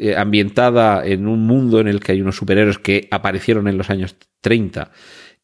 eh, 0.00 0.16
ambientada 0.16 1.04
en 1.04 1.26
un 1.26 1.46
mundo 1.46 1.78
en 1.78 1.88
el 1.88 2.00
que 2.00 2.12
hay 2.12 2.22
unos 2.22 2.36
superhéroes 2.36 2.78
que 2.78 3.06
aparecieron 3.10 3.68
en 3.68 3.76
los 3.76 3.90
años 3.90 4.16
30 4.40 4.92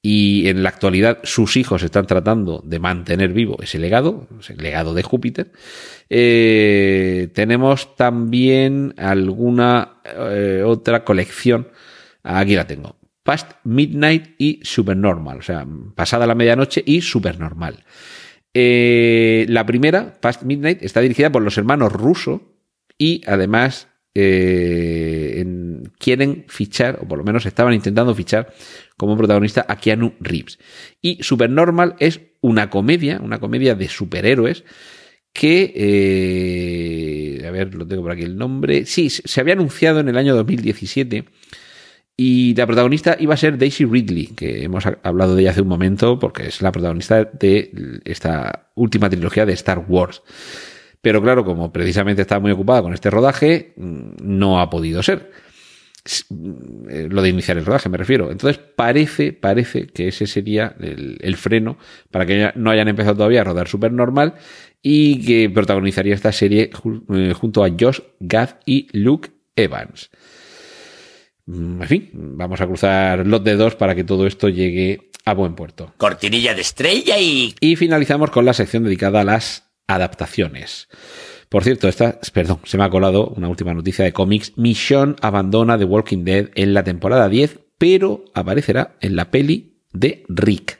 y 0.00 0.48
en 0.48 0.62
la 0.62 0.70
actualidad 0.70 1.18
sus 1.24 1.58
hijos 1.58 1.82
están 1.82 2.06
tratando 2.06 2.62
de 2.64 2.78
mantener 2.78 3.34
vivo 3.34 3.58
ese 3.60 3.78
legado, 3.78 4.28
ese 4.40 4.56
legado 4.56 4.94
de 4.94 5.02
Júpiter. 5.02 5.52
Eh, 6.08 7.28
tenemos 7.34 7.96
también 7.96 8.94
alguna 8.96 10.00
otra 10.64 11.04
colección, 11.04 11.68
aquí 12.22 12.54
la 12.54 12.66
tengo, 12.66 12.96
Past 13.22 13.52
Midnight 13.64 14.34
y 14.38 14.60
Supernormal, 14.62 15.38
o 15.38 15.42
sea, 15.42 15.66
pasada 15.94 16.26
la 16.26 16.34
medianoche 16.34 16.82
y 16.84 17.00
Supernormal. 17.02 17.84
Eh, 18.54 19.46
la 19.48 19.66
primera, 19.66 20.20
Past 20.20 20.42
Midnight, 20.42 20.82
está 20.82 21.00
dirigida 21.00 21.30
por 21.30 21.42
los 21.42 21.56
hermanos 21.58 21.92
Russo 21.92 22.56
y 22.98 23.22
además 23.26 23.88
eh, 24.14 25.44
quieren 25.98 26.44
fichar, 26.48 26.98
o 27.02 27.08
por 27.08 27.18
lo 27.18 27.24
menos 27.24 27.46
estaban 27.46 27.74
intentando 27.74 28.14
fichar 28.14 28.52
como 28.96 29.16
protagonista 29.16 29.64
a 29.68 29.76
Keanu 29.76 30.14
Reeves. 30.18 30.58
Y 31.00 31.22
Supernormal 31.22 31.96
es 31.98 32.20
una 32.40 32.70
comedia, 32.70 33.20
una 33.22 33.38
comedia 33.38 33.74
de 33.74 33.88
superhéroes 33.88 34.64
que, 35.32 35.72
eh, 35.76 37.46
a 37.46 37.50
ver, 37.50 37.74
lo 37.74 37.86
tengo 37.86 38.02
por 38.02 38.10
aquí 38.12 38.22
el 38.22 38.36
nombre, 38.36 38.84
sí, 38.86 39.10
se 39.10 39.40
había 39.40 39.54
anunciado 39.54 40.00
en 40.00 40.08
el 40.08 40.18
año 40.18 40.34
2017 40.34 41.26
y 42.22 42.54
la 42.54 42.66
protagonista 42.66 43.16
iba 43.18 43.32
a 43.32 43.36
ser 43.38 43.56
Daisy 43.56 43.86
Ridley, 43.86 44.26
que 44.26 44.62
hemos 44.62 44.84
hablado 45.02 45.34
de 45.34 45.40
ella 45.40 45.52
hace 45.52 45.62
un 45.62 45.68
momento 45.68 46.18
porque 46.18 46.48
es 46.48 46.60
la 46.60 46.70
protagonista 46.70 47.24
de 47.24 48.02
esta 48.04 48.68
última 48.74 49.08
trilogía 49.08 49.46
de 49.46 49.54
Star 49.54 49.86
Wars. 49.88 50.20
Pero 51.00 51.22
claro, 51.22 51.46
como 51.46 51.72
precisamente 51.72 52.20
estaba 52.20 52.42
muy 52.42 52.50
ocupada 52.50 52.82
con 52.82 52.92
este 52.92 53.08
rodaje, 53.08 53.72
mm, 53.74 54.16
no 54.20 54.60
ha 54.60 54.68
podido 54.68 55.02
ser. 55.02 55.30
Eh, 56.90 57.08
lo 57.10 57.22
de 57.22 57.30
iniciar 57.30 57.56
el 57.56 57.64
rodaje, 57.64 57.88
me 57.88 57.96
refiero. 57.96 58.30
Entonces 58.30 58.60
parece, 58.76 59.32
parece 59.32 59.86
que 59.86 60.08
ese 60.08 60.26
sería 60.26 60.76
el, 60.78 61.36
freno 61.36 61.78
para 62.10 62.26
que 62.26 62.52
no 62.54 62.70
hayan 62.70 62.88
empezado 62.88 63.16
todavía 63.16 63.40
a 63.40 63.44
rodar 63.44 63.66
super 63.66 63.92
normal 63.92 64.34
y 64.82 65.24
que 65.24 65.48
protagonizaría 65.48 66.14
esta 66.14 66.32
serie 66.32 66.70
eh, 67.14 67.32
junto 67.32 67.64
a 67.64 67.70
Josh 67.70 68.00
Gad 68.20 68.56
y 68.66 68.88
Luke 68.92 69.30
Evans. 69.56 70.10
En 71.46 71.86
fin, 71.86 72.10
vamos 72.12 72.60
a 72.60 72.66
cruzar 72.66 73.26
los 73.26 73.42
dedos 73.42 73.74
para 73.74 73.94
que 73.94 74.04
todo 74.04 74.26
esto 74.26 74.48
llegue 74.48 75.10
a 75.24 75.34
buen 75.34 75.54
puerto. 75.54 75.92
Cortinilla 75.96 76.54
de 76.54 76.60
estrella 76.60 77.18
y... 77.18 77.54
Y 77.60 77.76
finalizamos 77.76 78.30
con 78.30 78.44
la 78.44 78.52
sección 78.52 78.84
dedicada 78.84 79.20
a 79.20 79.24
las 79.24 79.70
adaptaciones. 79.86 80.88
Por 81.48 81.64
cierto, 81.64 81.88
esta, 81.88 82.20
perdón, 82.32 82.60
se 82.64 82.78
me 82.78 82.84
ha 82.84 82.90
colado 82.90 83.26
una 83.36 83.48
última 83.48 83.74
noticia 83.74 84.04
de 84.04 84.12
cómics. 84.12 84.52
Mission 84.56 85.16
abandona 85.20 85.76
The 85.76 85.84
Walking 85.84 86.24
Dead 86.24 86.50
en 86.54 86.74
la 86.74 86.84
temporada 86.84 87.28
10, 87.28 87.58
pero 87.76 88.24
aparecerá 88.34 88.96
en 89.00 89.16
la 89.16 89.30
peli 89.30 89.82
de 89.92 90.24
Rick. 90.28 90.78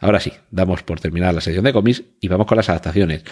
Ahora 0.00 0.18
sí, 0.18 0.32
damos 0.50 0.82
por 0.82 0.98
terminada 1.00 1.32
la 1.32 1.40
sección 1.40 1.64
de 1.64 1.72
cómics 1.72 2.02
y 2.20 2.28
vamos 2.28 2.46
con 2.46 2.56
las 2.56 2.68
adaptaciones. 2.68 3.22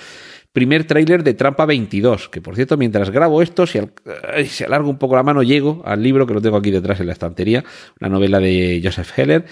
Primer 0.56 0.84
tráiler 0.84 1.22
de 1.22 1.34
Trampa 1.34 1.66
22, 1.66 2.30
que 2.30 2.40
por 2.40 2.54
cierto, 2.56 2.78
mientras 2.78 3.10
grabo 3.10 3.42
esto, 3.42 3.66
si, 3.66 3.78
se 4.46 4.64
alarga 4.64 4.88
un 4.88 4.96
poco 4.96 5.14
la 5.14 5.22
mano, 5.22 5.42
llego 5.42 5.82
al 5.84 6.02
libro 6.02 6.26
que 6.26 6.32
lo 6.32 6.40
tengo 6.40 6.56
aquí 6.56 6.70
detrás 6.70 6.98
en 6.98 7.08
la 7.08 7.12
estantería, 7.12 7.62
una 8.00 8.08
novela 8.08 8.40
de 8.40 8.80
Joseph 8.82 9.18
Heller, 9.18 9.44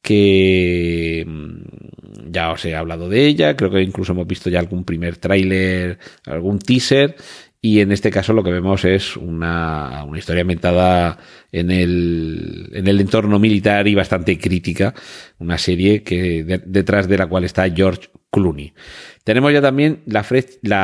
que 0.00 1.24
mm, 1.26 2.30
ya 2.30 2.52
os 2.52 2.64
he 2.66 2.76
hablado 2.76 3.08
de 3.08 3.26
ella, 3.26 3.56
creo 3.56 3.68
que 3.68 3.82
incluso 3.82 4.12
hemos 4.12 4.28
visto 4.28 4.48
ya 4.48 4.60
algún 4.60 4.84
primer 4.84 5.16
tráiler, 5.16 5.98
algún 6.24 6.60
teaser, 6.60 7.16
y 7.64 7.80
en 7.80 7.92
este 7.92 8.10
caso 8.10 8.34
lo 8.34 8.44
que 8.44 8.52
vemos 8.52 8.84
es 8.84 9.16
una, 9.16 10.04
una 10.04 10.18
historia 10.18 10.42
ambientada 10.42 11.16
en 11.50 11.70
el, 11.70 12.68
en 12.74 12.86
el 12.86 13.00
entorno 13.00 13.38
militar 13.38 13.88
y 13.88 13.94
bastante 13.94 14.38
crítica, 14.38 14.92
una 15.38 15.56
serie 15.56 16.02
que 16.02 16.60
detrás 16.66 17.08
de 17.08 17.16
la 17.16 17.26
cual 17.26 17.44
está 17.44 17.70
George 17.70 18.10
Clooney. 18.30 18.74
Tenemos 19.24 19.50
ya 19.50 19.62
también 19.62 20.02
la, 20.04 20.22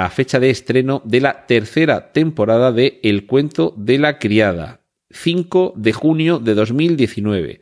fecha 0.09 0.41
de 0.41 0.49
estreno 0.49 1.03
de 1.05 1.21
la 1.21 1.45
tercera 1.45 2.13
temporada 2.13 2.73
de 2.73 2.99
El 3.03 3.27
cuento 3.27 3.75
de 3.77 3.99
la 3.99 4.19
criada, 4.19 4.81
5 5.11 5.75
de 5.77 5.93
junio 5.93 6.39
de 6.39 6.55
2019 6.55 7.61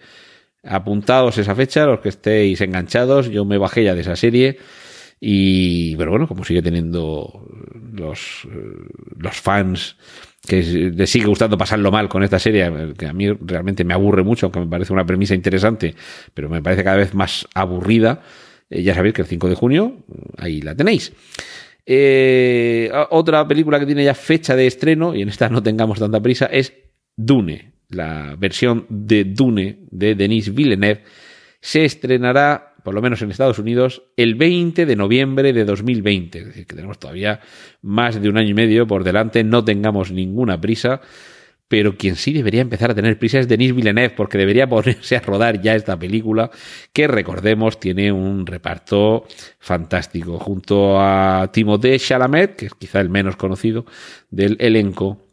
apuntados 0.62 1.38
esa 1.38 1.56
fecha, 1.56 1.86
los 1.86 2.00
que 2.00 2.10
estéis 2.10 2.60
enganchados, 2.60 3.30
yo 3.30 3.44
me 3.44 3.58
bajé 3.58 3.82
ya 3.82 3.96
de 3.96 4.02
esa 4.02 4.14
serie 4.14 4.58
y, 5.20 5.96
pero 5.96 6.10
bueno, 6.10 6.28
como 6.28 6.44
sigue 6.44 6.62
teniendo 6.62 7.46
los, 7.92 8.46
los 9.16 9.36
fans 9.36 9.96
que 10.46 10.62
les 10.62 11.10
sigue 11.10 11.26
gustando 11.26 11.58
pasarlo 11.58 11.90
mal 11.90 12.08
con 12.08 12.22
esta 12.22 12.38
serie, 12.38 12.94
que 12.96 13.06
a 13.06 13.12
mí 13.12 13.30
realmente 13.32 13.84
me 13.84 13.94
aburre 13.94 14.22
mucho, 14.22 14.46
aunque 14.46 14.60
me 14.60 14.66
parece 14.66 14.92
una 14.92 15.04
premisa 15.04 15.34
interesante, 15.34 15.94
pero 16.32 16.48
me 16.48 16.62
parece 16.62 16.84
cada 16.84 16.96
vez 16.96 17.14
más 17.14 17.46
aburrida, 17.54 18.22
eh, 18.70 18.82
ya 18.82 18.94
sabéis 18.94 19.14
que 19.14 19.22
el 19.22 19.28
5 19.28 19.48
de 19.48 19.54
junio, 19.54 20.04
ahí 20.36 20.62
la 20.62 20.74
tenéis. 20.74 21.12
Eh, 21.84 22.90
otra 23.10 23.46
película 23.48 23.80
que 23.80 23.86
tiene 23.86 24.04
ya 24.04 24.14
fecha 24.14 24.54
de 24.54 24.66
estreno, 24.66 25.14
y 25.14 25.22
en 25.22 25.28
esta 25.28 25.48
no 25.48 25.62
tengamos 25.62 25.98
tanta 25.98 26.20
prisa, 26.20 26.46
es 26.46 26.72
Dune, 27.16 27.72
la 27.90 28.36
versión 28.38 28.86
de 28.88 29.24
Dune 29.24 29.80
de 29.90 30.14
Denis 30.14 30.54
Villeneuve, 30.54 31.02
se 31.60 31.84
estrenará, 31.84 32.67
por 32.82 32.94
lo 32.94 33.02
menos 33.02 33.22
en 33.22 33.30
Estados 33.30 33.58
Unidos, 33.58 34.02
el 34.16 34.34
20 34.34 34.86
de 34.86 34.96
noviembre 34.96 35.52
de 35.52 35.64
2020. 35.64 36.38
Es 36.38 36.46
decir, 36.46 36.66
que 36.66 36.76
tenemos 36.76 36.98
todavía 36.98 37.40
más 37.82 38.20
de 38.20 38.28
un 38.28 38.38
año 38.38 38.50
y 38.50 38.54
medio 38.54 38.86
por 38.86 39.04
delante, 39.04 39.44
no 39.44 39.64
tengamos 39.64 40.12
ninguna 40.12 40.60
prisa. 40.60 41.00
Pero 41.68 41.98
quien 41.98 42.16
sí 42.16 42.32
debería 42.32 42.62
empezar 42.62 42.90
a 42.90 42.94
tener 42.94 43.18
prisa 43.18 43.38
es 43.38 43.46
Denis 43.46 43.74
Villeneuve, 43.74 44.14
porque 44.16 44.38
debería 44.38 44.66
ponerse 44.70 45.16
a 45.16 45.20
rodar 45.20 45.60
ya 45.60 45.74
esta 45.74 45.98
película, 45.98 46.50
que 46.92 47.06
recordemos 47.06 47.78
tiene 47.78 48.10
un 48.10 48.46
reparto 48.46 49.26
fantástico, 49.58 50.38
junto 50.38 50.98
a 50.98 51.50
Timothée 51.52 51.98
Chalamet, 51.98 52.56
que 52.56 52.66
es 52.66 52.74
quizá 52.74 53.00
el 53.00 53.10
menos 53.10 53.36
conocido 53.36 53.84
del 54.30 54.56
elenco, 54.60 55.27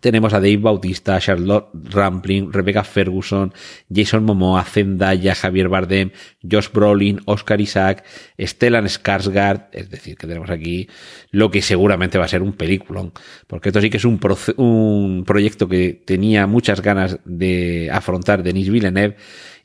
tenemos 0.00 0.32
a 0.34 0.40
Dave 0.40 0.58
Bautista, 0.58 1.18
Charlotte 1.20 1.68
Rampling, 1.72 2.52
Rebecca 2.52 2.84
Ferguson, 2.84 3.52
Jason 3.92 4.24
Momoa, 4.24 4.64
Zendaya, 4.64 5.34
Javier 5.34 5.68
Bardem, 5.68 6.10
Josh 6.48 6.68
Brolin, 6.72 7.20
Oscar 7.24 7.60
Isaac, 7.60 8.04
Stellan 8.38 8.86
Skarsgård, 8.86 9.68
es 9.72 9.90
decir, 9.90 10.16
que 10.16 10.26
tenemos 10.26 10.50
aquí 10.50 10.88
lo 11.30 11.50
que 11.50 11.62
seguramente 11.62 12.18
va 12.18 12.24
a 12.24 12.28
ser 12.28 12.42
un 12.42 12.52
peliculón, 12.52 13.12
porque 13.46 13.70
esto 13.70 13.80
sí 13.80 13.90
que 13.90 13.96
es 13.96 14.04
un, 14.04 14.20
un 14.56 15.24
proyecto 15.24 15.68
que 15.68 16.02
tenía 16.04 16.46
muchas 16.46 16.82
ganas 16.82 17.18
de 17.24 17.90
afrontar 17.92 18.42
Denis 18.42 18.70
Villeneuve 18.70 19.16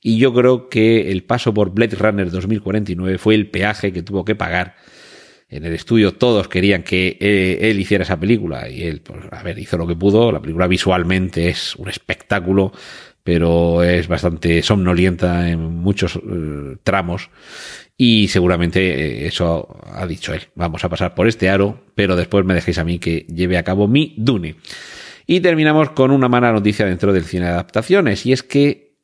y 0.01 0.17
yo 0.17 0.34
creo 0.34 0.69
que 0.69 1.11
el 1.11 1.23
paso 1.23 1.53
por 1.53 1.71
Blade 1.71 1.95
Runner 1.95 2.32
2049 2.32 3.17
fue 3.17 3.36
el 3.36 3.49
peaje 3.49 3.93
que 3.93 4.01
tuvo 4.01 4.25
que 4.25 4.36
pagar 4.36 4.75
en 5.51 5.65
el 5.65 5.73
estudio 5.73 6.13
todos 6.13 6.47
querían 6.47 6.81
que 6.81 7.17
eh, 7.19 7.69
él, 7.69 7.79
hiciera 7.79 8.03
esa 8.03 8.17
película 8.17 8.69
y 8.69 8.83
él, 8.83 9.01
pues, 9.01 9.19
a 9.29 9.43
ver, 9.43 9.59
hizo 9.59 9.77
lo 9.77 9.85
que 9.85 9.95
pudo. 9.95 10.31
La 10.31 10.39
película 10.41 10.65
visualmente 10.65 11.49
es 11.49 11.75
un 11.75 11.89
espectáculo, 11.89 12.71
pero 13.21 13.83
es 13.83 14.07
bastante 14.07 14.63
somnolienta 14.63 15.49
en 15.49 15.59
muchos 15.59 16.15
eh, 16.15 16.77
tramos 16.83 17.29
y 17.97 18.29
seguramente 18.29 18.79
eh, 18.79 19.27
eso 19.27 19.77
ha 19.93 20.07
dicho 20.07 20.33
él. 20.33 20.43
Vamos 20.55 20.85
a 20.85 20.89
pasar 20.89 21.13
por 21.13 21.27
este 21.27 21.49
aro, 21.49 21.83
pero 21.95 22.15
después 22.15 22.45
me 22.45 22.53
dejéis 22.53 22.77
a 22.77 22.85
mí 22.85 22.97
que 22.97 23.27
lleve 23.27 23.57
a 23.57 23.63
cabo 23.63 23.89
mi 23.89 24.15
Dune. 24.17 24.55
Y 25.27 25.41
terminamos 25.41 25.89
con 25.91 26.11
una 26.11 26.29
mala 26.29 26.53
noticia 26.53 26.85
dentro 26.85 27.11
del 27.11 27.25
cine 27.25 27.47
de 27.47 27.51
adaptaciones 27.51 28.25
y 28.25 28.31
es 28.31 28.41
que 28.41 28.95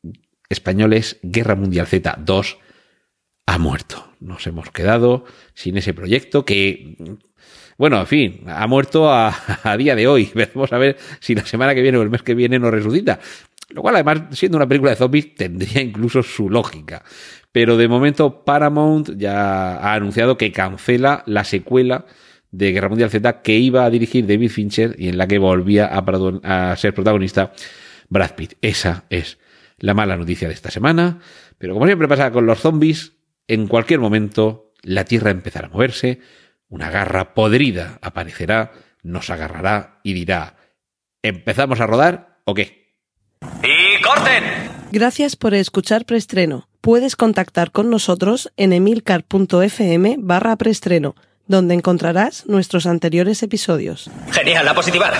Españoles 0.49 1.19
Guerra 1.23 1.55
Mundial 1.55 1.87
Z 1.87 2.15
2 2.19 2.57
ha 3.47 3.57
muerto. 3.57 4.06
Nos 4.19 4.45
hemos 4.47 4.71
quedado 4.71 5.25
sin 5.53 5.77
ese 5.77 5.93
proyecto 5.93 6.45
que, 6.45 6.95
bueno, 7.77 7.99
en 7.99 8.07
fin, 8.07 8.41
ha 8.47 8.65
muerto 8.67 9.11
a, 9.11 9.33
día 9.77 9.95
de 9.95 10.07
hoy. 10.07 10.31
Vamos 10.53 10.73
a 10.73 10.77
ver 10.77 10.97
si 11.19 11.35
la 11.35 11.45
semana 11.45 11.75
que 11.75 11.81
viene 11.81 11.97
o 11.97 12.01
el 12.01 12.09
mes 12.09 12.23
que 12.23 12.35
viene 12.35 12.59
nos 12.59 12.71
resucita. 12.71 13.19
Lo 13.69 13.81
cual, 13.81 13.95
además, 13.95 14.23
siendo 14.31 14.57
una 14.57 14.67
película 14.67 14.91
de 14.91 14.97
zombies, 14.97 15.35
tendría 15.35 15.81
incluso 15.81 16.23
su 16.23 16.49
lógica. 16.49 17.03
Pero 17.51 17.77
de 17.77 17.87
momento, 17.87 18.45
Paramount 18.45 19.17
ya 19.17 19.77
ha 19.77 19.93
anunciado 19.93 20.37
que 20.37 20.51
cancela 20.51 21.23
la 21.25 21.43
secuela 21.43 22.05
de 22.51 22.71
Guerra 22.71 22.89
Mundial 22.89 23.09
Z 23.09 23.41
que 23.41 23.57
iba 23.57 23.83
a 23.83 23.89
dirigir 23.89 24.25
David 24.25 24.49
Fincher 24.49 24.95
y 24.97 25.09
en 25.09 25.17
la 25.17 25.27
que 25.27 25.37
volvía 25.37 25.87
a, 25.87 26.71
a 26.71 26.75
ser 26.77 26.93
protagonista 26.93 27.51
Brad 28.09 28.35
Pitt. 28.35 28.53
Esa 28.61 29.03
es 29.09 29.37
la 29.79 29.93
mala 29.93 30.15
noticia 30.15 30.47
de 30.47 30.53
esta 30.53 30.71
semana. 30.71 31.19
Pero 31.57 31.73
como 31.73 31.85
siempre 31.85 32.07
pasa 32.07 32.31
con 32.31 32.45
los 32.45 32.59
zombies, 32.59 33.16
en 33.47 33.67
cualquier 33.67 33.99
momento 33.99 34.73
la 34.81 35.05
Tierra 35.05 35.31
empezará 35.31 35.67
a 35.67 35.71
moverse, 35.71 36.19
una 36.69 36.89
garra 36.89 37.33
podrida 37.33 37.99
aparecerá, 38.01 38.71
nos 39.03 39.29
agarrará 39.29 39.99
y 40.03 40.13
dirá, 40.13 40.57
¿empezamos 41.21 41.79
a 41.79 41.87
rodar 41.87 42.39
o 42.45 42.53
qué? 42.53 42.95
¡Y 43.63 44.01
corten! 44.01 44.43
Gracias 44.91 45.35
por 45.35 45.53
escuchar 45.53 46.05
Preestreno. 46.05 46.67
Puedes 46.81 47.15
contactar 47.15 47.71
con 47.71 47.89
nosotros 47.89 48.51
en 48.55 48.71
emilcar.fm 48.71 50.15
barra 50.19 50.55
preestreno, 50.55 51.15
donde 51.45 51.73
encontrarás 51.73 52.45
nuestros 52.47 52.85
anteriores 52.85 53.43
episodios. 53.43 54.09
Genial, 54.31 54.65
la 54.65 54.73
positiva. 54.73 55.11